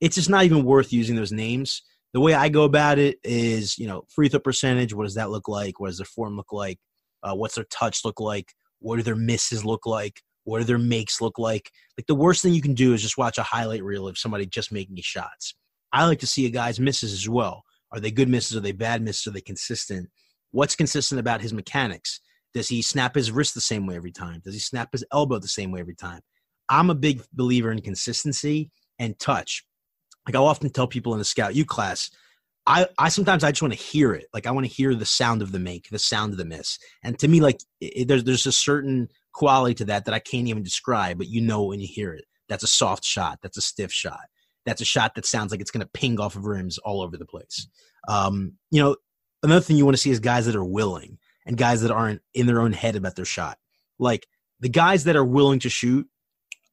it's 0.01 0.15
just 0.15 0.29
not 0.29 0.45
even 0.45 0.63
worth 0.63 0.93
using 0.93 1.15
those 1.15 1.31
names. 1.31 1.83
The 2.13 2.19
way 2.19 2.33
I 2.33 2.49
go 2.49 2.63
about 2.63 2.97
it 2.97 3.19
is, 3.23 3.77
you 3.77 3.87
know, 3.87 4.05
free 4.09 4.29
throw 4.29 4.39
percentage. 4.39 4.93
What 4.93 5.03
does 5.03 5.15
that 5.15 5.29
look 5.29 5.47
like? 5.47 5.79
What 5.79 5.87
does 5.87 5.97
their 5.97 6.05
form 6.05 6.35
look 6.37 6.51
like? 6.51 6.79
Uh, 7.21 7.35
what's 7.35 7.55
their 7.55 7.65
touch 7.65 8.03
look 8.03 8.19
like? 8.19 8.53
What 8.79 8.95
do 8.95 9.03
their 9.03 9.15
misses 9.15 9.63
look 9.63 9.85
like? 9.85 10.21
What 10.45 10.59
do 10.59 10.63
their 10.63 10.79
makes 10.79 11.21
look 11.21 11.37
like? 11.37 11.69
Like 11.97 12.07
the 12.07 12.15
worst 12.15 12.41
thing 12.41 12.53
you 12.53 12.61
can 12.61 12.73
do 12.73 12.93
is 12.93 13.01
just 13.01 13.17
watch 13.17 13.37
a 13.37 13.43
highlight 13.43 13.83
reel 13.83 14.07
of 14.07 14.17
somebody 14.17 14.45
just 14.47 14.71
making 14.71 14.97
shots. 15.01 15.53
I 15.91 16.05
like 16.05 16.19
to 16.19 16.27
see 16.27 16.45
a 16.45 16.49
guy's 16.49 16.79
misses 16.79 17.13
as 17.13 17.27
well. 17.27 17.63
Are 17.91 17.99
they 17.99 18.11
good 18.11 18.29
misses? 18.29 18.57
Are 18.57 18.61
they 18.61 18.71
bad 18.71 19.01
misses? 19.01 19.27
Are 19.27 19.31
they 19.31 19.41
consistent? 19.41 20.09
What's 20.51 20.75
consistent 20.75 21.19
about 21.19 21.41
his 21.41 21.53
mechanics? 21.53 22.21
Does 22.53 22.67
he 22.67 22.81
snap 22.81 23.15
his 23.15 23.31
wrist 23.31 23.53
the 23.53 23.61
same 23.61 23.85
way 23.85 23.95
every 23.95 24.11
time? 24.11 24.41
Does 24.43 24.53
he 24.53 24.59
snap 24.59 24.89
his 24.91 25.05
elbow 25.11 25.39
the 25.39 25.47
same 25.47 25.71
way 25.71 25.79
every 25.79 25.95
time? 25.95 26.21
I'm 26.67 26.89
a 26.89 26.95
big 26.95 27.21
believer 27.33 27.71
in 27.71 27.81
consistency 27.81 28.71
and 28.97 29.17
touch. 29.19 29.63
Like 30.25 30.35
I'll 30.35 30.45
often 30.45 30.69
tell 30.69 30.87
people 30.87 31.13
in 31.13 31.19
the 31.19 31.25
Scout 31.25 31.55
U 31.55 31.65
class, 31.65 32.09
I, 32.65 32.87
I 32.97 33.09
sometimes 33.09 33.43
I 33.43 33.51
just 33.51 33.61
want 33.61 33.73
to 33.73 33.79
hear 33.79 34.13
it. 34.13 34.27
Like 34.33 34.45
I 34.45 34.51
want 34.51 34.65
to 34.67 34.71
hear 34.71 34.93
the 34.93 35.05
sound 35.05 35.41
of 35.41 35.51
the 35.51 35.59
make, 35.59 35.89
the 35.89 35.99
sound 35.99 36.33
of 36.33 36.37
the 36.37 36.45
miss. 36.45 36.77
And 37.03 37.17
to 37.19 37.27
me, 37.27 37.39
like 37.39 37.59
it, 37.81 38.07
there's 38.07 38.23
there's 38.23 38.45
a 38.45 38.51
certain 38.51 39.09
quality 39.33 39.73
to 39.75 39.85
that 39.85 40.05
that 40.05 40.13
I 40.13 40.19
can't 40.19 40.47
even 40.47 40.63
describe, 40.63 41.17
but 41.17 41.27
you 41.27 41.41
know 41.41 41.63
when 41.63 41.79
you 41.79 41.87
hear 41.87 42.13
it. 42.13 42.25
That's 42.47 42.63
a 42.63 42.67
soft 42.67 43.03
shot. 43.03 43.39
That's 43.41 43.57
a 43.57 43.61
stiff 43.61 43.91
shot 43.91 44.25
that's 44.69 44.81
a 44.81 44.85
shot 44.85 45.15
that 45.15 45.25
sounds 45.25 45.51
like 45.51 45.61
it's 45.61 45.71
going 45.71 45.85
to 45.85 45.91
ping 45.91 46.19
off 46.19 46.35
of 46.35 46.45
rims 46.45 46.77
all 46.77 47.01
over 47.01 47.17
the 47.17 47.25
place. 47.25 47.67
Um, 48.07 48.53
you 48.71 48.81
know, 48.81 48.95
another 49.43 49.61
thing 49.61 49.77
you 49.77 49.85
want 49.85 49.97
to 49.97 50.01
see 50.01 50.11
is 50.11 50.19
guys 50.19 50.45
that 50.45 50.55
are 50.55 50.65
willing 50.65 51.17
and 51.45 51.57
guys 51.57 51.81
that 51.81 51.91
aren't 51.91 52.21
in 52.33 52.45
their 52.45 52.61
own 52.61 52.73
head 52.73 52.95
about 52.95 53.15
their 53.15 53.25
shot. 53.25 53.57
Like 53.97 54.27
the 54.59 54.69
guys 54.69 55.05
that 55.05 55.15
are 55.15 55.25
willing 55.25 55.59
to 55.59 55.69
shoot, 55.69 56.07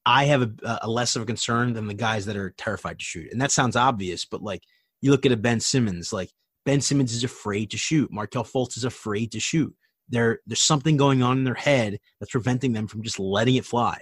I 0.05 0.27
have 0.27 0.43
a, 0.43 0.79
a 0.83 0.89
less 0.89 1.17
of 1.17 1.23
a 1.23 1.27
concern 1.27 1.73
than 1.73 1.89
the 1.89 1.95
guys 1.95 2.27
that 2.27 2.37
are 2.37 2.51
terrified 2.51 2.99
to 2.99 3.05
shoot. 3.05 3.33
And 3.33 3.41
that 3.41 3.51
sounds 3.51 3.77
obvious, 3.77 4.25
but 4.25 4.43
like 4.43 4.63
you 5.01 5.11
look 5.11 5.27
at 5.27 5.33
a 5.33 5.37
Ben 5.37 5.61
Simmons, 5.61 6.13
like 6.13 6.31
Ben 6.65 6.81
Simmons 6.81 7.13
is 7.13 7.25
afraid 7.25 7.71
to 7.71 7.79
shoot. 7.79 8.13
Markelle 8.13 8.45
Fultz 8.45 8.77
is 8.77 8.85
afraid 8.85 9.33
to 9.33 9.41
shoot. 9.41 9.75
There, 10.09 10.41
there's 10.47 10.63
something 10.63 10.97
going 10.97 11.23
on 11.23 11.39
in 11.39 11.45
their 11.45 11.55
head 11.55 11.99
that's 12.21 12.31
preventing 12.31 12.73
them 12.73 12.87
from 12.87 13.03
just 13.03 13.19
letting 13.19 13.57
it 13.57 13.65
fly. 13.65 13.99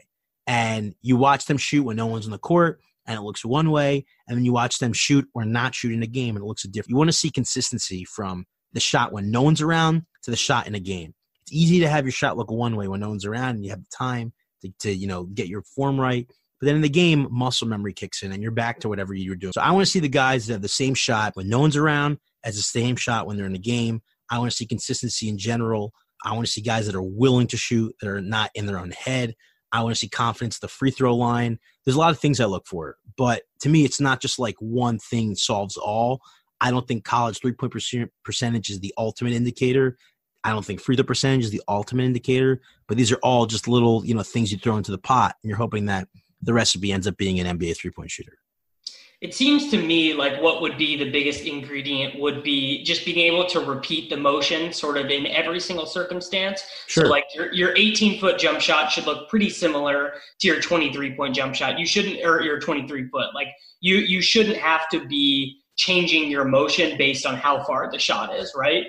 And 0.46 0.94
you 1.00 1.16
watch 1.16 1.46
them 1.46 1.57
shoot 1.57 1.85
when 1.85 1.96
no 1.96 2.07
one's 2.07 2.26
on 2.26 2.33
the 2.33 2.38
court 2.38 2.80
and 3.07 3.19
it 3.19 3.23
looks 3.23 3.45
one 3.45 3.71
way, 3.71 4.05
and 4.27 4.37
then 4.37 4.45
you 4.45 4.53
watch 4.53 4.79
them 4.79 4.93
shoot 4.93 5.27
or 5.35 5.45
not 5.45 5.75
shoot 5.75 5.93
in 5.93 6.03
a 6.03 6.07
game 6.07 6.37
and 6.37 6.45
it 6.45 6.47
looks 6.47 6.62
different. 6.64 6.90
You 6.90 6.97
want 6.97 7.09
to 7.09 7.17
see 7.17 7.31
consistency 7.31 8.05
from 8.05 8.47
the 8.73 8.81
shot 8.81 9.12
when 9.12 9.31
no 9.31 9.43
one's 9.43 9.62
around 9.62 10.03
to 10.23 10.31
the 10.31 10.37
shot 10.37 10.67
in 10.67 10.75
a 10.75 10.81
game. 10.81 11.14
It's 11.43 11.53
easy 11.53 11.81
to 11.81 11.88
have 11.88 12.05
your 12.05 12.12
shot 12.12 12.37
look 12.37 12.51
one 12.51 12.77
way 12.77 12.88
when 12.88 13.01
no 13.01 13.09
one's 13.11 13.27
around 13.27 13.57
and 13.57 13.64
you 13.64 13.71
have 13.71 13.83
the 13.83 13.97
time 13.97 14.33
to, 14.62 14.73
to 14.81 14.93
you 14.93 15.07
know 15.07 15.25
get 15.25 15.49
your 15.49 15.62
form 15.62 16.01
right. 16.01 16.27
But 16.61 16.67
then 16.67 16.77
in 16.77 16.83
the 16.83 16.88
game, 16.88 17.29
muscle 17.31 17.69
memory 17.69 17.93
kicks 17.93 18.23
in 18.23 18.33
and 18.33 18.43
you're 18.43 18.53
back 18.53 18.81
to 18.81 18.88
whatever 18.88 19.12
you 19.12 19.31
were 19.31 19.37
doing. 19.37 19.53
So 19.53 19.61
I 19.61 19.71
want 19.71 19.85
to 19.85 19.90
see 19.90 20.01
the 20.01 20.09
guys 20.09 20.47
that 20.47 20.55
have 20.55 20.62
the 20.62 20.69
same 20.69 20.95
shot 20.95 21.37
when 21.37 21.49
no 21.49 21.61
one's 21.61 21.77
around 21.77 22.19
as 22.43 22.57
the 22.57 22.62
same 22.62 22.97
shot 22.97 23.27
when 23.27 23.37
they're 23.37 23.47
in 23.47 23.53
the 23.53 23.59
game. 23.59 24.01
I 24.31 24.38
want 24.38 24.51
to 24.51 24.57
see 24.57 24.67
consistency 24.67 25.29
in 25.29 25.37
general. 25.37 25.93
I 26.25 26.33
want 26.33 26.47
to 26.47 26.53
see 26.53 26.62
guys 26.62 26.87
that 26.87 26.95
are 26.95 27.03
willing 27.03 27.49
to 27.49 27.57
shoot, 27.57 27.95
that 28.01 28.09
are 28.09 28.23
not 28.23 28.51
in 28.55 28.67
their 28.67 28.79
own 28.79 28.93
head. 28.93 29.35
I 29.73 29.83
want 29.83 29.95
to 29.95 29.99
see 29.99 30.09
confidence, 30.09 30.59
the 30.59 30.69
free 30.69 30.90
throw 30.90 31.14
line. 31.14 31.59
There's 31.85 31.97
a 31.97 32.01
lot 32.01 32.11
of 32.11 32.18
things 32.18 32.40
I 32.40 32.47
look 32.47 32.66
for, 32.66 32.97
but 33.16 33.42
to 33.61 33.68
me, 33.68 33.85
it's 33.85 34.01
not 34.01 34.20
just 34.20 34.38
like 34.38 34.57
one 34.59 34.99
thing 34.99 35.35
solves 35.35 35.77
all. 35.77 36.20
I 36.61 36.70
don't 36.70 36.87
think 36.88 37.05
college 37.05 37.40
three 37.40 37.53
point 37.53 37.73
percentage 38.25 38.70
is 38.70 38.81
the 38.81 38.94
ultimate 38.97 39.35
indicator. 39.35 39.99
I 40.44 40.51
don't 40.51 40.64
think 40.64 40.81
free 40.81 40.97
throw 40.97 41.05
percentage 41.05 41.44
is 41.44 41.51
the 41.51 41.62
ultimate 41.68 42.05
indicator, 42.05 42.61
but 42.87 42.97
these 42.97 43.11
are 43.11 43.18
all 43.23 43.47
just 43.47 43.66
little, 43.66 44.05
you 44.05 44.14
know, 44.14 44.23
things 44.23 44.53
you 44.53 44.59
throw 44.59 44.77
into 44.77 44.90
the 44.90 44.99
pot, 44.99 45.37
and 45.42 45.49
you're 45.49 45.59
hoping 45.59 45.87
that 45.87 46.09
the 46.42 46.53
recipe 46.53 46.92
ends 46.92 47.07
up 47.07 47.16
being 47.16 47.40
an 47.40 47.59
NBA 47.59 47.77
three 47.77 47.90
point 47.90 48.11
shooter 48.11 48.38
it 49.25 49.33
seems 49.33 49.71
to 49.71 49.79
me 49.79 50.13
like 50.13 50.43
what 50.43 50.61
would 50.61 50.77
be 50.77 50.99
the 50.99 51.11
biggest 51.11 51.47
ingredient 51.47 52.21
would 52.21 52.43
be 52.43 52.85
just 52.85 53.07
being 53.07 53.21
able 53.21 53.47
to 53.47 53.59
repeat 53.59 54.11
the 54.11 54.17
motion 54.19 54.71
sort 54.71 54.99
of 54.99 55.07
in 55.07 55.27
every 55.29 55.59
single 55.59 55.87
circumstance. 55.87 56.63
Sure. 56.89 57.05
So 57.05 57.11
like 57.11 57.25
your, 57.35 57.51
your 57.55 57.75
18 57.75 58.21
foot 58.21 58.39
jump 58.39 58.61
shot 58.61 58.93
should 58.93 59.07
look 59.07 59.31
pretty 59.31 59.49
similar 59.49 60.13
to 60.41 60.47
your 60.47 60.61
23 60.61 61.17
point 61.17 61.35
jump 61.35 61.55
shot. 61.55 61.79
You 61.79 61.87
shouldn't, 61.87 62.23
or 62.23 62.43
your 62.43 62.61
23 62.61 63.09
foot, 63.09 63.35
like 63.35 63.47
you, 63.81 63.97
you 63.97 64.21
shouldn't 64.21 64.59
have 64.59 64.91
to 64.91 65.07
be 65.07 65.59
changing 65.77 66.31
your 66.31 66.45
motion 66.45 66.99
based 66.99 67.25
on 67.25 67.35
how 67.35 67.65
far 67.65 67.91
the 67.91 67.99
shot 67.99 68.37
is, 68.37 68.53
right? 68.55 68.85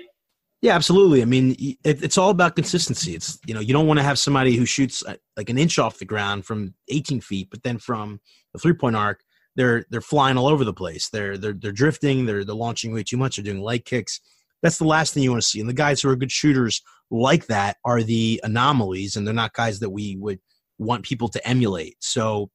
Yeah, 0.60 0.74
absolutely. 0.74 1.22
I 1.22 1.24
mean, 1.24 1.56
it, 1.58 2.04
it's 2.04 2.18
all 2.18 2.28
about 2.28 2.56
consistency. 2.56 3.14
It's 3.14 3.38
you 3.46 3.54
know 3.54 3.60
you 3.60 3.72
don't 3.72 3.86
want 3.86 4.00
to 4.00 4.04
have 4.04 4.18
somebody 4.18 4.54
who 4.56 4.66
shoots 4.66 5.02
uh, 5.06 5.16
like 5.36 5.48
an 5.48 5.56
inch 5.56 5.78
off 5.78 5.98
the 5.98 6.04
ground 6.04 6.44
from 6.44 6.74
18 6.90 7.22
feet, 7.22 7.48
but 7.50 7.62
then 7.62 7.78
from 7.78 8.20
the 8.52 8.58
three 8.58 8.74
point 8.74 8.96
arc 8.96 9.20
they're 9.56 9.84
they're 9.90 10.00
flying 10.00 10.36
all 10.36 10.46
over 10.46 10.64
the 10.64 10.72
place. 10.72 11.08
They're 11.08 11.36
they're 11.36 11.54
they're 11.54 11.72
drifting. 11.72 12.26
They're 12.26 12.44
they're 12.44 12.54
launching 12.54 12.92
way 12.92 13.02
too 13.02 13.16
much. 13.16 13.36
They're 13.36 13.44
doing 13.44 13.60
light 13.60 13.84
kicks. 13.84 14.20
That's 14.62 14.78
the 14.78 14.84
last 14.84 15.12
thing 15.12 15.22
you 15.22 15.30
want 15.30 15.42
to 15.42 15.48
see. 15.48 15.60
And 15.60 15.68
the 15.68 15.74
guys 15.74 16.00
who 16.00 16.08
are 16.08 16.16
good 16.16 16.32
shooters 16.32 16.82
like 17.10 17.46
that 17.46 17.76
are 17.84 18.02
the 18.02 18.40
anomalies, 18.44 19.16
and 19.16 19.26
they're 19.26 19.34
not 19.34 19.52
guys 19.52 19.80
that 19.80 19.90
we 19.90 20.16
would 20.16 20.38
want 20.78 21.04
people 21.04 21.28
to 21.28 21.48
emulate. 21.48 21.96
So 22.00 22.50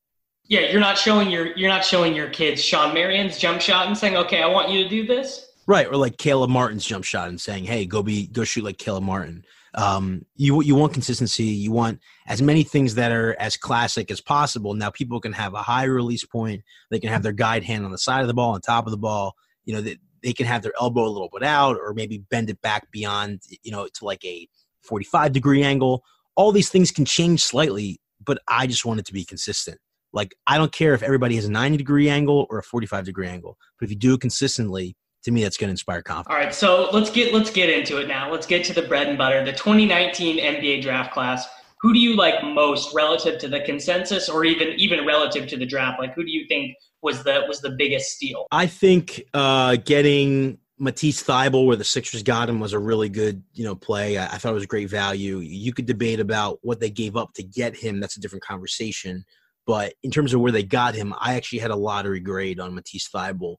yeah, 0.46 0.72
you're 0.72 0.82
not 0.82 0.98
showing 0.98 1.30
your 1.30 1.56
you're 1.58 1.70
not 1.70 1.86
showing 1.86 2.16
your 2.16 2.30
kids 2.30 2.64
Shawn 2.64 2.94
Marion's 2.94 3.38
jump 3.38 3.62
shot 3.62 3.88
and 3.88 3.98
saying, 3.98 4.16
okay, 4.18 4.42
I 4.42 4.48
want 4.48 4.70
you 4.70 4.84
to 4.84 4.90
do 4.90 5.06
this. 5.06 5.48
Right, 5.68 5.88
or 5.88 5.96
like 5.96 6.18
Caleb 6.18 6.50
Martin's 6.50 6.86
jump 6.86 7.06
shot 7.06 7.30
and 7.30 7.40
saying, 7.40 7.66
hey, 7.66 7.86
go 7.86 8.04
be 8.04 8.28
go 8.28 8.44
shoot 8.44 8.64
like 8.64 8.78
Caleb 8.78 9.04
Martin. 9.04 9.46
Um, 9.74 10.26
you 10.36 10.62
you 10.62 10.76
want 10.76 10.94
consistency. 10.94 11.46
You 11.46 11.72
want 11.72 12.00
as 12.28 12.42
many 12.42 12.64
things 12.64 12.96
that 12.96 13.12
are 13.12 13.36
as 13.40 13.56
classic 13.56 14.12
as 14.12 14.20
possible. 14.20 14.74
Now 14.74 14.90
people 14.90 15.20
can 15.22 15.34
have 15.34 15.54
a 15.54 15.62
high 15.62 15.86
release 15.86 16.26
point. 16.26 16.64
They 16.90 17.00
can 17.00 17.10
have 17.10 17.24
their 17.24 17.32
guide 17.32 17.64
hand 17.64 17.86
on 17.86 17.92
the 17.92 17.98
side 17.98 18.22
of 18.22 18.28
the 18.28 18.34
ball, 18.34 18.54
on 18.54 18.62
top 18.62 18.86
of 18.86 18.92
the 18.92 18.98
ball. 18.98 19.36
You 19.64 19.76
know, 19.76 19.82
they, 19.82 19.98
they 20.24 20.34
can 20.34 20.46
have 20.46 20.62
their 20.62 20.74
elbow 20.80 21.06
a 21.06 21.10
little 21.10 21.30
bit 21.32 21.44
out, 21.44 21.78
or 21.78 21.94
maybe 21.94 22.18
bend 22.18 22.50
it 22.50 22.62
back 22.62 22.92
beyond, 22.92 23.42
you 23.64 23.72
know, 23.72 23.88
to 23.94 24.06
like 24.06 24.24
a 24.26 24.48
45 24.82 25.32
degree 25.32 25.64
angle. 25.64 26.04
All 26.36 26.52
these 26.52 26.70
things 26.70 26.92
can 26.92 27.06
change 27.06 27.44
slightly, 27.44 28.00
but 28.24 28.40
I 28.48 28.68
just 28.68 28.86
want 28.86 29.00
it 29.00 29.06
to 29.06 29.14
be 29.14 29.24
consistent. 29.24 29.78
Like 30.14 30.36
I 30.48 30.58
don't 30.58 30.72
care 30.74 30.94
if 30.94 31.04
everybody 31.04 31.36
has 31.36 31.46
a 31.46 31.52
90 31.52 31.78
degree 31.78 32.10
angle 32.10 32.46
or 32.50 32.60
a 32.60 32.64
45 32.64 33.06
degree 33.06 33.28
angle, 33.28 33.58
but 33.80 33.86
if 33.86 33.92
you 33.92 33.98
do 33.98 34.16
it 34.16 34.22
consistently, 34.22 34.96
to 35.24 35.32
me, 35.32 35.44
that's 35.44 35.58
going 35.58 35.70
to 35.70 35.72
inspire 35.72 36.02
confidence. 36.02 36.34
All 36.34 36.44
right, 36.44 36.54
so 36.54 36.90
let's 36.92 37.10
get 37.10 37.34
let's 37.34 37.50
get 37.50 37.70
into 37.70 37.98
it 37.98 38.08
now. 38.08 38.32
Let's 38.32 38.48
get 38.48 38.64
to 38.66 38.74
the 38.74 38.82
bread 38.84 39.08
and 39.08 39.18
butter. 39.18 39.44
The 39.44 39.54
2019 39.54 40.38
NBA 40.38 40.82
draft 40.82 41.14
class. 41.14 41.48
Who 41.82 41.94
do 41.94 42.00
you 42.00 42.16
like 42.16 42.44
most 42.44 42.94
relative 42.94 43.40
to 43.40 43.48
the 43.48 43.62
consensus, 43.62 44.30
or 44.30 44.46
even 44.46 44.70
even 44.78 45.06
relative 45.06 45.48
to 45.48 45.58
the 45.58 45.66
draft? 45.66 46.00
Like, 46.00 46.14
who 46.14 46.24
do 46.24 46.32
you 46.32 46.46
think 46.48 46.76
was 47.02 47.24
the 47.24 47.44
was 47.48 47.62
the 47.62 47.72
biggest 47.72 48.12
steal? 48.12 48.46
I 48.52 48.68
think 48.68 49.24
uh, 49.34 49.78
getting 49.78 50.60
Matisse 50.78 51.24
Thybulle, 51.24 51.66
where 51.68 51.76
the 51.76 51.84
Sixers 51.84 52.24
got 52.24 52.50
him, 52.50 52.60
was 52.60 52.74
a 52.74 52.80
really 52.80 53.10
good, 53.10 53.44
you 53.54 53.64
know, 53.64 53.76
play. 53.76 54.18
I, 54.18 54.26
I, 54.26 54.38
thought 54.38 54.50
it 54.52 54.56
was 54.56 54.66
great 54.66 54.90
value. 54.90 55.38
You 55.38 55.74
could 55.74 55.86
debate 55.86 56.20
about 56.20 56.58
what 56.64 56.80
they 56.80 56.90
gave 56.90 57.16
up 57.16 57.34
to 57.36 57.44
get 57.44 57.76
him. 57.76 58.00
That's 58.00 58.18
a 58.18 58.20
different 58.20 58.44
conversation. 58.44 59.24
But 59.68 59.94
in 60.02 60.10
terms 60.10 60.34
of 60.34 60.42
where 60.42 60.52
they 60.52 60.64
got 60.64 60.96
him, 60.96 61.14
I 61.20 61.36
actually 61.36 61.60
had 61.60 61.70
a 61.70 61.76
lottery 61.76 62.20
grade 62.20 62.60
on 62.60 62.74
Matisse 62.74 63.10
Thybulle. 63.14 63.58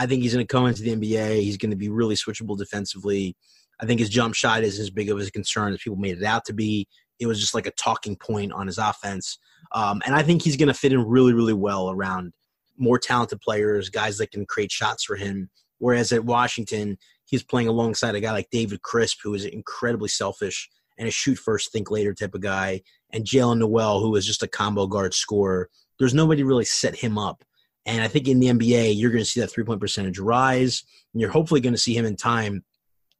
I 0.00 0.06
think 0.06 0.22
he's 0.22 0.32
going 0.32 0.46
to 0.46 0.50
come 0.50 0.66
into 0.66 0.80
the 0.80 0.96
NBA. 0.96 1.42
He's 1.42 1.58
going 1.58 1.72
to 1.72 1.76
be 1.76 1.90
really 1.90 2.14
switchable 2.14 2.56
defensively. 2.56 3.36
I 3.80 3.84
think 3.84 4.00
his 4.00 4.08
jump 4.08 4.34
shot 4.34 4.62
is 4.62 4.78
as 4.78 4.88
big 4.88 5.10
of 5.10 5.20
a 5.20 5.30
concern 5.30 5.74
as 5.74 5.82
people 5.82 5.98
made 5.98 6.16
it 6.16 6.24
out 6.24 6.46
to 6.46 6.54
be. 6.54 6.88
It 7.18 7.26
was 7.26 7.38
just 7.38 7.52
like 7.54 7.66
a 7.66 7.70
talking 7.72 8.16
point 8.16 8.50
on 8.52 8.66
his 8.66 8.78
offense. 8.78 9.38
Um, 9.72 10.00
and 10.06 10.14
I 10.14 10.22
think 10.22 10.40
he's 10.40 10.56
going 10.56 10.68
to 10.68 10.74
fit 10.74 10.94
in 10.94 11.06
really, 11.06 11.34
really 11.34 11.52
well 11.52 11.90
around 11.90 12.32
more 12.78 12.98
talented 12.98 13.42
players, 13.42 13.90
guys 13.90 14.16
that 14.16 14.30
can 14.30 14.46
create 14.46 14.72
shots 14.72 15.04
for 15.04 15.16
him. 15.16 15.50
Whereas 15.76 16.12
at 16.12 16.24
Washington, 16.24 16.96
he's 17.26 17.42
playing 17.42 17.68
alongside 17.68 18.14
a 18.14 18.20
guy 18.22 18.32
like 18.32 18.48
David 18.50 18.80
Crisp, 18.80 19.18
who 19.22 19.34
is 19.34 19.44
incredibly 19.44 20.08
selfish 20.08 20.70
and 20.96 21.08
a 21.08 21.10
shoot 21.10 21.36
first, 21.36 21.72
think 21.72 21.90
later 21.90 22.14
type 22.14 22.34
of 22.34 22.40
guy, 22.40 22.80
and 23.10 23.26
Jaylen 23.26 23.58
Nowell, 23.58 24.00
who 24.00 24.16
is 24.16 24.24
just 24.24 24.42
a 24.42 24.48
combo 24.48 24.86
guard 24.86 25.12
scorer. 25.12 25.68
There's 25.98 26.14
nobody 26.14 26.42
really 26.42 26.64
set 26.64 26.96
him 26.96 27.18
up. 27.18 27.44
And 27.86 28.02
I 28.02 28.08
think 28.08 28.28
in 28.28 28.40
the 28.40 28.48
NBA, 28.48 28.96
you're 28.96 29.10
going 29.10 29.24
to 29.24 29.30
see 29.30 29.40
that 29.40 29.48
three 29.48 29.64
point 29.64 29.80
percentage 29.80 30.18
rise, 30.18 30.84
and 31.12 31.20
you're 31.20 31.30
hopefully 31.30 31.60
going 31.60 31.74
to 31.74 31.78
see 31.78 31.96
him 31.96 32.04
in 32.04 32.16
time 32.16 32.64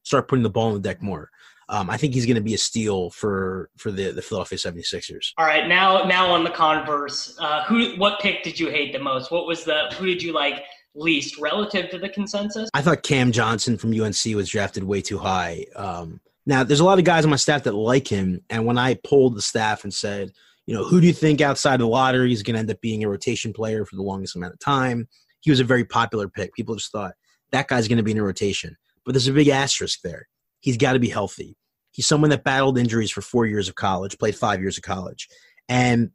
start 0.03 0.29
putting 0.29 0.42
the 0.42 0.51
ball 0.51 0.68
on 0.68 0.75
the 0.75 0.81
deck 0.81 1.03
more. 1.03 1.31
Um, 1.68 1.88
I 1.88 1.96
think 1.96 2.14
he's 2.14 2.27
going 2.27 2.37
to 2.37 2.42
be 2.42 2.55
a 2.55 2.59
steal 2.59 3.11
for 3.11 3.70
for 3.77 3.92
the, 3.92 4.11
the 4.11 4.23
Philadelphia 4.23 4.59
76ers. 4.59 5.33
All 5.38 5.46
right, 5.46 5.68
now 5.68 6.05
now 6.05 6.31
on 6.31 6.42
the 6.42 6.51
converse, 6.51 7.37
uh, 7.38 7.64
who 7.64 7.94
what 7.96 8.20
pick 8.20 8.42
did 8.42 8.59
you 8.59 8.70
hate 8.70 8.92
the 8.92 8.99
most? 8.99 9.31
What 9.31 9.46
was 9.46 9.64
the 9.64 9.92
who 9.94 10.07
did 10.07 10.23
you 10.23 10.33
like 10.33 10.64
least 10.94 11.38
relative 11.38 11.88
to 11.90 11.99
the 11.99 12.09
consensus? 12.09 12.68
I 12.75 12.83
thought 12.83 13.05
Cam 13.05 13.31
Johnson 13.31 13.79
from 13.79 13.99
UNC 13.99 14.35
was 14.35 14.49
drafted 14.49 14.83
way 14.83 15.01
too 15.01 15.18
high. 15.18 15.66
Um, 15.77 16.20
now, 16.44 16.64
there's 16.64 16.81
a 16.81 16.85
lot 16.85 16.99
of 16.99 17.05
guys 17.05 17.25
on 17.25 17.31
my 17.31 17.37
staff 17.37 17.62
that 17.64 17.75
like 17.75 18.09
him, 18.09 18.40
and 18.51 18.66
when 18.66 18.77
I 18.77 18.94
polled 18.94 19.37
the 19.37 19.42
staff 19.42 19.85
and 19.85 19.94
said, 19.94 20.33
you 20.66 20.75
know, 20.75 20.85
who 20.85 21.01
do 21.01 21.07
you 21.07 21.12
think 21.12 21.40
outside 21.40 21.81
the 21.81 21.87
lottery 21.87 22.33
is 22.33 22.42
going 22.42 22.55
to 22.55 22.61
end 22.61 22.70
up 22.70 22.81
being 22.81 23.03
a 23.03 23.09
rotation 23.09 23.53
player 23.53 23.85
for 23.85 23.96
the 23.96 24.03
longest 24.03 24.37
amount 24.37 24.53
of 24.53 24.61
time? 24.61 25.09
He 25.40 25.51
was 25.51 25.61
a 25.61 25.64
very 25.64 25.85
popular 25.85 26.29
pick. 26.29 26.53
People 26.55 26.77
just 26.77 26.92
thought 26.92 27.14
that 27.53 27.68
guy's 27.68 27.88
going 27.88 27.99
to 27.99 28.03
be 28.03 28.12
in 28.12 28.18
a 28.18 28.23
rotation. 28.23 28.77
But 29.05 29.12
there's 29.12 29.29
a 29.29 29.33
big 29.33 29.49
asterisk 29.49 30.01
there. 30.03 30.29
He's 30.61 30.77
got 30.77 30.92
to 30.92 30.99
be 30.99 31.09
healthy. 31.09 31.57
He's 31.90 32.07
someone 32.07 32.31
that 32.31 32.44
battled 32.44 32.79
injuries 32.79 33.11
for 33.11 33.23
four 33.23 33.46
years 33.46 33.68
of 33.68 33.75
college, 33.75 34.18
played 34.18 34.37
five 34.37 34.61
years 34.61 34.77
of 34.77 34.85
college. 34.85 35.29
And 35.68 36.11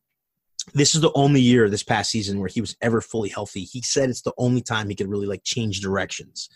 this 0.73 0.95
is 0.95 1.01
the 1.01 1.11
only 1.15 1.41
year 1.41 1.69
this 1.69 1.83
past 1.83 2.11
season 2.11 2.39
where 2.39 2.49
he 2.49 2.61
was 2.61 2.75
ever 2.81 3.01
fully 3.01 3.29
healthy. 3.29 3.63
He 3.63 3.81
said 3.81 4.09
it's 4.09 4.21
the 4.21 4.33
only 4.37 4.61
time 4.61 4.89
he 4.89 4.95
could 4.95 5.09
really 5.09 5.27
like 5.27 5.43
change 5.43 5.81
directions. 5.81 6.49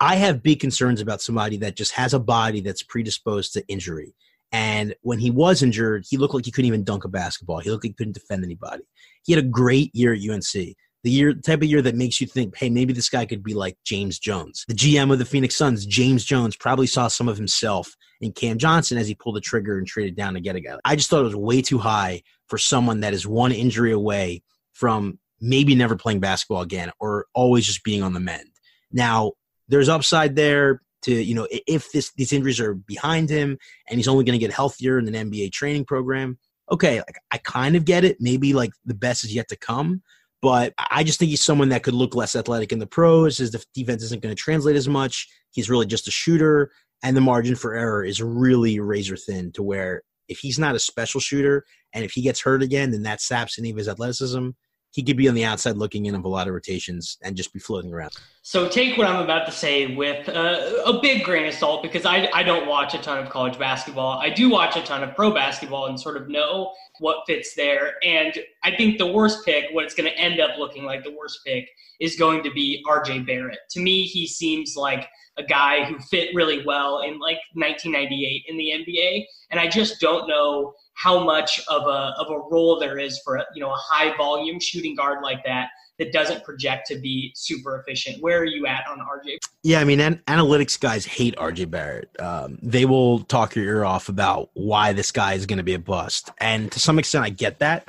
I 0.00 0.16
have 0.16 0.42
big 0.42 0.60
concerns 0.60 1.00
about 1.00 1.22
somebody 1.22 1.56
that 1.58 1.76
just 1.76 1.92
has 1.92 2.14
a 2.14 2.18
body 2.18 2.60
that's 2.60 2.82
predisposed 2.82 3.52
to 3.54 3.66
injury. 3.68 4.14
And 4.52 4.94
when 5.00 5.18
he 5.18 5.30
was 5.30 5.62
injured, 5.62 6.04
he 6.08 6.18
looked 6.18 6.34
like 6.34 6.44
he 6.44 6.50
couldn't 6.50 6.68
even 6.68 6.84
dunk 6.84 7.04
a 7.04 7.08
basketball. 7.08 7.60
He 7.60 7.70
looked 7.70 7.84
like 7.84 7.90
he 7.90 7.94
couldn't 7.94 8.12
defend 8.12 8.44
anybody. 8.44 8.82
He 9.24 9.32
had 9.32 9.42
a 9.42 9.48
great 9.48 9.90
year 9.94 10.12
at 10.12 10.20
UNC 10.20 10.76
the 11.04 11.10
year 11.10 11.34
type 11.34 11.62
of 11.62 11.68
year 11.68 11.82
that 11.82 11.96
makes 11.96 12.20
you 12.20 12.26
think, 12.26 12.56
hey, 12.56 12.70
maybe 12.70 12.92
this 12.92 13.08
guy 13.08 13.26
could 13.26 13.42
be 13.42 13.54
like 13.54 13.76
James 13.84 14.18
Jones. 14.18 14.64
The 14.68 14.74
GM 14.74 15.12
of 15.12 15.18
the 15.18 15.24
Phoenix 15.24 15.56
Suns, 15.56 15.84
James 15.84 16.24
Jones, 16.24 16.56
probably 16.56 16.86
saw 16.86 17.08
some 17.08 17.28
of 17.28 17.36
himself 17.36 17.94
in 18.20 18.32
Cam 18.32 18.58
Johnson 18.58 18.98
as 18.98 19.08
he 19.08 19.14
pulled 19.14 19.36
the 19.36 19.40
trigger 19.40 19.78
and 19.78 19.86
traded 19.86 20.16
down 20.16 20.34
to 20.34 20.40
get 20.40 20.54
a 20.56 20.60
guy. 20.60 20.78
I 20.84 20.94
just 20.94 21.10
thought 21.10 21.20
it 21.20 21.24
was 21.24 21.36
way 21.36 21.60
too 21.60 21.78
high 21.78 22.22
for 22.48 22.56
someone 22.56 23.00
that 23.00 23.14
is 23.14 23.26
one 23.26 23.52
injury 23.52 23.92
away 23.92 24.42
from 24.72 25.18
maybe 25.40 25.74
never 25.74 25.96
playing 25.96 26.20
basketball 26.20 26.62
again 26.62 26.92
or 27.00 27.26
always 27.34 27.66
just 27.66 27.82
being 27.82 28.02
on 28.02 28.12
the 28.12 28.20
mend. 28.20 28.48
Now, 28.92 29.32
there's 29.68 29.88
upside 29.88 30.36
there 30.36 30.82
to, 31.02 31.12
you 31.12 31.34
know, 31.34 31.46
if 31.50 31.90
this 31.92 32.12
these 32.14 32.32
injuries 32.32 32.60
are 32.60 32.74
behind 32.74 33.30
him 33.30 33.58
and 33.88 33.98
he's 33.98 34.08
only 34.08 34.24
going 34.24 34.38
to 34.38 34.44
get 34.44 34.54
healthier 34.54 34.98
in 34.98 35.12
an 35.12 35.30
NBA 35.30 35.52
training 35.52 35.84
program. 35.84 36.38
Okay, 36.70 36.96
like 36.98 37.16
I 37.30 37.38
kind 37.38 37.76
of 37.76 37.84
get 37.84 38.04
it. 38.04 38.16
Maybe 38.20 38.54
like 38.54 38.70
the 38.84 38.94
best 38.94 39.24
is 39.24 39.34
yet 39.34 39.48
to 39.48 39.56
come 39.56 40.02
but 40.42 40.74
I 40.76 41.04
just 41.04 41.20
think 41.20 41.30
he's 41.30 41.44
someone 41.44 41.68
that 41.68 41.84
could 41.84 41.94
look 41.94 42.16
less 42.16 42.34
athletic 42.34 42.72
in 42.72 42.80
the 42.80 42.86
pros. 42.86 43.38
His 43.38 43.52
defense 43.72 44.02
isn't 44.02 44.22
going 44.22 44.34
to 44.34 44.42
translate 44.42 44.74
as 44.74 44.88
much. 44.88 45.28
He's 45.52 45.70
really 45.70 45.86
just 45.86 46.08
a 46.08 46.10
shooter, 46.10 46.72
and 47.02 47.16
the 47.16 47.20
margin 47.20 47.54
for 47.54 47.74
error 47.74 48.04
is 48.04 48.20
really 48.20 48.80
razor 48.80 49.16
thin 49.16 49.52
to 49.52 49.62
where 49.62 50.02
if 50.28 50.38
he's 50.38 50.58
not 50.58 50.74
a 50.74 50.80
special 50.80 51.20
shooter 51.20 51.64
and 51.92 52.04
if 52.04 52.12
he 52.12 52.22
gets 52.22 52.40
hurt 52.40 52.62
again, 52.62 52.90
then 52.90 53.02
that 53.02 53.20
saps 53.20 53.58
any 53.58 53.70
of 53.70 53.76
his 53.76 53.88
athleticism 53.88 54.50
he 54.92 55.02
could 55.02 55.16
be 55.16 55.28
on 55.28 55.34
the 55.34 55.44
outside 55.44 55.76
looking 55.76 56.06
in 56.06 56.14
of 56.14 56.24
a 56.24 56.28
lot 56.28 56.46
of 56.46 56.54
rotations 56.54 57.18
and 57.22 57.34
just 57.34 57.52
be 57.52 57.58
floating 57.58 57.92
around. 57.92 58.12
So 58.42 58.68
take 58.68 58.98
what 58.98 59.06
I'm 59.06 59.22
about 59.22 59.46
to 59.46 59.52
say 59.52 59.94
with 59.94 60.28
uh, 60.28 60.82
a 60.84 61.00
big 61.00 61.24
grain 61.24 61.46
of 61.46 61.54
salt 61.54 61.82
because 61.82 62.04
I, 62.04 62.28
I 62.34 62.42
don't 62.42 62.68
watch 62.68 62.92
a 62.92 62.98
ton 62.98 63.18
of 63.18 63.30
college 63.30 63.58
basketball. 63.58 64.18
I 64.18 64.28
do 64.28 64.50
watch 64.50 64.76
a 64.76 64.82
ton 64.82 65.02
of 65.02 65.14
pro 65.16 65.32
basketball 65.32 65.86
and 65.86 65.98
sort 65.98 66.16
of 66.16 66.28
know 66.28 66.74
what 66.98 67.24
fits 67.26 67.54
there. 67.54 67.94
And 68.04 68.36
I 68.62 68.76
think 68.76 68.98
the 68.98 69.10
worst 69.10 69.44
pick, 69.46 69.66
what 69.72 69.84
it's 69.84 69.94
going 69.94 70.10
to 70.10 70.18
end 70.18 70.40
up 70.40 70.58
looking 70.58 70.84
like 70.84 71.04
the 71.04 71.16
worst 71.16 71.40
pick, 71.46 71.68
is 71.98 72.16
going 72.16 72.42
to 72.42 72.50
be 72.50 72.84
RJ 72.86 73.26
Barrett. 73.26 73.60
To 73.70 73.80
me, 73.80 74.02
he 74.02 74.26
seems 74.26 74.76
like 74.76 75.08
a 75.38 75.42
guy 75.42 75.84
who 75.84 75.98
fit 75.98 76.34
really 76.34 76.64
well 76.66 77.00
in 77.00 77.18
like 77.18 77.38
1998 77.54 78.44
in 78.48 78.56
the 78.58 78.72
NBA. 78.86 79.24
And 79.50 79.58
I 79.58 79.68
just 79.68 80.00
don't 80.00 80.28
know 80.28 80.74
how 80.94 81.24
much 81.24 81.60
of 81.68 81.82
a 81.82 82.14
of 82.18 82.30
a 82.30 82.38
role 82.50 82.78
there 82.78 82.98
is 82.98 83.20
for 83.24 83.36
a, 83.36 83.44
you 83.54 83.60
know 83.60 83.70
a 83.70 83.76
high 83.78 84.16
volume 84.16 84.60
shooting 84.60 84.94
guard 84.94 85.22
like 85.22 85.44
that 85.44 85.68
that 85.98 86.12
doesn't 86.12 86.42
project 86.42 86.86
to 86.88 86.98
be 86.98 87.32
super 87.34 87.78
efficient. 87.78 88.22
Where 88.22 88.38
are 88.38 88.44
you 88.44 88.66
at 88.66 88.84
on 88.88 88.98
RJ? 88.98 89.36
Yeah, 89.62 89.80
I 89.80 89.84
mean, 89.84 90.00
an- 90.00 90.22
analytics 90.26 90.80
guys 90.80 91.04
hate 91.04 91.36
RJ 91.36 91.70
Barrett. 91.70 92.08
Um, 92.18 92.58
they 92.62 92.84
will 92.84 93.20
talk 93.20 93.54
your 93.54 93.64
ear 93.64 93.84
off 93.84 94.08
about 94.08 94.50
why 94.54 94.92
this 94.92 95.12
guy 95.12 95.34
is 95.34 95.46
going 95.46 95.58
to 95.58 95.62
be 95.62 95.74
a 95.74 95.78
bust, 95.78 96.30
and 96.38 96.70
to 96.72 96.80
some 96.80 96.98
extent, 96.98 97.24
I 97.24 97.30
get 97.30 97.58
that. 97.60 97.88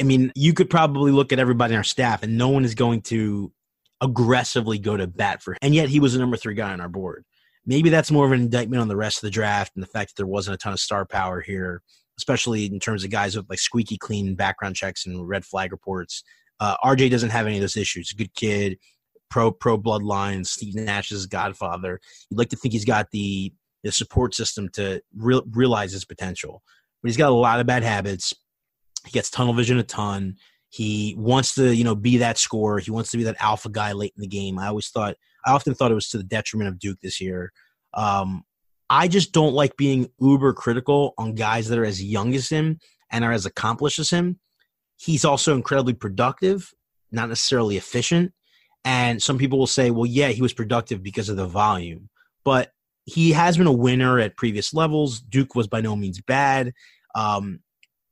I 0.00 0.04
mean, 0.04 0.32
you 0.36 0.54
could 0.54 0.70
probably 0.70 1.10
look 1.10 1.32
at 1.32 1.38
everybody 1.38 1.74
on 1.74 1.78
our 1.78 1.84
staff, 1.84 2.22
and 2.22 2.38
no 2.38 2.48
one 2.48 2.64
is 2.64 2.74
going 2.74 3.02
to 3.02 3.52
aggressively 4.00 4.78
go 4.78 4.96
to 4.96 5.06
bat 5.06 5.42
for 5.42 5.52
him. 5.52 5.58
And 5.62 5.74
yet, 5.74 5.88
he 5.88 6.00
was 6.00 6.12
the 6.12 6.18
number 6.18 6.36
three 6.36 6.54
guy 6.54 6.72
on 6.72 6.80
our 6.80 6.88
board. 6.88 7.24
Maybe 7.66 7.88
that's 7.88 8.10
more 8.10 8.26
of 8.26 8.32
an 8.32 8.40
indictment 8.40 8.82
on 8.82 8.88
the 8.88 8.96
rest 8.96 9.18
of 9.18 9.22
the 9.22 9.30
draft 9.30 9.72
and 9.74 9.82
the 9.82 9.88
fact 9.88 10.10
that 10.10 10.16
there 10.16 10.26
wasn't 10.26 10.54
a 10.54 10.58
ton 10.58 10.74
of 10.74 10.80
star 10.80 11.06
power 11.06 11.40
here 11.40 11.80
especially 12.18 12.66
in 12.66 12.78
terms 12.78 13.04
of 13.04 13.10
guys 13.10 13.36
with 13.36 13.48
like 13.48 13.58
squeaky 13.58 13.96
clean 13.96 14.34
background 14.34 14.76
checks 14.76 15.06
and 15.06 15.28
red 15.28 15.44
flag 15.44 15.72
reports. 15.72 16.22
Uh, 16.60 16.76
RJ 16.84 17.10
doesn't 17.10 17.30
have 17.30 17.46
any 17.46 17.56
of 17.56 17.60
those 17.60 17.76
issues. 17.76 18.12
Good 18.12 18.34
kid, 18.34 18.78
pro 19.30 19.50
pro 19.50 19.78
bloodline. 19.78 20.46
Steve 20.46 20.74
Nash's 20.74 21.26
godfather. 21.26 22.00
You'd 22.30 22.38
like 22.38 22.50
to 22.50 22.56
think 22.56 22.72
he's 22.72 22.84
got 22.84 23.10
the 23.10 23.52
the 23.82 23.92
support 23.92 24.34
system 24.34 24.68
to 24.70 25.00
re- 25.14 25.42
realize 25.50 25.92
his 25.92 26.04
potential, 26.04 26.62
but 27.02 27.08
he's 27.08 27.16
got 27.16 27.30
a 27.30 27.34
lot 27.34 27.60
of 27.60 27.66
bad 27.66 27.82
habits. 27.82 28.32
He 29.04 29.10
gets 29.10 29.30
tunnel 29.30 29.52
vision 29.52 29.78
a 29.78 29.82
ton. 29.82 30.36
He 30.70 31.14
wants 31.18 31.54
to, 31.54 31.74
you 31.74 31.84
know, 31.84 31.94
be 31.94 32.16
that 32.16 32.38
scorer. 32.38 32.78
He 32.78 32.90
wants 32.90 33.10
to 33.12 33.16
be 33.16 33.24
that 33.24 33.36
alpha 33.38 33.68
guy 33.68 33.92
late 33.92 34.12
in 34.16 34.22
the 34.22 34.26
game. 34.26 34.58
I 34.58 34.68
always 34.68 34.88
thought, 34.88 35.14
I 35.46 35.52
often 35.52 35.74
thought 35.74 35.92
it 35.92 35.94
was 35.94 36.08
to 36.08 36.18
the 36.18 36.24
detriment 36.24 36.68
of 36.68 36.78
Duke 36.78 36.98
this 37.00 37.20
year. 37.20 37.52
Um, 37.92 38.42
I 38.90 39.08
just 39.08 39.32
don't 39.32 39.54
like 39.54 39.76
being 39.76 40.10
uber 40.20 40.52
critical 40.52 41.14
on 41.18 41.34
guys 41.34 41.68
that 41.68 41.78
are 41.78 41.84
as 41.84 42.02
young 42.02 42.34
as 42.34 42.48
him 42.48 42.78
and 43.10 43.24
are 43.24 43.32
as 43.32 43.46
accomplished 43.46 43.98
as 43.98 44.10
him. 44.10 44.38
He's 44.96 45.24
also 45.24 45.54
incredibly 45.54 45.94
productive, 45.94 46.72
not 47.10 47.28
necessarily 47.28 47.76
efficient. 47.76 48.32
And 48.84 49.22
some 49.22 49.38
people 49.38 49.58
will 49.58 49.66
say, 49.66 49.90
well, 49.90 50.06
yeah, 50.06 50.28
he 50.28 50.42
was 50.42 50.52
productive 50.52 51.02
because 51.02 51.28
of 51.28 51.36
the 51.36 51.46
volume. 51.46 52.10
But 52.44 52.70
he 53.06 53.32
has 53.32 53.56
been 53.56 53.66
a 53.66 53.72
winner 53.72 54.18
at 54.18 54.36
previous 54.36 54.74
levels. 54.74 55.20
Duke 55.20 55.54
was 55.54 55.66
by 55.66 55.80
no 55.80 55.96
means 55.96 56.20
bad. 56.20 56.72
Um, 57.14 57.60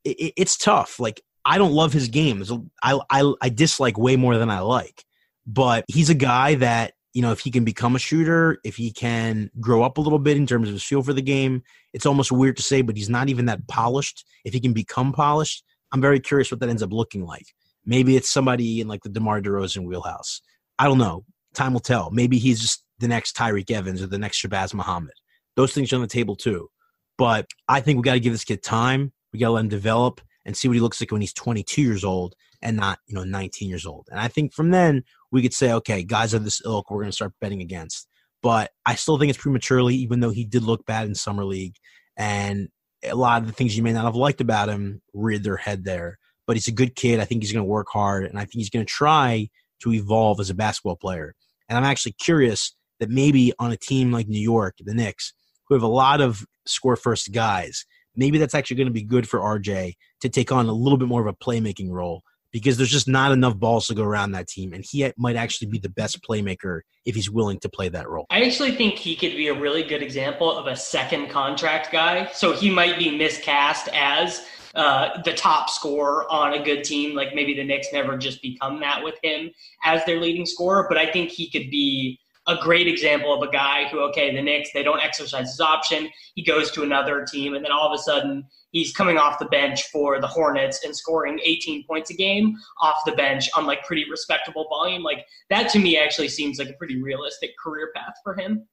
it, 0.04 0.32
it's 0.36 0.56
tough. 0.56 0.98
Like, 0.98 1.20
I 1.44 1.58
don't 1.58 1.72
love 1.72 1.92
his 1.92 2.08
game. 2.08 2.42
I, 2.82 2.98
I, 3.10 3.32
I 3.40 3.48
dislike 3.48 3.98
way 3.98 4.16
more 4.16 4.38
than 4.38 4.50
I 4.50 4.60
like. 4.60 5.04
But 5.46 5.84
he's 5.88 6.08
a 6.08 6.14
guy 6.14 6.54
that 6.56 6.94
you 7.12 7.20
know, 7.20 7.32
if 7.32 7.40
he 7.40 7.50
can 7.50 7.64
become 7.64 7.94
a 7.94 7.98
shooter, 7.98 8.58
if 8.64 8.76
he 8.76 8.90
can 8.90 9.50
grow 9.60 9.82
up 9.82 9.98
a 9.98 10.00
little 10.00 10.18
bit 10.18 10.36
in 10.36 10.46
terms 10.46 10.68
of 10.68 10.74
his 10.74 10.82
feel 10.82 11.02
for 11.02 11.12
the 11.12 11.22
game, 11.22 11.62
it's 11.92 12.06
almost 12.06 12.32
weird 12.32 12.56
to 12.56 12.62
say, 12.62 12.80
but 12.82 12.96
he's 12.96 13.10
not 13.10 13.28
even 13.28 13.46
that 13.46 13.66
polished. 13.68 14.24
If 14.44 14.54
he 14.54 14.60
can 14.60 14.72
become 14.72 15.12
polished, 15.12 15.64
I'm 15.92 16.00
very 16.00 16.20
curious 16.20 16.50
what 16.50 16.60
that 16.60 16.70
ends 16.70 16.82
up 16.82 16.92
looking 16.92 17.24
like. 17.26 17.46
Maybe 17.84 18.16
it's 18.16 18.30
somebody 18.30 18.80
in 18.80 18.88
like 18.88 19.02
the 19.02 19.10
DeMar 19.10 19.42
DeRozan 19.42 19.86
wheelhouse. 19.86 20.40
I 20.78 20.86
don't 20.86 20.98
know. 20.98 21.24
Time 21.54 21.74
will 21.74 21.80
tell. 21.80 22.10
Maybe 22.10 22.38
he's 22.38 22.60
just 22.60 22.84
the 22.98 23.08
next 23.08 23.36
Tyreke 23.36 23.70
Evans 23.70 24.00
or 24.00 24.06
the 24.06 24.18
next 24.18 24.42
Shabazz 24.42 24.72
Muhammad. 24.72 25.14
Those 25.56 25.74
things 25.74 25.92
are 25.92 25.96
on 25.96 26.02
the 26.02 26.08
table 26.08 26.36
too. 26.36 26.70
But 27.18 27.46
I 27.68 27.80
think 27.80 27.98
we 27.98 28.02
got 28.02 28.14
to 28.14 28.20
give 28.20 28.32
this 28.32 28.44
kid 28.44 28.62
time. 28.62 29.12
We 29.32 29.38
got 29.38 29.48
to 29.48 29.52
let 29.52 29.60
him 29.60 29.68
develop 29.68 30.20
and 30.46 30.56
see 30.56 30.66
what 30.66 30.74
he 30.74 30.80
looks 30.80 31.00
like 31.00 31.12
when 31.12 31.20
he's 31.20 31.34
22 31.34 31.82
years 31.82 32.04
old 32.04 32.34
and 32.62 32.76
not, 32.76 33.00
you 33.06 33.14
know, 33.14 33.24
19 33.24 33.68
years 33.68 33.84
old. 33.84 34.08
And 34.10 34.18
I 34.18 34.28
think 34.28 34.54
from 34.54 34.70
then 34.70 35.04
we 35.32 35.42
could 35.42 35.54
say, 35.54 35.72
okay, 35.72 36.04
guys 36.04 36.34
of 36.34 36.44
this 36.44 36.60
ilk, 36.64 36.90
we're 36.90 37.00
going 37.00 37.10
to 37.10 37.16
start 37.16 37.32
betting 37.40 37.62
against. 37.62 38.06
But 38.42 38.70
I 38.84 38.94
still 38.94 39.18
think 39.18 39.30
it's 39.30 39.40
prematurely, 39.40 39.94
even 39.96 40.20
though 40.20 40.30
he 40.30 40.44
did 40.44 40.62
look 40.62 40.84
bad 40.84 41.06
in 41.06 41.14
summer 41.14 41.44
league, 41.44 41.76
and 42.16 42.68
a 43.02 43.14
lot 43.14 43.40
of 43.40 43.48
the 43.48 43.52
things 43.52 43.76
you 43.76 43.82
may 43.82 43.92
not 43.92 44.04
have 44.04 44.14
liked 44.14 44.40
about 44.40 44.68
him 44.68 45.00
reared 45.14 45.42
their 45.42 45.56
head 45.56 45.84
there. 45.84 46.18
But 46.46 46.56
he's 46.56 46.68
a 46.68 46.72
good 46.72 46.94
kid. 46.94 47.20
I 47.20 47.24
think 47.24 47.42
he's 47.42 47.52
going 47.52 47.64
to 47.64 47.70
work 47.70 47.86
hard, 47.90 48.26
and 48.26 48.36
I 48.36 48.42
think 48.42 48.54
he's 48.54 48.70
going 48.70 48.84
to 48.84 48.92
try 48.92 49.48
to 49.82 49.92
evolve 49.92 50.38
as 50.40 50.50
a 50.50 50.54
basketball 50.54 50.96
player. 50.96 51.34
And 51.68 51.78
I'm 51.78 51.84
actually 51.84 52.12
curious 52.12 52.74
that 53.00 53.10
maybe 53.10 53.52
on 53.58 53.72
a 53.72 53.76
team 53.76 54.12
like 54.12 54.28
New 54.28 54.40
York, 54.40 54.74
the 54.78 54.94
Knicks, 54.94 55.32
who 55.66 55.74
have 55.74 55.82
a 55.82 55.88
lot 55.88 56.20
of 56.20 56.44
score 56.66 56.96
first 56.96 57.32
guys, 57.32 57.86
maybe 58.14 58.38
that's 58.38 58.54
actually 58.54 58.76
going 58.76 58.88
to 58.88 58.92
be 58.92 59.02
good 59.02 59.28
for 59.28 59.40
RJ 59.40 59.94
to 60.20 60.28
take 60.28 60.52
on 60.52 60.66
a 60.66 60.72
little 60.72 60.98
bit 60.98 61.08
more 61.08 61.20
of 61.20 61.26
a 61.26 61.44
playmaking 61.44 61.90
role 61.90 62.22
because 62.52 62.76
there's 62.76 62.90
just 62.90 63.08
not 63.08 63.32
enough 63.32 63.56
balls 63.56 63.86
to 63.86 63.94
go 63.94 64.04
around 64.04 64.32
that 64.32 64.46
team. 64.46 64.72
And 64.72 64.84
he 64.88 65.10
might 65.16 65.36
actually 65.36 65.68
be 65.68 65.78
the 65.78 65.88
best 65.88 66.22
playmaker 66.22 66.80
if 67.04 67.14
he's 67.14 67.30
willing 67.30 67.58
to 67.60 67.68
play 67.68 67.88
that 67.88 68.08
role. 68.08 68.26
I 68.30 68.42
actually 68.42 68.72
think 68.72 68.94
he 68.94 69.16
could 69.16 69.32
be 69.32 69.48
a 69.48 69.54
really 69.58 69.82
good 69.82 70.02
example 70.02 70.56
of 70.56 70.66
a 70.66 70.76
second 70.76 71.30
contract 71.30 71.90
guy. 71.90 72.30
So 72.32 72.52
he 72.52 72.70
might 72.70 72.98
be 72.98 73.16
miscast 73.16 73.88
as 73.92 74.44
uh, 74.74 75.20
the 75.22 75.34
top 75.34 75.70
scorer 75.70 76.30
on 76.30 76.54
a 76.54 76.62
good 76.62 76.84
team. 76.84 77.14
Like 77.14 77.34
maybe 77.34 77.54
the 77.54 77.64
Knicks 77.64 77.88
never 77.92 78.16
just 78.16 78.42
become 78.42 78.80
that 78.80 79.02
with 79.02 79.16
him 79.22 79.50
as 79.84 80.04
their 80.04 80.20
leading 80.20 80.46
scorer, 80.46 80.86
but 80.88 80.98
I 80.98 81.10
think 81.10 81.30
he 81.30 81.50
could 81.50 81.70
be 81.70 82.18
a 82.48 82.56
great 82.60 82.88
example 82.88 83.32
of 83.32 83.48
a 83.48 83.52
guy 83.52 83.88
who, 83.88 84.00
okay, 84.00 84.34
the 84.34 84.42
Knicks, 84.42 84.70
they 84.72 84.82
don't 84.82 85.00
exercise 85.00 85.48
his 85.48 85.60
option. 85.60 86.08
He 86.34 86.42
goes 86.42 86.70
to 86.72 86.82
another 86.82 87.24
team, 87.24 87.54
and 87.54 87.64
then 87.64 87.70
all 87.70 87.86
of 87.86 87.98
a 87.98 88.02
sudden 88.02 88.44
he's 88.72 88.92
coming 88.92 89.16
off 89.16 89.38
the 89.38 89.46
bench 89.46 89.84
for 89.90 90.20
the 90.20 90.26
Hornets 90.26 90.84
and 90.84 90.94
scoring 90.96 91.38
18 91.42 91.86
points 91.86 92.10
a 92.10 92.14
game 92.14 92.56
off 92.82 92.96
the 93.06 93.12
bench 93.12 93.48
on 93.56 93.66
like 93.66 93.84
pretty 93.84 94.04
respectable 94.10 94.66
volume. 94.68 95.02
Like 95.02 95.24
that 95.50 95.70
to 95.70 95.78
me 95.78 95.96
actually 95.96 96.28
seems 96.28 96.58
like 96.58 96.68
a 96.68 96.74
pretty 96.74 97.00
realistic 97.00 97.52
career 97.62 97.90
path 97.94 98.14
for 98.24 98.34
him. 98.34 98.66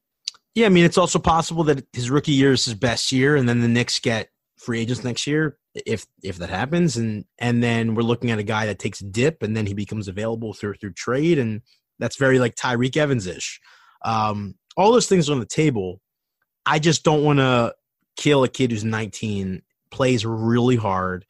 Yeah, 0.56 0.66
I 0.66 0.70
mean, 0.70 0.84
it's 0.84 0.98
also 0.98 1.20
possible 1.20 1.64
that 1.66 1.86
his 1.94 2.10
rookie 2.10 2.32
year 2.32 2.54
is 2.54 2.66
his 2.66 2.74
best 2.74 3.12
year, 3.12 3.36
and 3.36 3.48
then 3.48 3.62
the 3.62 3.68
Knicks 3.68 4.00
get 4.00 4.30
free 4.58 4.82
agents 4.82 5.04
next 5.04 5.26
year 5.26 5.58
if 5.86 6.06
if 6.22 6.38
that 6.38 6.50
happens 6.50 6.98
and 6.98 7.24
and 7.38 7.64
then 7.64 7.96
we're 7.96 8.02
looking 8.02 8.30
at 8.30 8.40
a 8.40 8.44
guy 8.44 8.66
that 8.66 8.78
takes 8.78 9.00
a 9.00 9.06
dip 9.06 9.42
and 9.42 9.56
then 9.56 9.66
he 9.66 9.74
becomes 9.74 10.10
available 10.10 10.54
through 10.54 10.74
through 10.74 10.92
trade 10.92 11.40
and 11.40 11.62
that's 12.00 12.16
very 12.16 12.40
like 12.40 12.56
Tyreke 12.56 12.98
Evans 12.98 13.28
ish. 13.28 13.60
Um, 14.04 14.56
all 14.78 14.92
those 14.92 15.08
things 15.08 15.30
on 15.30 15.40
the 15.40 15.46
table. 15.46 16.02
I 16.66 16.80
just 16.80 17.04
don't 17.04 17.24
want 17.24 17.40
to 17.40 17.76
kill 18.16 18.44
a 18.44 18.50
kid 18.50 18.72
who's 18.72 18.84
19, 18.84 19.62
plays 19.92 20.26
really 20.26 20.76
hard, 20.76 21.26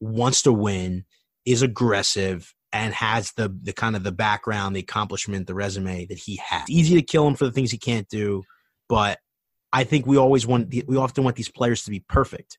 wants 0.00 0.42
to 0.42 0.52
win, 0.52 1.04
is 1.44 1.62
aggressive, 1.62 2.54
and 2.72 2.92
has 2.94 3.32
the 3.32 3.54
the 3.62 3.72
kind 3.72 3.96
of 3.96 4.04
the 4.04 4.12
background, 4.12 4.76
the 4.76 4.80
accomplishment, 4.80 5.46
the 5.46 5.54
resume 5.54 6.06
that 6.06 6.18
he 6.18 6.40
has. 6.44 6.62
It's 6.62 6.70
easy 6.70 6.94
to 6.96 7.02
kill 7.02 7.26
him 7.26 7.34
for 7.34 7.44
the 7.44 7.52
things 7.52 7.70
he 7.70 7.78
can't 7.78 8.08
do, 8.08 8.42
but 8.88 9.18
I 9.72 9.84
think 9.84 10.06
we 10.06 10.16
always 10.16 10.46
want 10.46 10.74
we 10.86 10.96
often 10.96 11.24
want 11.24 11.36
these 11.36 11.50
players 11.50 11.84
to 11.84 11.90
be 11.90 12.00
perfect. 12.00 12.58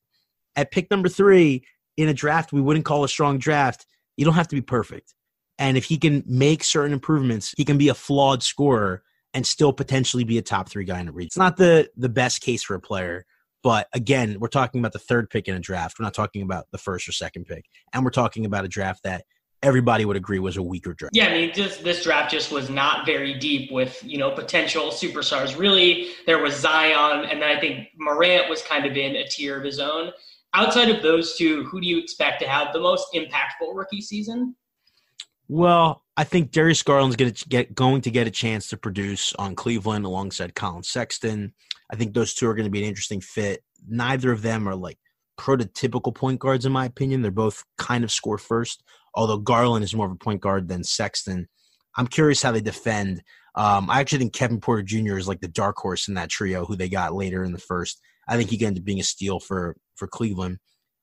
At 0.56 0.70
pick 0.70 0.90
number 0.90 1.08
three 1.08 1.64
in 1.96 2.08
a 2.08 2.14
draft 2.14 2.52
we 2.52 2.60
wouldn't 2.60 2.84
call 2.84 3.04
a 3.04 3.08
strong 3.08 3.38
draft, 3.38 3.86
you 4.16 4.24
don't 4.24 4.34
have 4.34 4.48
to 4.48 4.56
be 4.56 4.62
perfect. 4.62 5.14
And 5.58 5.76
if 5.76 5.84
he 5.84 5.98
can 5.98 6.22
make 6.26 6.62
certain 6.62 6.92
improvements, 6.92 7.54
he 7.56 7.64
can 7.64 7.78
be 7.78 7.88
a 7.88 7.94
flawed 7.94 8.42
scorer 8.42 9.02
and 9.34 9.46
still 9.46 9.72
potentially 9.72 10.24
be 10.24 10.38
a 10.38 10.42
top 10.42 10.68
three 10.68 10.84
guy 10.84 11.00
in 11.00 11.06
the 11.06 11.12
league. 11.12 11.26
It's 11.26 11.36
not 11.36 11.56
the 11.56 11.88
the 11.96 12.08
best 12.08 12.40
case 12.40 12.62
for 12.62 12.74
a 12.74 12.80
player, 12.80 13.24
but 13.62 13.88
again, 13.92 14.38
we're 14.38 14.48
talking 14.48 14.80
about 14.80 14.92
the 14.92 14.98
third 14.98 15.30
pick 15.30 15.48
in 15.48 15.54
a 15.54 15.60
draft. 15.60 15.98
We're 15.98 16.04
not 16.04 16.14
talking 16.14 16.42
about 16.42 16.66
the 16.70 16.78
first 16.78 17.08
or 17.08 17.12
second 17.12 17.46
pick, 17.46 17.64
and 17.92 18.04
we're 18.04 18.10
talking 18.10 18.46
about 18.46 18.64
a 18.64 18.68
draft 18.68 19.02
that 19.04 19.24
everybody 19.62 20.04
would 20.04 20.16
agree 20.16 20.38
was 20.38 20.56
a 20.56 20.62
weaker 20.62 20.94
draft. 20.94 21.16
Yeah, 21.16 21.26
I 21.26 21.32
mean, 21.32 21.52
just 21.52 21.82
this 21.82 22.04
draft 22.04 22.30
just 22.30 22.52
was 22.52 22.70
not 22.70 23.06
very 23.06 23.38
deep 23.38 23.72
with 23.72 24.02
you 24.04 24.18
know 24.18 24.30
potential 24.30 24.90
superstars. 24.90 25.58
Really, 25.58 26.10
there 26.26 26.38
was 26.38 26.54
Zion, 26.54 27.24
and 27.24 27.42
then 27.42 27.56
I 27.56 27.60
think 27.60 27.88
Morant 27.96 28.48
was 28.48 28.62
kind 28.62 28.86
of 28.86 28.96
in 28.96 29.16
a 29.16 29.26
tier 29.28 29.58
of 29.58 29.64
his 29.64 29.78
own. 29.78 30.12
Outside 30.54 30.88
of 30.88 31.02
those 31.02 31.36
two, 31.36 31.64
who 31.64 31.80
do 31.80 31.86
you 31.86 31.98
expect 31.98 32.40
to 32.40 32.48
have 32.48 32.72
the 32.72 32.80
most 32.80 33.08
impactful 33.14 33.74
rookie 33.74 34.00
season? 34.00 34.56
Well, 35.48 36.04
I 36.16 36.24
think 36.24 36.50
Darius 36.50 36.82
Garland's 36.82 37.16
going 37.16 37.32
to 37.32 37.48
get 37.48 37.74
going 37.74 38.02
to 38.02 38.10
get 38.10 38.26
a 38.26 38.30
chance 38.30 38.68
to 38.68 38.76
produce 38.76 39.32
on 39.34 39.54
Cleveland 39.54 40.04
alongside 40.04 40.54
Collin 40.54 40.82
Sexton. 40.82 41.54
I 41.90 41.96
think 41.96 42.12
those 42.12 42.34
two 42.34 42.46
are 42.48 42.54
going 42.54 42.66
to 42.66 42.70
be 42.70 42.82
an 42.82 42.88
interesting 42.88 43.20
fit. 43.20 43.62
Neither 43.86 44.30
of 44.30 44.42
them 44.42 44.68
are 44.68 44.74
like 44.74 44.98
prototypical 45.38 46.14
point 46.14 46.40
guards 46.40 46.66
in 46.66 46.72
my 46.72 46.84
opinion. 46.84 47.22
They're 47.22 47.30
both 47.30 47.64
kind 47.78 48.04
of 48.04 48.10
score 48.10 48.36
first, 48.36 48.82
although 49.14 49.38
Garland 49.38 49.84
is 49.84 49.94
more 49.94 50.06
of 50.06 50.12
a 50.12 50.16
point 50.16 50.42
guard 50.42 50.68
than 50.68 50.84
Sexton. 50.84 51.48
I'm 51.96 52.06
curious 52.06 52.42
how 52.42 52.52
they 52.52 52.60
defend. 52.60 53.22
Um, 53.54 53.88
I 53.90 54.00
actually 54.00 54.18
think 54.18 54.34
Kevin 54.34 54.60
Porter 54.60 54.82
Jr. 54.82 55.16
is 55.16 55.28
like 55.28 55.40
the 55.40 55.48
dark 55.48 55.76
horse 55.78 56.08
in 56.08 56.14
that 56.14 56.28
trio 56.28 56.64
who 56.64 56.76
they 56.76 56.88
got 56.88 57.14
later 57.14 57.42
in 57.42 57.52
the 57.52 57.58
first. 57.58 58.00
I 58.28 58.36
think 58.36 58.50
he 58.50 58.58
could 58.58 58.66
end 58.66 58.78
up 58.78 58.84
being 58.84 59.00
a 59.00 59.04
steal 59.04 59.40
for 59.40 59.76
for 59.96 60.06
Cleveland. 60.06 60.58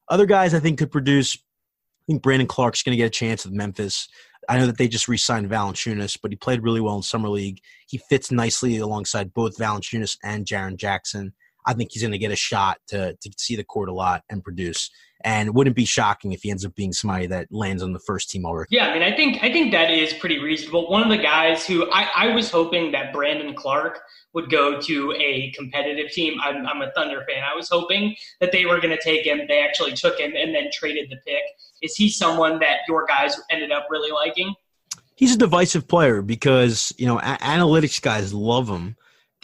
Other 0.10 0.26
guys 0.26 0.54
I 0.54 0.60
think 0.60 0.78
could 0.78 0.92
produce. 0.92 1.36
I 1.36 2.12
think 2.12 2.22
Brandon 2.22 2.48
Clarke's 2.48 2.84
going 2.84 2.92
to 2.92 2.98
get 2.98 3.08
a 3.08 3.10
chance 3.10 3.46
with 3.46 3.54
Memphis. 3.54 4.08
I 4.48 4.58
know 4.58 4.68
that 4.68 4.78
they 4.78 4.88
just 4.88 5.08
re-signed 5.08 5.50
Valanciunas, 5.50 6.18
but 6.22 6.32
he 6.32 6.36
played 6.36 6.64
really 6.64 6.82
well 6.82 6.98
in 6.98 7.02
summer 7.02 7.30
league. 7.30 7.60
He 7.88 7.98
fits 8.10 8.32
nicely 8.32 8.78
alongside 8.78 9.34
both 9.34 9.58
Valanciunas 9.58 10.18
and 10.24 10.46
Jaren 10.46 10.78
Jackson. 10.78 11.34
I 11.66 11.74
think 11.74 11.92
he's 11.92 12.04
going 12.04 12.12
to 12.12 12.18
get 12.18 12.32
a 12.32 12.36
shot 12.36 12.78
to 12.90 13.16
to 13.22 13.32
see 13.38 13.56
the 13.56 13.64
court 13.64 13.90
a 13.90 13.94
lot 13.94 14.24
and 14.30 14.44
produce. 14.44 14.92
And 15.26 15.48
it 15.48 15.56
wouldn't 15.56 15.76
be 15.76 15.86
shocking 15.86 16.34
if 16.34 16.44
he 16.44 16.52
ends 16.52 16.64
up 16.64 16.76
being 16.76 16.94
somebody 16.94 17.26
that 17.28 17.48
lands 17.52 17.82
on 17.82 17.94
the 17.94 18.00
first 18.00 18.30
team 18.30 18.46
already. 18.46 18.68
Yeah, 18.70 18.88
I 18.88 18.94
mean, 18.94 19.02
I 19.02 19.14
think 19.16 19.44
I 19.44 19.52
think 19.52 19.72
that 19.72 19.90
is 19.90 20.14
pretty 20.14 20.38
reasonable. 20.38 20.88
One 20.88 21.02
of 21.02 21.10
the 21.10 21.18
guys 21.18 21.66
who 21.66 21.92
I, 21.92 22.10
I 22.16 22.36
was 22.36 22.52
hoping 22.52 22.92
that 22.92 23.12
Brandon 23.12 23.56
Clarke 23.56 24.00
would 24.34 24.52
go 24.52 24.80
to 24.80 25.14
a 25.14 25.52
competitive 25.56 26.12
team. 26.12 26.40
I'm, 26.44 26.68
I'm 26.68 26.82
a 26.82 26.92
Thunder 26.92 27.26
fan. 27.28 27.44
I 27.44 27.56
was 27.56 27.70
hoping 27.70 28.16
that 28.40 28.52
they 28.52 28.66
were 28.66 28.80
going 28.80 28.96
to 28.96 29.02
take 29.02 29.26
him. 29.26 29.42
They 29.48 29.64
actually 29.64 29.94
took 29.94 30.20
him 30.20 30.34
and 30.38 30.54
then 30.54 30.70
traded 30.72 31.10
the 31.10 31.18
pick. 31.26 31.44
Is 31.82 31.96
he 31.96 32.10
someone 32.10 32.60
that 32.60 32.80
your 32.88 33.06
guys 33.08 33.40
ended 33.50 33.72
up 33.72 33.88
really 33.90 34.12
liking? 34.12 34.54
He's 35.16 35.34
a 35.34 35.38
divisive 35.38 35.88
player 35.88 36.22
because 36.22 36.94
you 36.98 37.08
know 37.08 37.18
a- 37.18 37.40
analytics 37.42 38.00
guys 38.00 38.34
love 38.34 38.70
him 38.70 38.96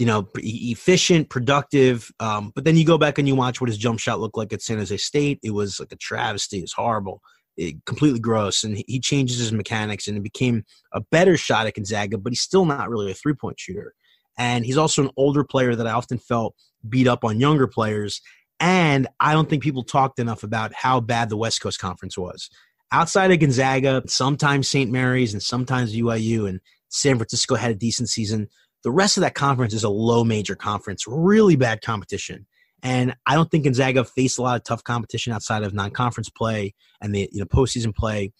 you 0.01 0.07
know, 0.07 0.27
efficient, 0.37 1.29
productive. 1.29 2.11
Um, 2.19 2.51
but 2.55 2.65
then 2.65 2.75
you 2.75 2.83
go 2.83 2.97
back 2.97 3.19
and 3.19 3.27
you 3.27 3.35
watch 3.35 3.61
what 3.61 3.69
his 3.69 3.77
jump 3.77 3.99
shot 3.99 4.19
looked 4.19 4.35
like 4.35 4.51
at 4.51 4.63
San 4.63 4.79
Jose 4.79 4.97
State. 4.97 5.39
It 5.43 5.51
was 5.51 5.79
like 5.79 5.91
a 5.91 5.95
travesty. 5.95 6.57
It 6.57 6.63
was 6.63 6.73
horrible, 6.73 7.21
it, 7.55 7.85
completely 7.85 8.19
gross. 8.19 8.63
And 8.63 8.83
he 8.87 8.99
changes 8.99 9.37
his 9.37 9.51
mechanics 9.51 10.07
and 10.07 10.17
it 10.17 10.23
became 10.23 10.63
a 10.91 11.01
better 11.11 11.37
shot 11.37 11.67
at 11.67 11.75
Gonzaga, 11.75 12.17
but 12.17 12.31
he's 12.31 12.41
still 12.41 12.65
not 12.65 12.89
really 12.89 13.11
a 13.11 13.13
three 13.13 13.35
point 13.35 13.59
shooter. 13.59 13.93
And 14.39 14.65
he's 14.65 14.75
also 14.75 15.03
an 15.03 15.11
older 15.17 15.43
player 15.43 15.75
that 15.75 15.85
I 15.85 15.91
often 15.91 16.17
felt 16.17 16.55
beat 16.89 17.07
up 17.07 17.23
on 17.23 17.39
younger 17.39 17.67
players. 17.67 18.23
And 18.59 19.07
I 19.19 19.33
don't 19.33 19.51
think 19.51 19.61
people 19.61 19.83
talked 19.83 20.17
enough 20.17 20.41
about 20.41 20.73
how 20.73 20.99
bad 20.99 21.29
the 21.29 21.37
West 21.37 21.61
Coast 21.61 21.79
Conference 21.79 22.17
was. 22.17 22.49
Outside 22.91 23.29
of 23.29 23.39
Gonzaga, 23.39 24.01
sometimes 24.07 24.67
St. 24.67 24.89
Mary's 24.89 25.33
and 25.33 25.43
sometimes 25.43 25.93
BYU 25.93 26.49
and 26.49 26.59
San 26.89 27.17
Francisco 27.17 27.53
had 27.53 27.69
a 27.69 27.75
decent 27.75 28.09
season. 28.09 28.49
The 28.83 28.91
rest 28.91 29.17
of 29.17 29.21
that 29.21 29.35
conference 29.35 29.73
is 29.73 29.83
a 29.83 29.89
low 29.89 30.23
major 30.23 30.55
conference, 30.55 31.05
really 31.07 31.55
bad 31.55 31.81
competition. 31.81 32.47
And 32.83 33.15
I 33.27 33.35
don't 33.35 33.49
think 33.49 33.65
Gonzaga 33.65 34.03
faced 34.03 34.39
a 34.39 34.41
lot 34.41 34.55
of 34.55 34.63
tough 34.63 34.83
competition 34.83 35.33
outside 35.33 35.63
of 35.63 35.73
non-conference 35.73 36.29
play 36.29 36.73
and 36.99 37.13
the 37.13 37.29
you 37.31 37.39
know 37.39 37.45
postseason 37.45 37.95
play. 37.95 38.33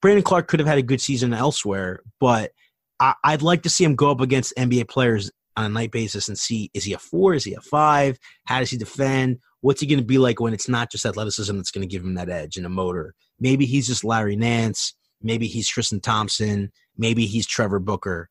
Brandon 0.00 0.24
Clarke 0.24 0.48
could 0.48 0.60
have 0.60 0.66
had 0.66 0.78
a 0.78 0.82
good 0.82 1.00
season 1.00 1.34
elsewhere, 1.34 2.00
but 2.18 2.52
I, 2.98 3.14
would 3.32 3.42
like 3.42 3.62
to 3.62 3.70
see 3.70 3.84
him 3.84 3.96
go 3.96 4.10
up 4.10 4.20
against 4.20 4.54
NBA 4.56 4.88
players 4.88 5.30
on 5.56 5.64
a 5.64 5.68
night 5.68 5.90
basis 5.90 6.28
and 6.28 6.38
see 6.38 6.70
is 6.72 6.84
he 6.84 6.92
a 6.92 6.98
four, 6.98 7.34
is 7.34 7.44
he 7.44 7.54
a 7.54 7.60
five, 7.60 8.18
how 8.44 8.60
does 8.60 8.70
he 8.70 8.76
defend, 8.76 9.38
what's 9.60 9.80
he 9.80 9.86
going 9.86 9.98
to 9.98 10.04
be 10.04 10.18
like 10.18 10.40
when 10.40 10.54
it's 10.54 10.68
not 10.68 10.90
just 10.90 11.04
athleticism 11.04 11.56
that's 11.56 11.70
going 11.70 11.86
to 11.86 11.92
give 11.92 12.02
him 12.02 12.14
that 12.14 12.28
edge 12.28 12.56
and 12.56 12.64
a 12.64 12.68
motor. 12.68 13.14
Maybe 13.40 13.66
he's 13.66 13.86
just 13.88 14.04
Larry 14.04 14.36
Nance, 14.36 14.94
maybe 15.20 15.46
he's 15.46 15.68
Tristan 15.68 16.00
Thompson, 16.00 16.70
maybe 16.96 17.26
he's 17.26 17.46
Trevor 17.46 17.80
Booker. 17.80 18.30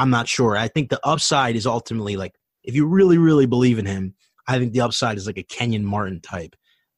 I'm 0.00 0.08
not 0.08 0.28
sure. 0.28 0.56
I 0.56 0.68
think 0.68 0.88
the 0.88 1.00
upside 1.04 1.56
is 1.56 1.66
ultimately 1.66 2.16
like 2.16 2.32
if 2.64 2.74
you 2.74 2.86
really, 2.86 3.18
really 3.18 3.44
believe 3.44 3.78
in 3.78 3.84
him, 3.84 4.14
I 4.48 4.58
think 4.58 4.72
the 4.72 4.80
upside 4.80 5.18
is 5.18 5.26
like 5.26 5.36
a 5.36 5.42
Kenyon 5.42 5.84
Martin 5.84 6.22
type. 6.22 6.56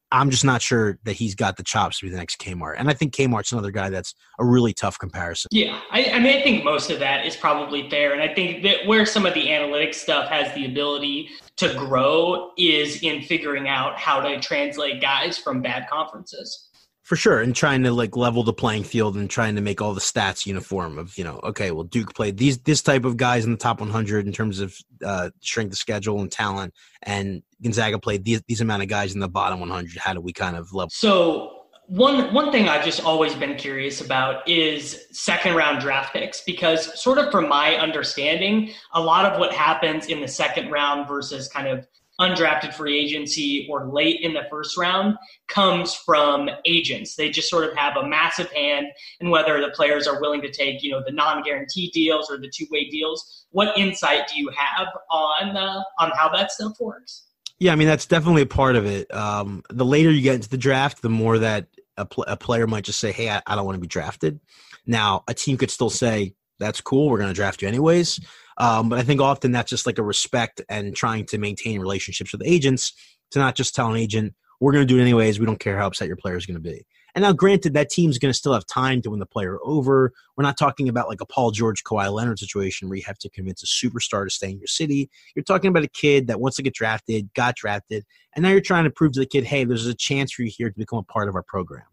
I'm 0.09 0.29
just 0.29 0.45
not 0.45 0.61
sure 0.61 0.99
that 1.03 1.13
he's 1.13 1.35
got 1.35 1.57
the 1.57 1.63
chops 1.63 1.99
to 1.99 2.05
be 2.05 2.11
the 2.11 2.17
next 2.17 2.39
Kmart. 2.39 2.75
And 2.77 2.89
I 2.89 2.93
think 2.93 3.13
Kmart's 3.13 3.51
another 3.51 3.71
guy 3.71 3.89
that's 3.89 4.13
a 4.39 4.45
really 4.45 4.71
tough 4.71 4.97
comparison. 4.99 5.49
Yeah. 5.51 5.81
I, 5.91 6.11
I, 6.13 6.19
mean, 6.19 6.37
I 6.37 6.43
think 6.43 6.63
most 6.63 6.89
of 6.91 6.99
that 6.99 7.25
is 7.25 7.35
probably 7.35 7.89
fair. 7.89 8.13
And 8.13 8.21
I 8.21 8.33
think 8.33 8.63
that 8.63 8.85
where 8.85 9.05
some 9.05 9.25
of 9.25 9.33
the 9.33 9.47
analytics 9.47 9.95
stuff 9.95 10.29
has 10.29 10.53
the 10.53 10.65
ability 10.65 11.29
to 11.57 11.73
grow 11.73 12.51
is 12.57 13.03
in 13.03 13.21
figuring 13.23 13.67
out 13.67 13.97
how 13.97 14.21
to 14.21 14.39
translate 14.39 15.01
guys 15.01 15.37
from 15.37 15.61
bad 15.61 15.89
conferences 15.89 16.69
for 17.03 17.15
sure 17.17 17.41
and 17.41 17.55
trying 17.55 17.83
to 17.83 17.91
like 17.91 18.15
level 18.15 18.43
the 18.43 18.53
playing 18.53 18.83
field 18.83 19.15
and 19.15 19.29
trying 19.29 19.55
to 19.55 19.61
make 19.61 19.81
all 19.81 19.93
the 19.93 20.01
stats 20.01 20.45
uniform 20.45 20.97
of 20.97 21.17
you 21.17 21.23
know 21.23 21.39
okay 21.43 21.71
well 21.71 21.83
duke 21.83 22.13
played 22.15 22.37
these 22.37 22.57
this 22.59 22.81
type 22.81 23.05
of 23.05 23.17
guys 23.17 23.45
in 23.45 23.51
the 23.51 23.57
top 23.57 23.79
100 23.79 24.25
in 24.25 24.33
terms 24.33 24.59
of 24.59 24.75
uh, 25.05 25.29
strength 25.41 25.73
of 25.73 25.77
schedule 25.77 26.19
and 26.21 26.31
talent 26.31 26.73
and 27.03 27.43
gonzaga 27.61 27.99
played 27.99 28.23
these, 28.23 28.41
these 28.47 28.61
amount 28.61 28.81
of 28.81 28.89
guys 28.89 29.13
in 29.13 29.19
the 29.19 29.29
bottom 29.29 29.59
100 29.59 29.97
how 29.97 30.13
do 30.13 30.21
we 30.21 30.33
kind 30.33 30.55
of 30.55 30.73
level 30.73 30.89
so 30.89 31.59
one 31.87 32.33
one 32.33 32.51
thing 32.51 32.69
I've 32.69 32.85
just 32.85 33.03
always 33.03 33.35
been 33.35 33.55
curious 33.55 33.99
about 33.99 34.47
is 34.47 35.05
second 35.11 35.55
round 35.55 35.81
draft 35.81 36.13
picks 36.13 36.41
because 36.41 36.99
sort 37.01 37.17
of 37.17 37.29
from 37.29 37.49
my 37.49 37.75
understanding, 37.75 38.71
a 38.93 39.01
lot 39.01 39.31
of 39.31 39.37
what 39.37 39.53
happens 39.53 40.07
in 40.07 40.21
the 40.21 40.27
second 40.27 40.71
round 40.71 41.09
versus 41.09 41.49
kind 41.49 41.67
of 41.67 41.85
undrafted 42.21 42.73
free 42.73 42.99
agency 42.99 43.67
or 43.69 43.87
late 43.87 44.21
in 44.21 44.33
the 44.33 44.43
first 44.49 44.77
round 44.77 45.15
comes 45.47 45.95
from 45.95 46.49
agents. 46.65 47.15
They 47.15 47.29
just 47.29 47.49
sort 47.49 47.63
of 47.65 47.75
have 47.75 47.97
a 47.97 48.07
massive 48.07 48.51
hand 48.51 48.87
in 49.19 49.29
whether 49.29 49.59
the 49.59 49.69
players 49.69 50.07
are 50.07 50.21
willing 50.21 50.41
to 50.41 50.51
take, 50.51 50.83
you 50.83 50.91
know, 50.91 51.01
the 51.05 51.11
non-guaranteed 51.11 51.91
deals 51.91 52.29
or 52.29 52.37
the 52.37 52.51
two-way 52.53 52.89
deals. 52.89 53.45
What 53.51 53.77
insight 53.77 54.27
do 54.27 54.39
you 54.39 54.49
have 54.55 54.87
on 55.09 55.57
uh, 55.57 55.83
on 55.99 56.11
how 56.11 56.29
that 56.29 56.51
stuff 56.51 56.73
works? 56.79 57.23
Yeah, 57.59 57.71
I 57.71 57.75
mean 57.75 57.87
that's 57.87 58.05
definitely 58.05 58.41
a 58.43 58.47
part 58.47 58.75
of 58.75 58.85
it. 58.85 59.13
Um, 59.13 59.63
the 59.69 59.85
later 59.85 60.11
you 60.11 60.21
get 60.21 60.35
into 60.35 60.49
the 60.49 60.57
draft, 60.57 61.01
the 61.01 61.09
more 61.09 61.39
that 61.39 61.67
a, 61.97 62.05
pl- 62.05 62.25
a 62.27 62.35
player 62.35 62.67
might 62.67 62.83
just 62.83 62.99
say, 62.99 63.11
"Hey, 63.11 63.29
I, 63.29 63.41
I 63.47 63.55
don't 63.55 63.65
want 63.65 63.75
to 63.75 63.81
be 63.81 63.87
drafted." 63.87 64.39
Now, 64.85 65.23
a 65.27 65.33
team 65.33 65.57
could 65.57 65.71
still 65.71 65.89
say, 65.89 66.35
"That's 66.59 66.81
cool. 66.81 67.09
We're 67.09 67.19
going 67.19 67.29
to 67.29 67.35
draft 67.35 67.61
you 67.61 67.67
anyways." 67.67 68.19
Um, 68.57 68.89
but 68.89 68.99
I 68.99 69.03
think 69.03 69.21
often 69.21 69.51
that's 69.51 69.69
just 69.69 69.85
like 69.85 69.97
a 69.97 70.03
respect 70.03 70.61
and 70.69 70.95
trying 70.95 71.25
to 71.27 71.37
maintain 71.37 71.79
relationships 71.79 72.31
with 72.31 72.41
agents 72.45 72.93
to 73.31 73.39
not 73.39 73.55
just 73.55 73.75
tell 73.75 73.89
an 73.89 73.97
agent, 73.97 74.33
we're 74.59 74.71
going 74.71 74.87
to 74.87 74.93
do 74.93 74.99
it 74.99 75.01
anyways. 75.01 75.39
We 75.39 75.45
don't 75.45 75.59
care 75.59 75.77
how 75.77 75.87
upset 75.87 76.07
your 76.07 76.17
player 76.17 76.37
is 76.37 76.45
going 76.45 76.55
to 76.55 76.61
be. 76.61 76.85
And 77.15 77.21
now, 77.21 77.31
granted, 77.31 77.73
that 77.75 77.89
team's 77.89 78.17
going 78.17 78.31
to 78.31 78.37
still 78.37 78.53
have 78.53 78.65
time 78.65 79.01
to 79.03 79.11
win 79.11 79.19
the 79.19 79.25
player 79.25 79.59
over. 79.63 80.11
We're 80.35 80.43
not 80.43 80.57
talking 80.57 80.89
about 80.89 81.07
like 81.07 81.21
a 81.21 81.27
Paul 81.27 81.51
George, 81.51 81.83
Kawhi 81.83 82.11
Leonard 82.11 82.39
situation 82.39 82.89
where 82.89 82.97
you 82.97 83.03
have 83.05 83.19
to 83.19 83.29
convince 83.29 83.61
a 83.61 83.67
superstar 83.67 84.25
to 84.25 84.31
stay 84.31 84.49
in 84.49 84.57
your 84.57 84.67
city. 84.67 85.11
You're 85.35 85.43
talking 85.43 85.67
about 85.67 85.83
a 85.83 85.89
kid 85.89 86.27
that 86.27 86.39
wants 86.39 86.57
to 86.57 86.63
get 86.63 86.73
drafted, 86.73 87.31
got 87.35 87.55
drafted, 87.55 88.03
and 88.35 88.41
now 88.41 88.49
you're 88.49 88.61
trying 88.61 88.85
to 88.85 88.89
prove 88.89 89.11
to 89.13 89.19
the 89.19 89.27
kid, 89.27 89.43
hey, 89.43 89.63
there's 89.63 89.85
a 89.85 89.93
chance 89.93 90.33
for 90.33 90.41
you 90.41 90.51
here 90.55 90.69
to 90.69 90.79
become 90.79 90.99
a 90.99 91.03
part 91.03 91.29
of 91.29 91.35
our 91.35 91.43
program. 91.43 91.83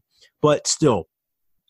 But 0.40 0.66
still, 0.66 1.06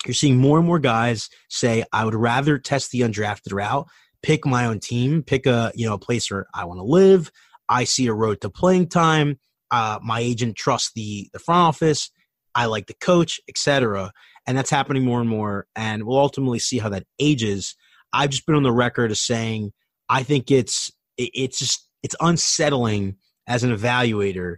you're 0.06 0.14
seeing 0.14 0.36
more 0.36 0.58
and 0.58 0.66
more 0.66 0.78
guys 0.78 1.28
say, 1.48 1.84
I 1.92 2.04
would 2.04 2.14
rather 2.14 2.56
test 2.56 2.92
the 2.92 3.00
undrafted 3.00 3.52
route 3.52 3.88
pick 4.22 4.46
my 4.46 4.66
own 4.66 4.80
team, 4.80 5.22
pick 5.22 5.46
a 5.46 5.72
you 5.74 5.86
know 5.86 5.94
a 5.94 5.98
place 5.98 6.30
where 6.30 6.46
I 6.54 6.64
want 6.64 6.78
to 6.78 6.84
live. 6.84 7.30
I 7.68 7.84
see 7.84 8.06
a 8.06 8.12
road 8.12 8.40
to 8.40 8.50
playing 8.50 8.88
time. 8.88 9.38
Uh, 9.70 9.98
my 10.02 10.20
agent 10.20 10.56
trusts 10.56 10.92
the 10.94 11.28
the 11.32 11.38
front 11.38 11.60
office. 11.60 12.10
I 12.54 12.66
like 12.66 12.86
the 12.86 12.94
coach, 12.94 13.40
etc. 13.48 14.12
And 14.46 14.58
that's 14.58 14.70
happening 14.70 15.04
more 15.04 15.20
and 15.20 15.28
more. 15.28 15.66
And 15.76 16.04
we'll 16.04 16.18
ultimately 16.18 16.58
see 16.58 16.78
how 16.78 16.88
that 16.88 17.04
ages. 17.20 17.76
I've 18.12 18.30
just 18.30 18.46
been 18.46 18.56
on 18.56 18.64
the 18.64 18.72
record 18.72 19.12
as 19.12 19.20
saying 19.20 19.72
I 20.08 20.24
think 20.24 20.50
it's 20.50 20.90
it's 21.16 21.58
just 21.58 21.88
it's 22.02 22.16
unsettling 22.20 23.16
as 23.46 23.62
an 23.62 23.74
evaluator 23.76 24.56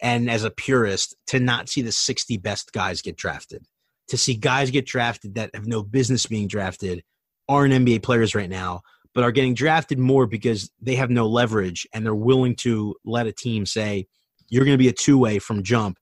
and 0.00 0.30
as 0.30 0.44
a 0.44 0.50
purist 0.50 1.16
to 1.28 1.40
not 1.40 1.68
see 1.68 1.82
the 1.82 1.92
60 1.92 2.36
best 2.38 2.72
guys 2.72 3.02
get 3.02 3.16
drafted. 3.16 3.66
To 4.08 4.16
see 4.16 4.34
guys 4.34 4.70
get 4.70 4.86
drafted 4.86 5.34
that 5.36 5.54
have 5.54 5.66
no 5.66 5.82
business 5.82 6.26
being 6.26 6.48
drafted 6.48 7.02
aren't 7.48 7.74
NBA 7.74 8.02
players 8.02 8.34
right 8.34 8.48
now 8.48 8.82
but 9.14 9.24
are 9.24 9.32
getting 9.32 9.54
drafted 9.54 9.98
more 9.98 10.26
because 10.26 10.70
they 10.80 10.96
have 10.96 11.10
no 11.10 11.26
leverage 11.26 11.86
and 11.94 12.04
they're 12.04 12.14
willing 12.14 12.56
to 12.56 12.94
let 13.04 13.26
a 13.26 13.32
team 13.32 13.64
say, 13.64 14.06
you're 14.48 14.64
going 14.64 14.74
to 14.74 14.82
be 14.82 14.88
a 14.88 14.92
two 14.92 15.16
way 15.16 15.38
from 15.38 15.62
jump. 15.62 15.98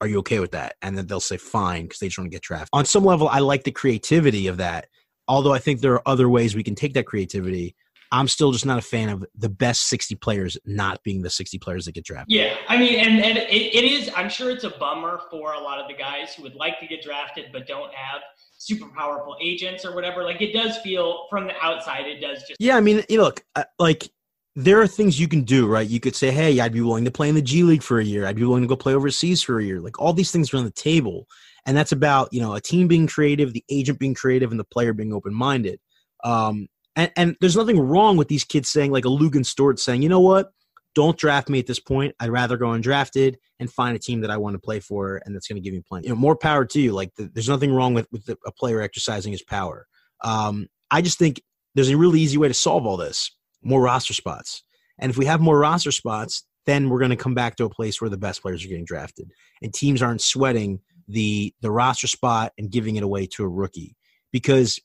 Are 0.00 0.06
you 0.06 0.18
okay 0.18 0.40
with 0.40 0.52
that? 0.52 0.74
And 0.82 0.98
then 0.98 1.06
they'll 1.06 1.20
say, 1.20 1.36
fine, 1.36 1.84
because 1.84 1.98
they 1.98 2.08
just 2.08 2.18
want 2.18 2.30
to 2.30 2.34
get 2.34 2.42
drafted. 2.42 2.70
On 2.72 2.84
some 2.84 3.04
level, 3.04 3.28
I 3.28 3.38
like 3.38 3.64
the 3.64 3.70
creativity 3.70 4.48
of 4.48 4.56
that. 4.56 4.88
Although 5.28 5.52
I 5.52 5.58
think 5.58 5.80
there 5.80 5.94
are 5.94 6.08
other 6.08 6.28
ways 6.28 6.54
we 6.54 6.62
can 6.62 6.74
take 6.74 6.94
that 6.94 7.06
creativity. 7.06 7.76
I'm 8.12 8.28
still 8.28 8.52
just 8.52 8.66
not 8.66 8.78
a 8.78 8.82
fan 8.82 9.08
of 9.08 9.24
the 9.34 9.48
best 9.48 9.88
60 9.88 10.14
players 10.16 10.58
not 10.66 11.02
being 11.02 11.22
the 11.22 11.30
60 11.30 11.58
players 11.58 11.86
that 11.86 11.92
get 11.92 12.04
drafted. 12.04 12.36
Yeah, 12.36 12.56
I 12.68 12.76
mean, 12.76 12.98
and, 12.98 13.24
and 13.24 13.38
it, 13.38 13.50
it 13.50 13.84
is, 13.84 14.10
I'm 14.14 14.28
sure 14.28 14.50
it's 14.50 14.64
a 14.64 14.70
bummer 14.70 15.20
for 15.30 15.54
a 15.54 15.60
lot 15.60 15.80
of 15.80 15.88
the 15.88 15.94
guys 15.94 16.34
who 16.34 16.42
would 16.42 16.54
like 16.54 16.78
to 16.80 16.86
get 16.86 17.02
drafted 17.02 17.46
but 17.52 17.66
don't 17.66 17.92
have 17.94 18.20
super 18.64 18.88
powerful 18.88 19.36
agents 19.40 19.84
or 19.84 19.94
whatever. 19.94 20.24
Like 20.24 20.40
it 20.40 20.52
does 20.52 20.78
feel 20.78 21.26
from 21.30 21.46
the 21.46 21.54
outside, 21.62 22.06
it 22.06 22.20
does 22.20 22.40
just. 22.40 22.56
Yeah, 22.58 22.76
I 22.76 22.80
mean, 22.80 23.02
you 23.08 23.20
look, 23.20 23.44
uh, 23.54 23.64
like 23.78 24.10
there 24.56 24.80
are 24.80 24.86
things 24.86 25.18
you 25.18 25.28
can 25.28 25.42
do, 25.42 25.66
right? 25.66 25.88
You 25.88 26.00
could 26.00 26.14
say, 26.14 26.30
hey, 26.30 26.60
I'd 26.60 26.72
be 26.72 26.80
willing 26.80 27.04
to 27.04 27.10
play 27.10 27.28
in 27.28 27.34
the 27.34 27.42
G 27.42 27.62
League 27.62 27.82
for 27.82 27.98
a 27.98 28.04
year. 28.04 28.26
I'd 28.26 28.36
be 28.36 28.44
willing 28.44 28.62
to 28.62 28.68
go 28.68 28.76
play 28.76 28.94
overseas 28.94 29.42
for 29.42 29.58
a 29.58 29.64
year. 29.64 29.80
Like 29.80 30.00
all 30.00 30.12
these 30.12 30.30
things 30.30 30.52
are 30.52 30.56
on 30.56 30.64
the 30.64 30.70
table. 30.70 31.26
And 31.66 31.76
that's 31.76 31.92
about, 31.92 32.32
you 32.32 32.40
know, 32.40 32.54
a 32.54 32.60
team 32.60 32.88
being 32.88 33.06
creative, 33.06 33.52
the 33.52 33.64
agent 33.70 33.98
being 33.98 34.14
creative, 34.14 34.50
and 34.50 34.60
the 34.60 34.64
player 34.64 34.92
being 34.92 35.12
open 35.12 35.34
minded. 35.34 35.80
Um, 36.22 36.68
and, 36.94 37.10
and 37.16 37.36
there's 37.40 37.56
nothing 37.56 37.80
wrong 37.80 38.16
with 38.16 38.28
these 38.28 38.44
kids 38.44 38.68
saying, 38.68 38.92
like 38.92 39.04
a 39.04 39.08
Luguentz 39.08 39.54
Dort 39.54 39.80
saying, 39.80 40.02
you 40.02 40.08
know 40.08 40.20
what? 40.20 40.50
Don't 40.94 41.18
draft 41.18 41.48
me 41.48 41.58
at 41.58 41.66
this 41.66 41.80
point. 41.80 42.14
I'd 42.20 42.30
rather 42.30 42.56
go 42.56 42.66
undrafted 42.66 43.36
and 43.60 43.70
find 43.70 43.96
a 43.96 43.98
team 43.98 44.20
that 44.20 44.30
I 44.30 44.36
want 44.36 44.54
to 44.54 44.58
play 44.58 44.80
for 44.80 45.20
and 45.24 45.34
that's 45.34 45.48
going 45.48 45.60
to 45.60 45.64
give 45.64 45.74
me 45.74 45.82
plenty. 45.86 46.06
You 46.06 46.14
know, 46.14 46.20
more 46.20 46.36
power 46.36 46.64
to 46.64 46.80
you. 46.80 46.92
Like 46.92 47.14
the, 47.16 47.30
there's 47.32 47.48
nothing 47.48 47.72
wrong 47.72 47.94
with 47.94 48.06
with 48.12 48.26
the, 48.26 48.36
a 48.46 48.52
player 48.52 48.80
exercising 48.80 49.32
his 49.32 49.42
power. 49.42 49.86
Um, 50.22 50.68
I 50.90 51.02
just 51.02 51.18
think 51.18 51.42
there's 51.74 51.90
a 51.90 51.96
really 51.96 52.20
easy 52.20 52.38
way 52.38 52.48
to 52.48 52.54
solve 52.54 52.86
all 52.86 52.96
this: 52.96 53.34
more 53.62 53.82
roster 53.82 54.14
spots. 54.14 54.62
And 54.98 55.10
if 55.10 55.18
we 55.18 55.26
have 55.26 55.40
more 55.40 55.58
roster 55.58 55.90
spots, 55.90 56.46
then 56.66 56.88
we're 56.88 57.00
going 57.00 57.10
to 57.10 57.16
come 57.16 57.34
back 57.34 57.56
to 57.56 57.64
a 57.64 57.70
place 57.70 58.00
where 58.00 58.10
the 58.10 58.16
best 58.16 58.42
players 58.42 58.64
are 58.64 58.68
getting 58.68 58.84
drafted, 58.84 59.30
and 59.62 59.74
teams 59.74 60.02
aren't 60.02 60.22
sweating 60.22 60.80
the 61.08 61.54
the 61.60 61.70
roster 61.70 62.06
spot 62.06 62.52
and 62.58 62.70
giving 62.70 62.96
it 62.96 63.02
away 63.02 63.26
to 63.26 63.44
a 63.44 63.48
rookie 63.48 63.96
because 64.32 64.80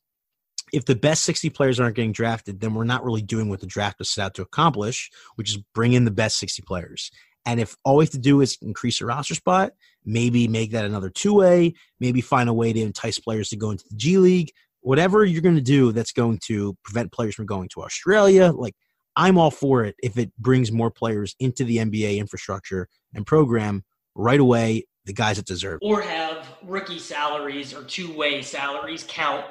if 0.73 0.85
the 0.85 0.95
best 0.95 1.23
60 1.23 1.49
players 1.49 1.79
aren't 1.79 1.95
getting 1.95 2.11
drafted, 2.11 2.59
then 2.59 2.73
we're 2.73 2.83
not 2.83 3.03
really 3.03 3.21
doing 3.21 3.49
what 3.49 3.59
the 3.59 3.67
draft 3.67 3.99
was 3.99 4.09
set 4.09 4.25
out 4.25 4.33
to 4.35 4.41
accomplish, 4.41 5.09
which 5.35 5.51
is 5.51 5.57
bring 5.73 5.93
in 5.93 6.05
the 6.05 6.11
best 6.11 6.37
60 6.39 6.61
players. 6.63 7.11
And 7.45 7.59
if 7.59 7.75
all 7.83 7.97
we 7.97 8.05
have 8.05 8.11
to 8.11 8.19
do 8.19 8.41
is 8.41 8.57
increase 8.61 9.01
a 9.01 9.05
roster 9.05 9.35
spot, 9.35 9.71
maybe 10.05 10.47
make 10.47 10.71
that 10.71 10.85
another 10.85 11.09
two 11.09 11.33
way, 11.33 11.73
maybe 11.99 12.21
find 12.21 12.49
a 12.49 12.53
way 12.53 12.73
to 12.73 12.81
entice 12.81 13.17
players 13.17 13.49
to 13.49 13.57
go 13.57 13.71
into 13.71 13.85
the 13.89 13.95
G 13.95 14.17
League, 14.17 14.51
whatever 14.81 15.25
you're 15.25 15.41
going 15.41 15.55
to 15.55 15.61
do 15.61 15.91
that's 15.91 16.11
going 16.11 16.39
to 16.45 16.75
prevent 16.83 17.11
players 17.11 17.35
from 17.35 17.45
going 17.45 17.69
to 17.69 17.81
Australia, 17.81 18.51
like 18.51 18.75
I'm 19.15 19.37
all 19.37 19.51
for 19.51 19.83
it 19.83 19.95
if 20.01 20.17
it 20.17 20.31
brings 20.37 20.71
more 20.71 20.91
players 20.91 21.35
into 21.39 21.63
the 21.63 21.77
NBA 21.77 22.17
infrastructure 22.17 22.87
and 23.13 23.25
program 23.25 23.83
right 24.15 24.39
away 24.39 24.85
the 25.09 25.13
guys 25.13 25.37
that 25.37 25.45
deserve. 25.47 25.79
Or 25.81 26.01
have 26.01 26.47
rookie 26.61 26.99
salaries 26.99 27.73
or 27.73 27.83
two 27.83 28.15
way 28.15 28.43
salaries 28.43 29.03
count 29.07 29.43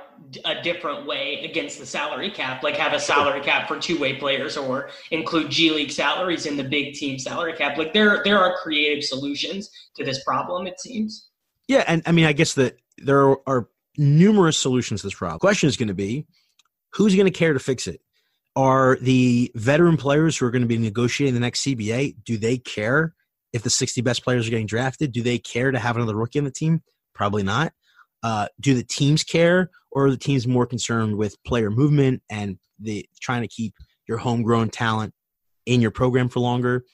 a 0.45 0.63
different 0.63 1.05
way 1.05 1.45
against 1.45 1.81
the 1.81 1.87
salary 1.87 2.31
cap, 2.31 2.63
like 2.63 2.77
have 2.77 2.93
a 2.93 3.01
salary 3.01 3.41
cap 3.41 3.67
for 3.67 3.77
two 3.77 3.99
way 3.99 4.15
players 4.15 4.57
or 4.57 4.91
include 5.11 5.51
G 5.51 5.73
League 5.73 5.91
salaries 5.91 6.47
in 6.47 6.57
the 6.57 6.63
big 6.63 6.95
team 6.95 7.19
salary 7.19 7.55
cap. 7.55 7.77
Like 7.77 7.93
there 7.93 8.23
there 8.25 8.39
are 8.39 8.57
creative 8.63 9.03
solutions 9.03 9.69
to 9.97 10.05
this 10.05 10.23
problem, 10.23 10.69
it 10.69 10.79
seems. 10.79 11.29
Yeah, 11.67 11.83
and 11.89 12.03
I 12.07 12.13
mean 12.13 12.25
I 12.25 12.33
guess 12.33 12.55
that 12.55 12.79
there 12.99 13.37
are 13.49 13.69
numerous 13.97 14.57
solutions 14.57 15.01
to 15.01 15.09
this 15.09 15.15
problem. 15.15 15.39
The 15.39 15.41
question 15.41 15.69
is 15.69 15.77
going 15.77 15.89
to 15.89 15.95
be 15.95 16.25
who's 16.93 17.17
going 17.17 17.27
to 17.27 17.37
care 17.37 17.53
to 17.53 17.59
fix 17.59 17.89
it? 17.89 18.01
Are 18.55 18.97
the 19.01 19.51
veteran 19.57 19.97
players 19.97 20.37
who 20.37 20.47
are 20.47 20.53
going 20.53 20.63
to 20.63 20.69
be 20.69 20.79
negotiating 20.79 21.35
the 21.35 21.41
next 21.41 21.63
CBA, 21.63 22.15
do 22.25 22.39
they 22.39 22.59
care 22.59 23.17
if 23.53 23.63
the 23.63 23.71
60 23.71 24.01
best 24.03 24.23
players 24.23 24.47
are 24.47 24.51
getting 24.51 24.67
drafted, 24.67 25.13
do 25.13 25.23
they 25.23 25.39
care 25.39 25.71
to 25.71 25.79
have 25.79 25.97
another 25.97 26.17
rookie 26.17 26.39
on 26.39 26.45
the 26.45 26.51
team? 26.51 26.83
Probably 27.15 27.43
not. 27.43 27.73
Uh, 28.23 28.49
do 28.61 28.75
the 28.75 28.85
teams 28.85 29.23
care, 29.23 29.71
or 29.91 30.07
are 30.07 30.11
the 30.11 30.17
teams 30.17 30.47
more 30.47 30.67
concerned 30.67 31.17
with 31.17 31.43
player 31.45 31.71
movement 31.71 32.23
and 32.31 32.59
the 32.81 33.07
trying 33.21 33.43
to 33.43 33.49
keep 33.49 33.75
your 34.09 34.19
homegrown 34.19 34.71
talent 34.71 35.13
in 35.67 35.81
your 35.81 35.91
program 35.91 36.29
for 36.29 36.41
longer? 36.41 36.85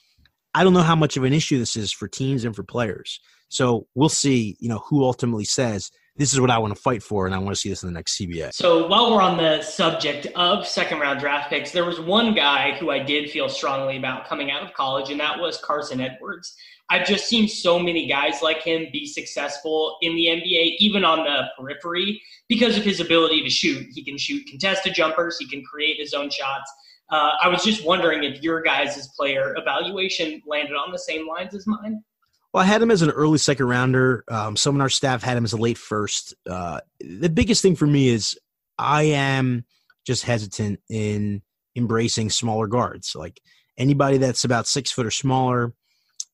I 0.53 0.63
don't 0.63 0.73
know 0.73 0.81
how 0.81 0.95
much 0.95 1.17
of 1.17 1.23
an 1.23 1.33
issue 1.33 1.57
this 1.57 1.75
is 1.75 1.91
for 1.91 2.07
teams 2.07 2.45
and 2.45 2.55
for 2.55 2.63
players. 2.63 3.19
So 3.49 3.87
we'll 3.95 4.09
see. 4.09 4.55
You 4.59 4.69
know 4.69 4.83
who 4.87 5.03
ultimately 5.03 5.45
says 5.45 5.91
this 6.17 6.31
is 6.31 6.39
what 6.39 6.49
I 6.49 6.57
want 6.57 6.73
to 6.73 6.81
fight 6.81 7.03
for, 7.03 7.25
and 7.25 7.35
I 7.35 7.39
want 7.39 7.55
to 7.55 7.59
see 7.59 7.69
this 7.69 7.83
in 7.83 7.89
the 7.89 7.93
next 7.93 8.17
CBA. 8.17 8.53
So 8.53 8.87
while 8.87 9.11
we're 9.11 9.21
on 9.21 9.37
the 9.37 9.61
subject 9.61 10.27
of 10.35 10.65
second 10.65 10.99
round 10.99 11.19
draft 11.19 11.49
picks, 11.49 11.71
there 11.71 11.83
was 11.83 11.99
one 11.99 12.33
guy 12.33 12.75
who 12.77 12.89
I 12.89 12.99
did 12.99 13.29
feel 13.29 13.49
strongly 13.49 13.97
about 13.97 14.27
coming 14.27 14.49
out 14.49 14.63
of 14.63 14.73
college, 14.73 15.09
and 15.09 15.19
that 15.19 15.39
was 15.39 15.57
Carson 15.57 15.99
Edwards. 15.99 16.55
I've 16.89 17.05
just 17.05 17.27
seen 17.27 17.47
so 17.47 17.79
many 17.79 18.07
guys 18.07 18.41
like 18.41 18.61
him 18.61 18.87
be 18.93 19.07
successful 19.07 19.97
in 20.01 20.15
the 20.15 20.27
NBA, 20.27 20.75
even 20.79 21.03
on 21.03 21.25
the 21.25 21.49
periphery, 21.57 22.21
because 22.47 22.77
of 22.77 22.83
his 22.83 22.99
ability 22.99 23.43
to 23.43 23.49
shoot. 23.49 23.87
He 23.91 24.03
can 24.03 24.17
shoot 24.17 24.45
contested 24.47 24.93
jumpers, 24.93 25.37
he 25.37 25.49
can 25.49 25.63
create 25.65 25.97
his 25.97 26.13
own 26.13 26.29
shots. 26.29 26.71
Uh, 27.09 27.31
I 27.43 27.49
was 27.49 27.63
just 27.63 27.85
wondering 27.85 28.23
if 28.23 28.41
your 28.41 28.61
guys' 28.61 29.07
player 29.09 29.55
evaluation 29.57 30.41
landed 30.47 30.75
on 30.75 30.91
the 30.91 30.99
same 30.99 31.27
lines 31.27 31.53
as 31.53 31.67
mine. 31.67 32.03
Well, 32.55 32.63
I 32.63 32.67
had 32.67 32.81
him 32.81 32.89
as 32.89 33.01
an 33.01 33.09
early 33.09 33.37
second 33.37 33.67
rounder. 33.67 34.23
Um, 34.29 34.55
some 34.55 34.75
on 34.75 34.81
our 34.81 34.87
staff 34.87 35.21
had 35.21 35.35
him 35.35 35.43
as 35.43 35.51
a 35.51 35.57
late 35.57 35.77
first. 35.77 36.33
Uh, 36.49 36.79
the 37.01 37.27
biggest 37.27 37.61
thing 37.61 37.75
for 37.75 37.85
me 37.85 38.07
is 38.07 38.39
I 38.79 39.03
am 39.03 39.65
just 40.07 40.23
hesitant 40.23 40.79
in 40.89 41.41
embracing 41.75 42.29
smaller 42.29 42.67
guards. 42.67 43.11
Like 43.13 43.41
anybody 43.77 44.19
that's 44.19 44.45
about 44.45 44.67
six 44.67 44.89
foot 44.89 45.05
or 45.05 45.11
smaller, 45.11 45.73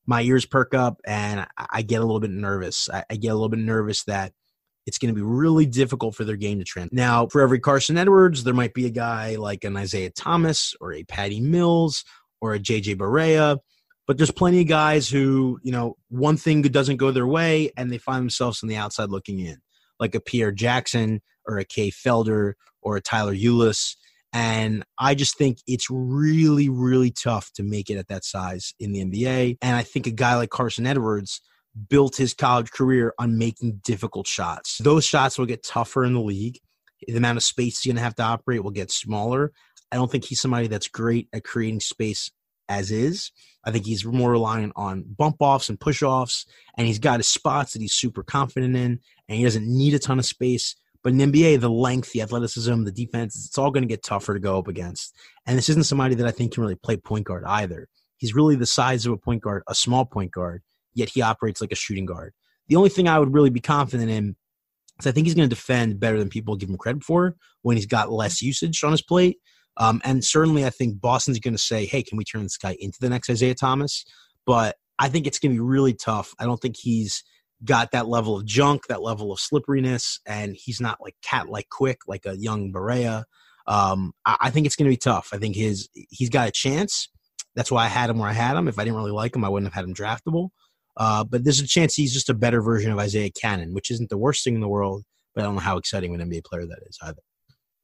my 0.06 0.22
ears 0.22 0.46
perk 0.46 0.76
up 0.76 1.02
and 1.08 1.48
I 1.58 1.82
get 1.82 2.02
a 2.02 2.06
little 2.06 2.20
bit 2.20 2.30
nervous. 2.30 2.88
I, 2.88 3.16
get 3.16 3.30
a 3.30 3.34
little 3.34 3.50
bit 3.50 3.58
nervous 3.58 4.04
that 4.04 4.32
it's 4.86 5.00
going 5.00 5.12
to 5.12 5.20
be 5.20 5.26
really 5.26 5.66
difficult 5.66 6.14
for 6.14 6.24
their 6.24 6.38
game 6.38 6.60
to 6.60 6.64
trend. 6.64 6.92
Now, 6.94 7.26
for 7.26 7.42
every 7.42 7.60
Carson 7.60 7.98
Edwards, 7.98 8.44
there 8.44 8.54
might 8.54 8.76
be 8.76 8.86
a 8.86 8.92
guy 8.92 9.38
like 9.38 9.64
an 9.64 9.76
Isaiah 9.76 10.12
Thomas 10.12 10.76
or 10.80 10.94
a 10.94 11.04
Patty 11.04 11.42
Mills 11.42 12.06
or 12.42 12.54
a 12.54 12.60
JJ 12.60 12.98
Barea 12.98 13.58
But 14.08 14.18
there's 14.18 14.32
plenty 14.32 14.62
of 14.62 14.68
guys 14.68 15.10
who, 15.10 15.60
you 15.64 15.72
know, 15.72 15.96
one 16.10 16.38
thing 16.38 16.62
doesn't 16.64 16.98
go 16.98 17.12
their 17.12 17.28
way 17.28 17.72
and 17.78 17.92
they 17.92 17.98
find 17.98 18.22
themselves 18.22 18.64
on 18.64 18.70
the 18.70 18.76
outside 18.76 19.10
looking 19.10 19.40
in, 19.40 19.58
like 20.00 20.16
a 20.16 20.20
Pierre 20.20 20.52
Jackson 20.52 21.22
or 21.48 21.58
a 21.58 21.66
Kay 21.66 21.92
Felder 21.92 22.54
or 22.82 22.98
a 22.98 23.02
Tyler 23.02 23.36
Ulis. 23.36 23.96
And 24.34 24.84
I 24.98 25.14
just 25.14 25.38
think 25.38 25.60
it's 25.68 25.88
really, 25.90 26.70
really 26.70 27.12
tough 27.12 27.52
to 27.54 27.64
make 27.64 27.90
it 27.90 27.98
at 27.98 28.08
that 28.08 28.24
size 28.24 28.74
in 28.80 28.94
the 28.94 29.04
NBA. 29.04 29.58
And 29.62 29.76
I 29.76 29.84
think 29.84 30.08
a 30.08 30.12
guy 30.12 30.36
like 30.36 30.50
Carson 30.50 30.88
Edwards 30.88 31.42
built 31.90 32.16
his 32.16 32.34
college 32.34 32.72
career 32.72 33.14
on 33.20 33.38
making 33.38 33.82
difficult 33.84 34.28
shots. 34.28 34.78
Those 34.80 35.06
shots 35.06 35.38
will 35.38 35.46
get 35.46 35.64
tougher 35.64 36.04
in 36.04 36.14
the 36.14 36.22
league. 36.22 36.60
The 37.08 37.18
amount 37.18 37.38
of 37.38 37.44
space 37.44 37.82
he's 37.82 37.92
going 37.92 37.98
to 37.98 38.04
have 38.04 38.16
to 38.16 38.24
operate 38.24 38.64
will 38.64 38.72
get 38.72 38.92
smaller. 38.92 39.52
I 39.92 39.96
don't 39.96 40.10
think 40.10 40.26
he's 40.26 40.40
somebody 40.40 40.68
that's 40.68 40.88
great 40.88 41.28
at 41.34 41.44
creating 41.44 41.82
space 41.82 42.32
as 42.72 42.92
is. 42.92 43.32
I 43.64 43.72
think 43.72 43.86
he's 43.86 44.06
more 44.06 44.32
reliant 44.32 44.74
on 44.76 45.04
bump 45.04 45.38
offs 45.40 45.70
and 45.70 45.80
push 45.80 46.02
offs, 46.02 46.46
and 46.78 46.88
he's 46.88 47.00
got 47.00 47.20
his 47.20 47.28
spots 47.28 47.74
that 47.74 47.82
he's 47.82 47.94
super 47.94 48.24
confident 48.24 48.76
in, 48.76 49.00
and 49.28 49.38
he 49.38 49.44
doesn't 49.44 49.68
need 49.68 49.94
a 49.94 50.00
ton 50.00 50.20
of 50.20 50.26
space. 50.26 50.76
But 51.04 51.14
in 51.14 51.32
NBA, 51.32 51.60
the 51.60 51.70
length, 51.70 52.12
the 52.12 52.22
athleticism, 52.22 52.84
the 52.84 52.92
defense, 52.92 53.46
it's 53.46 53.58
all 53.58 53.72
going 53.72 53.84
to 53.84 53.90
get 53.90 54.04
tougher 54.04 54.34
to 54.34 54.40
go 54.40 54.58
up 54.58 54.68
against. 54.68 55.16
And 55.46 55.58
this 55.58 55.70
isn't 55.70 55.86
somebody 55.86 56.16
that 56.16 56.28
I 56.28 56.32
think 56.32 56.54
can 56.54 56.62
really 56.62 56.76
play 56.76 56.98
point 56.98 57.26
guard 57.26 57.44
either. 57.46 57.88
He's 58.18 58.36
really 58.36 58.56
the 58.56 58.68
size 58.68 59.06
of 59.06 59.14
a 59.14 59.18
point 59.18 59.42
guard, 59.42 59.64
a 59.68 59.76
small 59.76 60.06
point 60.06 60.32
guard, 60.32 60.62
yet 60.94 61.10
he 61.10 61.22
operates 61.22 61.60
like 61.60 61.72
a 61.72 61.76
shooting 61.76 62.06
guard. 62.06 62.34
The 62.68 62.76
only 62.76 62.90
thing 62.90 63.08
I 63.08 63.20
would 63.20 63.34
really 63.34 63.50
be 63.50 63.60
confident 63.60 64.12
in 64.12 64.36
is 65.00 65.08
I 65.08 65.12
think 65.12 65.26
he's 65.26 65.34
going 65.34 65.50
to 65.50 65.56
defend 65.56 66.00
better 66.00 66.20
than 66.20 66.30
people 66.30 66.56
give 66.56 66.70
him 66.70 66.78
credit 66.78 67.04
for 67.04 67.36
when 67.64 67.78
he's 67.78 67.88
got 67.88 68.12
less 68.12 68.42
usage 68.42 68.84
on 68.84 68.92
his 68.92 69.02
plate. 69.02 69.38
Um, 69.78 70.02
and 70.04 70.24
certainly, 70.24 70.66
I 70.66 70.70
think 70.70 71.00
Boston's 71.00 71.40
going 71.40 71.54
to 71.54 71.62
say, 71.62 71.86
hey, 71.86 72.04
can 72.04 72.18
we 72.18 72.24
turn 72.24 72.44
this 72.44 72.58
guy 72.58 72.76
into 72.80 73.00
the 73.00 73.10
next 73.10 73.30
Isaiah 73.30 73.56
Thomas? 73.56 74.06
But 74.46 74.76
I 75.00 75.10
think 75.10 75.28
it's 75.28 75.40
going 75.40 75.52
to 75.52 75.56
be 75.56 75.60
really 75.60 75.94
tough. 75.94 76.34
I 76.40 76.46
don't 76.46 76.62
think 76.62 76.76
he's 76.78 77.24
got 77.64 77.92
that 77.92 78.08
level 78.08 78.38
of 78.38 78.46
junk, 78.46 78.88
that 78.88 79.02
level 79.02 79.32
of 79.32 79.40
slipperiness, 79.40 80.20
and 80.26 80.56
he's 80.56 80.82
not 80.82 81.00
like 81.02 81.16
cat 81.22 81.50
like 81.50 81.70
quick 81.70 82.00
like 82.08 82.26
a 82.26 82.38
young 82.38 82.72
Barea. 82.72 83.24
Um, 83.68 84.14
I, 84.26 84.38
I, 84.42 84.50
think 84.50 84.66
it's 84.66 84.76
going 84.76 84.88
to 84.88 84.94
be 84.94 84.98
tough. 84.98 85.30
I 85.34 85.38
think 85.38 85.56
his 85.56 85.90
he's 85.94 86.30
got 86.30 86.48
a 86.48 86.52
chance. 86.52 87.10
That's 87.56 87.72
why 87.72 87.86
I 87.86 87.88
had 87.88 88.10
him 88.10 88.18
where 88.18 88.30
I 88.30 88.34
had 88.34 88.58
him. 88.58 88.68
If 88.68 88.80
I 88.80 88.84
didn't 88.84 88.98
really 88.98 89.12
like 89.12 89.36
him, 89.36 89.46
I 89.46 89.50
wouldn't 89.50 89.72
have 89.72 89.76
had 89.76 89.88
him 89.88 89.94
draftable. 89.94 90.50
Uh, 90.98 91.24
but 91.24 91.44
there's 91.44 91.60
a 91.60 91.68
chance 91.68 91.96
he's 91.96 92.14
just 92.14 92.30
a 92.30 92.34
better 92.34 92.62
version 92.62 92.92
of 92.92 93.00
Isaiah 93.00 93.32
Canaan, 93.32 93.74
which 93.74 93.92
isn't 93.92 94.10
the 94.10 94.18
worst 94.18 94.44
thing 94.44 94.56
in 94.56 94.62
the 94.62 94.68
world. 94.68 95.04
But 95.34 95.42
I 95.42 95.46
don't 95.46 95.56
know 95.56 95.62
how 95.62 95.78
exciting 95.78 96.14
an 96.14 96.30
NBA 96.30 96.44
player 96.44 96.66
that 96.66 96.80
is 96.88 96.98
either. 97.02 97.22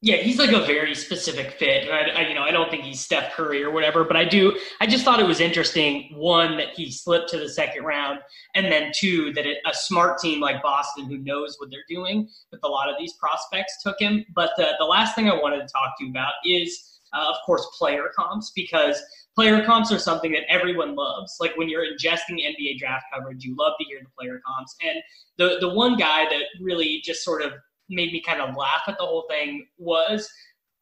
Yeah, 0.01 0.17
he's 0.17 0.37
like 0.37 0.51
a 0.51 0.63
very 0.63 0.93
specific 0.93 1.53
fit. 1.53 1.89
I, 1.89 2.09
I, 2.09 2.27
you 2.27 2.35
know, 2.35 2.43
I 2.43 2.51
don't 2.51 2.69
think 2.69 2.83
he's 2.83 2.99
Steph 2.99 3.33
Curry 3.33 3.63
or 3.63 3.71
whatever, 3.71 4.03
but 4.03 4.15
I 4.15 4.25
do. 4.25 4.55
I 4.79 4.85
just 4.85 5.03
thought 5.03 5.19
it 5.19 5.25
was 5.25 5.39
interesting. 5.39 6.11
One 6.13 6.55
that 6.57 6.69
he 6.75 6.91
slipped 6.91 7.29
to 7.29 7.39
the 7.39 7.49
second 7.49 7.83
round, 7.83 8.19
and 8.53 8.71
then 8.71 8.91
two 8.93 9.33
that 9.33 9.47
it, 9.47 9.57
a 9.65 9.73
smart 9.73 10.19
team 10.19 10.39
like 10.39 10.61
Boston, 10.61 11.05
who 11.05 11.17
knows 11.17 11.55
what 11.57 11.71
they're 11.71 11.79
doing 11.89 12.29
with 12.51 12.59
a 12.63 12.67
lot 12.67 12.89
of 12.89 12.95
these 12.99 13.13
prospects, 13.13 13.81
took 13.81 13.99
him. 13.99 14.23
But 14.35 14.51
the, 14.55 14.73
the 14.77 14.85
last 14.85 15.15
thing 15.15 15.31
I 15.31 15.33
wanted 15.33 15.67
to 15.67 15.67
talk 15.73 15.97
to 15.97 16.05
you 16.05 16.11
about 16.11 16.33
is, 16.45 16.99
uh, 17.13 17.29
of 17.29 17.37
course, 17.43 17.65
player 17.75 18.11
comps 18.15 18.51
because 18.55 19.01
player 19.33 19.65
comps 19.65 19.91
are 19.91 19.99
something 19.99 20.31
that 20.33 20.43
everyone 20.47 20.95
loves. 20.95 21.37
Like 21.39 21.57
when 21.57 21.69
you're 21.69 21.85
ingesting 21.85 22.37
NBA 22.37 22.77
draft 22.77 23.05
coverage, 23.11 23.43
you 23.43 23.55
love 23.57 23.73
to 23.79 23.85
hear 23.85 23.99
the 24.03 24.09
player 24.15 24.39
comps. 24.45 24.75
And 24.83 25.01
the 25.39 25.57
the 25.59 25.73
one 25.73 25.97
guy 25.97 26.25
that 26.25 26.43
really 26.61 27.01
just 27.03 27.23
sort 27.23 27.41
of 27.41 27.53
made 27.89 28.11
me 28.11 28.21
kind 28.21 28.41
of 28.41 28.55
laugh 28.55 28.81
at 28.87 28.97
the 28.97 29.05
whole 29.05 29.25
thing 29.29 29.67
was 29.77 30.29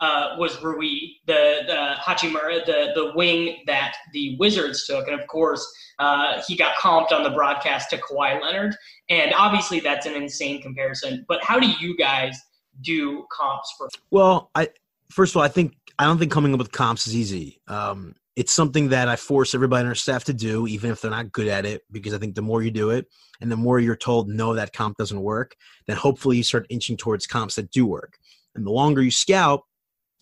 uh, 0.01 0.35
was 0.37 0.61
Rui, 0.61 0.89
the, 1.25 1.61
the 1.67 1.95
Hachimura, 2.01 2.65
the 2.65 2.91
the 2.95 3.13
wing 3.15 3.63
that 3.65 3.95
the 4.11 4.35
Wizards 4.37 4.85
took, 4.85 5.07
and 5.07 5.19
of 5.19 5.25
course 5.27 5.65
uh, 5.99 6.41
he 6.45 6.55
got 6.55 6.75
comped 6.75 7.11
on 7.11 7.23
the 7.23 7.29
broadcast 7.29 7.89
to 7.91 7.97
Kawhi 7.97 8.41
Leonard, 8.41 8.75
and 9.09 9.33
obviously 9.33 9.79
that's 9.79 10.05
an 10.05 10.13
insane 10.13 10.61
comparison. 10.61 11.25
But 11.27 11.43
how 11.43 11.59
do 11.59 11.67
you 11.79 11.95
guys 11.97 12.37
do 12.81 13.25
comps 13.31 13.73
for? 13.77 13.87
Well, 14.11 14.51
I 14.53 14.69
first 15.09 15.33
of 15.33 15.37
all, 15.37 15.43
I 15.43 15.47
think 15.47 15.75
I 15.97 16.05
don't 16.05 16.17
think 16.17 16.31
coming 16.31 16.53
up 16.53 16.59
with 16.59 16.71
comps 16.71 17.07
is 17.07 17.15
easy. 17.15 17.61
Um, 17.67 18.15
it's 18.35 18.51
something 18.51 18.89
that 18.89 19.07
I 19.07 19.15
force 19.15 19.55
everybody 19.55 19.83
on 19.83 19.87
our 19.87 19.95
staff 19.95 20.25
to 20.25 20.33
do, 20.33 20.67
even 20.67 20.91
if 20.91 21.01
they're 21.01 21.11
not 21.11 21.31
good 21.31 21.47
at 21.47 21.65
it, 21.65 21.83
because 21.91 22.13
I 22.13 22.17
think 22.17 22.35
the 22.35 22.41
more 22.41 22.61
you 22.61 22.71
do 22.71 22.89
it 22.89 23.07
and 23.39 23.51
the 23.51 23.57
more 23.57 23.79
you're 23.79 23.95
told, 23.95 24.27
no, 24.27 24.53
that 24.53 24.73
comp 24.73 24.97
doesn't 24.97 25.21
work, 25.21 25.55
then 25.87 25.95
hopefully 25.95 26.37
you 26.37 26.43
start 26.43 26.65
inching 26.69 26.97
towards 26.97 27.27
comps 27.27 27.55
that 27.55 27.71
do 27.71 27.85
work. 27.85 28.17
And 28.53 28.65
the 28.65 28.71
longer 28.71 29.01
you 29.01 29.11
scout, 29.11 29.61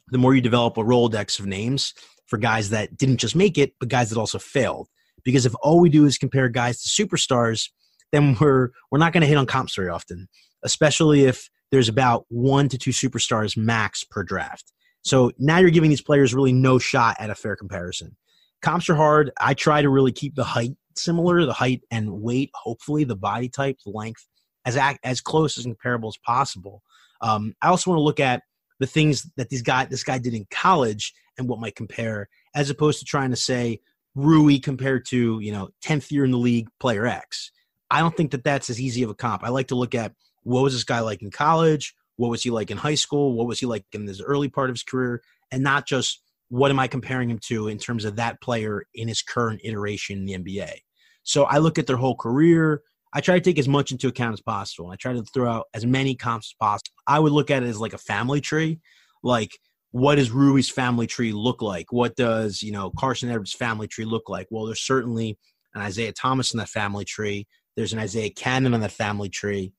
the 0.09 0.17
more 0.17 0.35
you 0.35 0.41
develop 0.41 0.77
a 0.77 0.81
Rolodex 0.81 1.39
of 1.39 1.47
names 1.47 1.93
for 2.27 2.37
guys 2.37 2.69
that 2.69 2.97
didn't 2.97 3.17
just 3.17 3.35
make 3.35 3.57
it, 3.57 3.73
but 3.79 3.89
guys 3.89 4.09
that 4.09 4.19
also 4.19 4.39
failed. 4.39 4.89
Because 5.23 5.45
if 5.45 5.55
all 5.61 5.79
we 5.79 5.89
do 5.89 6.05
is 6.05 6.17
compare 6.17 6.49
guys 6.49 6.81
to 6.83 6.89
superstars, 6.89 7.69
then 8.11 8.37
we're 8.39 8.69
we're 8.91 8.99
not 8.99 9.13
going 9.13 9.21
to 9.21 9.27
hit 9.27 9.37
on 9.37 9.45
comps 9.45 9.75
very 9.75 9.89
often, 9.89 10.27
especially 10.63 11.25
if 11.25 11.49
there's 11.71 11.89
about 11.89 12.25
one 12.29 12.69
to 12.69 12.77
two 12.77 12.91
superstars 12.91 13.57
max 13.57 14.03
per 14.03 14.23
draft. 14.23 14.71
So 15.03 15.31
now 15.37 15.59
you're 15.59 15.69
giving 15.69 15.89
these 15.89 16.01
players 16.01 16.33
really 16.33 16.53
no 16.53 16.79
shot 16.79 17.17
at 17.19 17.29
a 17.29 17.35
fair 17.35 17.55
comparison. 17.55 18.15
Comps 18.61 18.89
are 18.89 18.95
hard. 18.95 19.31
I 19.39 19.53
try 19.53 19.81
to 19.81 19.89
really 19.89 20.13
keep 20.13 20.35
the 20.35 20.43
height 20.43 20.71
similar, 20.95 21.45
the 21.45 21.53
height 21.53 21.81
and 21.91 22.21
weight, 22.21 22.49
hopefully 22.53 23.03
the 23.03 23.15
body 23.15 23.49
type, 23.49 23.77
the 23.85 23.91
length, 23.91 24.25
as 24.65 24.77
as 25.03 25.21
close 25.21 25.57
as 25.57 25.65
comparable 25.65 26.09
as 26.09 26.17
possible. 26.25 26.81
Um, 27.21 27.53
I 27.61 27.67
also 27.67 27.91
want 27.91 27.99
to 27.99 28.03
look 28.03 28.19
at 28.19 28.43
the 28.79 28.87
things 28.87 29.29
that 29.35 29.49
these 29.49 29.61
guy 29.61 29.85
this 29.85 30.03
guy 30.03 30.17
did 30.17 30.33
in 30.33 30.47
college 30.49 31.13
and 31.37 31.47
what 31.47 31.59
might 31.59 31.75
compare, 31.75 32.29
as 32.55 32.69
opposed 32.69 32.99
to 32.99 33.05
trying 33.05 33.31
to 33.31 33.35
say 33.35 33.81
Rui 34.15 34.59
compared 34.59 35.05
to 35.07 35.39
you 35.39 35.51
know 35.51 35.69
10th 35.83 36.11
year 36.11 36.23
in 36.23 36.31
the 36.31 36.37
league 36.37 36.69
player 36.79 37.05
X. 37.05 37.51
I 37.91 37.99
don't 37.99 38.15
think 38.15 38.31
that 38.31 38.43
that's 38.43 38.69
as 38.69 38.81
easy 38.81 39.03
of 39.03 39.09
a 39.09 39.15
comp. 39.15 39.43
I 39.43 39.49
like 39.49 39.67
to 39.67 39.75
look 39.75 39.93
at 39.93 40.13
what 40.43 40.63
was 40.63 40.73
this 40.73 40.83
guy 40.83 41.01
like 41.01 41.21
in 41.21 41.31
college, 41.31 41.95
what 42.17 42.29
was 42.29 42.43
he 42.43 42.49
like 42.49 42.71
in 42.71 42.77
high 42.77 42.95
school? 42.95 43.33
What 43.33 43.47
was 43.47 43.59
he 43.59 43.65
like 43.65 43.85
in 43.93 44.07
his 44.07 44.21
early 44.21 44.49
part 44.49 44.69
of 44.69 44.75
his 44.75 44.83
career? 44.83 45.21
And 45.51 45.63
not 45.63 45.87
just 45.87 46.21
what 46.49 46.71
am 46.71 46.79
I 46.79 46.87
comparing 46.87 47.29
him 47.29 47.39
to 47.47 47.67
in 47.67 47.77
terms 47.77 48.05
of 48.05 48.17
that 48.17 48.41
player 48.41 48.83
in 48.93 49.07
his 49.07 49.21
current 49.21 49.61
iteration 49.63 50.19
in 50.19 50.25
the 50.25 50.37
NBA. 50.37 50.71
So 51.23 51.45
I 51.45 51.57
look 51.57 51.79
at 51.79 51.87
their 51.87 51.97
whole 51.97 52.15
career. 52.15 52.81
I 53.13 53.21
try 53.21 53.35
to 53.35 53.41
take 53.41 53.57
as 53.57 53.67
much 53.67 53.91
into 53.91 54.07
account 54.07 54.33
as 54.33 54.41
possible. 54.41 54.91
I 54.91 54.95
try 54.95 55.13
to 55.13 55.23
throw 55.23 55.49
out 55.49 55.65
as 55.73 55.85
many 55.85 56.15
comps 56.15 56.49
as 56.51 56.55
possible. 56.59 56.93
I 57.07 57.19
would 57.19 57.31
look 57.31 57.49
at 57.49 57.63
it 57.63 57.67
as 57.67 57.79
like 57.79 57.93
a 57.93 57.97
family 57.97 58.41
tree. 58.41 58.79
Like, 59.23 59.51
what 59.91 60.15
does 60.15 60.31
Rui's 60.31 60.69
family 60.69 61.07
tree 61.07 61.31
look 61.31 61.61
like? 61.61 61.91
What 61.91 62.15
does, 62.15 62.61
you 62.61 62.71
know, 62.71 62.91
Carson 62.97 63.29
Edwards' 63.29 63.53
family 63.53 63.87
tree 63.87 64.05
look 64.05 64.29
like? 64.29 64.47
Well, 64.49 64.65
there's 64.65 64.81
certainly 64.85 65.37
an 65.75 65.81
Isaiah 65.81 66.11
Thomas 66.11 66.53
in 66.53 66.57
that 66.57 66.69
family 66.69 67.05
tree. 67.05 67.47
There's 67.75 67.93
an 67.93 67.99
Isaiah 67.99 68.31
Canaan 68.31 68.73
on 68.73 68.81
that 68.81 68.91
family 68.91 69.29
tree. 69.29 69.73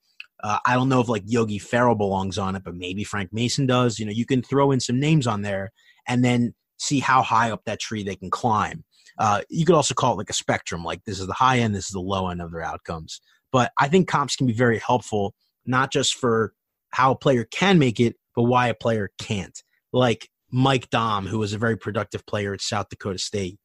Uh, 0.44 0.58
I 0.66 0.74
don't 0.74 0.90
know 0.90 1.00
if 1.00 1.08
like 1.08 1.22
Yogi 1.24 1.58
Ferrell 1.58 1.94
belongs 1.94 2.36
on 2.36 2.54
it, 2.54 2.62
but 2.62 2.74
maybe 2.74 3.02
Frank 3.02 3.32
Mason 3.32 3.64
does. 3.64 3.98
You 3.98 4.04
know, 4.04 4.12
you 4.12 4.26
can 4.26 4.42
throw 4.42 4.72
in 4.72 4.78
some 4.78 5.00
names 5.00 5.26
on 5.26 5.40
there 5.40 5.72
and 6.06 6.22
then 6.22 6.54
see 6.76 7.00
how 7.00 7.22
high 7.22 7.50
up 7.50 7.62
that 7.64 7.80
tree 7.80 8.04
they 8.04 8.14
can 8.14 8.28
climb. 8.28 8.84
Uh, 9.18 9.40
you 9.48 9.64
could 9.64 9.74
also 9.74 9.94
call 9.94 10.12
it 10.12 10.18
like 10.18 10.28
a 10.28 10.34
spectrum, 10.34 10.84
like 10.84 11.02
this 11.04 11.18
is 11.18 11.26
the 11.26 11.32
high 11.32 11.60
end, 11.60 11.74
this 11.74 11.86
is 11.86 11.92
the 11.92 12.00
low 12.00 12.28
end 12.28 12.42
of 12.42 12.52
their 12.52 12.62
outcomes. 12.62 13.22
But 13.52 13.72
I 13.78 13.88
think 13.88 14.06
comps 14.06 14.36
can 14.36 14.46
be 14.46 14.52
very 14.52 14.78
helpful, 14.78 15.34
not 15.64 15.90
just 15.90 16.14
for 16.16 16.52
how 16.90 17.12
a 17.12 17.16
player 17.16 17.44
can 17.44 17.78
make 17.78 17.98
it, 17.98 18.16
but 18.36 18.42
why 18.42 18.68
a 18.68 18.74
player 18.74 19.10
can't. 19.18 19.58
Like 19.92 20.28
Mike 20.50 20.90
Daum, 20.90 21.26
who 21.26 21.38
was 21.38 21.54
a 21.54 21.58
very 21.58 21.78
productive 21.78 22.26
player 22.26 22.52
at 22.52 22.60
South 22.60 22.88
Dakota 22.90 23.18
State. 23.18 23.58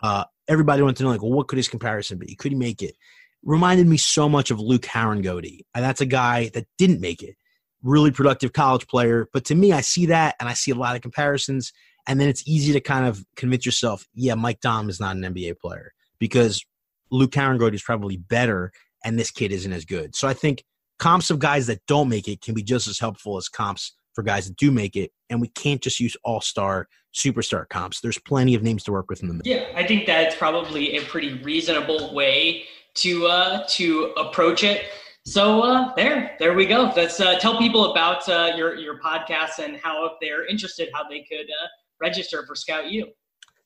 Uh, 0.00 0.24
everybody 0.46 0.82
wanted 0.82 0.96
to 0.96 1.02
know, 1.02 1.10
like, 1.10 1.22
well, 1.22 1.32
what 1.32 1.48
could 1.48 1.56
his 1.56 1.68
comparison 1.68 2.18
be? 2.18 2.36
Could 2.36 2.52
he 2.52 2.58
make 2.58 2.82
it? 2.82 2.94
Reminded 3.42 3.86
me 3.86 3.96
so 3.96 4.28
much 4.28 4.50
of 4.50 4.60
Luke 4.60 4.82
Harangody. 4.82 5.60
And 5.74 5.84
that's 5.84 6.00
a 6.00 6.06
guy 6.06 6.50
that 6.54 6.66
didn't 6.78 7.00
make 7.00 7.22
it. 7.22 7.36
Really 7.82 8.10
productive 8.10 8.52
college 8.52 8.86
player. 8.86 9.28
But 9.32 9.44
to 9.46 9.54
me, 9.54 9.72
I 9.72 9.80
see 9.80 10.06
that 10.06 10.36
and 10.38 10.48
I 10.48 10.52
see 10.52 10.70
a 10.70 10.74
lot 10.74 10.96
of 10.96 11.02
comparisons. 11.02 11.72
And 12.06 12.20
then 12.20 12.28
it's 12.28 12.46
easy 12.46 12.72
to 12.72 12.80
kind 12.80 13.06
of 13.06 13.24
convince 13.36 13.64
yourself, 13.64 14.06
yeah, 14.14 14.34
Mike 14.34 14.60
Daum 14.60 14.88
is 14.90 15.00
not 15.00 15.16
an 15.16 15.22
NBA 15.22 15.58
player 15.58 15.92
because 16.18 16.64
Luke 17.10 17.30
Harangody 17.30 17.74
is 17.74 17.82
probably 17.82 18.16
better 18.16 18.72
and 19.04 19.18
this 19.18 19.30
kid 19.30 19.52
isn't 19.52 19.72
as 19.72 19.84
good. 19.84 20.14
So 20.14 20.28
I 20.28 20.34
think 20.34 20.64
comps 20.98 21.30
of 21.30 21.38
guys 21.38 21.66
that 21.66 21.80
don't 21.86 22.08
make 22.08 22.28
it 22.28 22.42
can 22.42 22.54
be 22.54 22.62
just 22.62 22.86
as 22.86 22.98
helpful 22.98 23.36
as 23.36 23.48
comps 23.48 23.96
for 24.14 24.22
guys 24.22 24.46
that 24.46 24.56
do 24.56 24.70
make 24.70 24.96
it. 24.96 25.12
And 25.30 25.40
we 25.40 25.48
can't 25.48 25.80
just 25.80 26.00
use 26.00 26.16
all 26.24 26.40
star, 26.40 26.88
superstar 27.14 27.68
comps. 27.68 28.00
There's 28.00 28.18
plenty 28.18 28.54
of 28.54 28.62
names 28.62 28.84
to 28.84 28.92
work 28.92 29.08
with 29.08 29.22
in 29.22 29.28
the 29.28 29.34
middle. 29.34 29.50
Yeah, 29.50 29.66
I 29.74 29.86
think 29.86 30.06
that's 30.06 30.36
probably 30.36 30.96
a 30.96 31.04
pretty 31.04 31.34
reasonable 31.42 32.12
way 32.14 32.64
to 32.94 33.26
uh, 33.26 33.64
to 33.70 34.12
approach 34.16 34.64
it. 34.64 34.86
So 35.26 35.60
uh, 35.60 35.94
there, 35.96 36.34
there 36.38 36.54
we 36.54 36.66
go. 36.66 36.92
Let's 36.96 37.20
uh, 37.20 37.38
tell 37.38 37.58
people 37.58 37.92
about 37.92 38.28
uh, 38.28 38.52
your 38.56 38.74
your 38.76 38.98
podcast 39.00 39.58
and 39.62 39.76
how, 39.76 40.06
if 40.06 40.12
they're 40.20 40.46
interested, 40.46 40.88
how 40.94 41.08
they 41.08 41.22
could 41.22 41.46
uh, 41.46 41.66
register 42.00 42.44
for 42.46 42.54
Scout 42.54 42.90
U. 42.90 43.06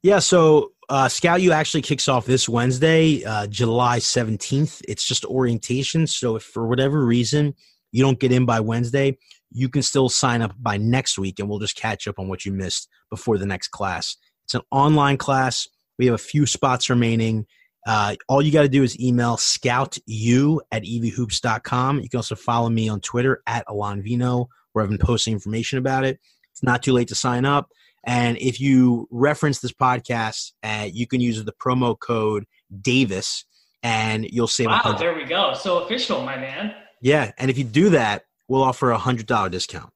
Yeah, 0.02 0.18
so 0.18 0.72
uh, 0.88 1.08
Scout 1.08 1.40
U 1.40 1.52
actually 1.52 1.82
kicks 1.82 2.08
off 2.08 2.26
this 2.26 2.48
Wednesday, 2.48 3.24
uh, 3.24 3.46
July 3.46 4.00
seventeenth. 4.00 4.82
It's 4.88 5.04
just 5.04 5.24
orientation. 5.24 6.06
So 6.06 6.36
if 6.36 6.42
for 6.42 6.66
whatever 6.66 7.06
reason 7.06 7.54
you 7.92 8.02
don't 8.02 8.18
get 8.18 8.32
in 8.32 8.44
by 8.44 8.60
Wednesday, 8.60 9.16
you 9.52 9.68
can 9.68 9.82
still 9.82 10.08
sign 10.08 10.42
up 10.42 10.52
by 10.60 10.76
next 10.76 11.18
week, 11.18 11.38
and 11.38 11.48
we'll 11.48 11.60
just 11.60 11.76
catch 11.76 12.08
up 12.08 12.18
on 12.18 12.28
what 12.28 12.44
you 12.44 12.52
missed 12.52 12.88
before 13.08 13.38
the 13.38 13.46
next 13.46 13.68
class. 13.68 14.16
It's 14.42 14.54
an 14.54 14.62
online 14.72 15.16
class. 15.16 15.68
We 15.98 16.06
have 16.06 16.16
a 16.16 16.18
few 16.18 16.44
spots 16.44 16.90
remaining. 16.90 17.46
Uh, 17.86 18.16
all 18.28 18.40
you 18.40 18.50
got 18.50 18.62
to 18.62 18.68
do 18.68 18.82
is 18.82 18.98
email 18.98 19.36
scoutu 19.36 20.58
at 20.72 20.82
evhoops.com. 20.82 22.00
You 22.00 22.08
can 22.08 22.18
also 22.18 22.34
follow 22.34 22.70
me 22.70 22.88
on 22.88 23.00
Twitter 23.00 23.42
at 23.46 23.64
Alon 23.68 24.02
Vino, 24.02 24.48
where 24.72 24.82
I've 24.82 24.90
been 24.90 24.98
posting 24.98 25.34
information 25.34 25.78
about 25.78 26.04
it. 26.04 26.18
It's 26.52 26.62
not 26.62 26.82
too 26.82 26.92
late 26.92 27.08
to 27.08 27.14
sign 27.14 27.44
up. 27.44 27.70
And 28.06 28.36
if 28.38 28.60
you 28.60 29.08
reference 29.10 29.60
this 29.60 29.72
podcast, 29.72 30.52
uh, 30.62 30.88
you 30.90 31.06
can 31.06 31.20
use 31.20 31.42
the 31.42 31.52
promo 31.52 31.98
code 31.98 32.44
Davis 32.80 33.44
and 33.82 34.24
you'll 34.24 34.46
save. 34.46 34.66
Wow, 34.66 34.96
there 34.98 35.14
we 35.14 35.24
go. 35.24 35.54
So 35.54 35.78
official, 35.84 36.22
my 36.22 36.36
man. 36.36 36.74
Yeah, 37.00 37.32
and 37.38 37.50
if 37.50 37.58
you 37.58 37.64
do 37.64 37.90
that, 37.90 38.24
we'll 38.48 38.62
offer 38.62 38.90
a 38.90 38.98
hundred 38.98 39.26
dollar 39.26 39.48
discount. 39.48 39.90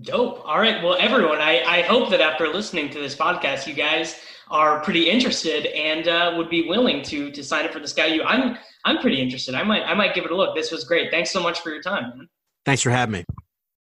Dope. 0.00 0.42
All 0.44 0.58
right. 0.58 0.82
Well, 0.82 0.96
everyone, 0.98 1.38
I, 1.38 1.62
I 1.62 1.82
hope 1.82 2.10
that 2.10 2.20
after 2.20 2.48
listening 2.48 2.90
to 2.90 2.98
this 2.98 3.14
podcast, 3.14 3.66
you 3.66 3.74
guys 3.74 4.18
are 4.50 4.80
pretty 4.80 5.08
interested 5.08 5.66
and 5.66 6.08
uh, 6.08 6.34
would 6.36 6.50
be 6.50 6.68
willing 6.68 7.02
to 7.02 7.30
to 7.30 7.42
sign 7.42 7.64
up 7.64 7.72
for 7.72 7.80
the 7.80 7.88
Scout 7.88 8.10
U. 8.10 8.22
I'm 8.22 8.56
I'm 8.84 8.98
pretty 8.98 9.20
interested. 9.20 9.54
I 9.54 9.62
might 9.62 9.82
I 9.82 9.94
might 9.94 10.14
give 10.14 10.24
it 10.24 10.30
a 10.30 10.36
look. 10.36 10.54
This 10.54 10.70
was 10.70 10.84
great. 10.84 11.10
Thanks 11.10 11.30
so 11.30 11.42
much 11.42 11.60
for 11.60 11.70
your 11.70 11.82
time, 11.82 12.10
man. 12.16 12.28
Thanks 12.64 12.82
for 12.82 12.90
having 12.90 13.12
me. 13.12 13.24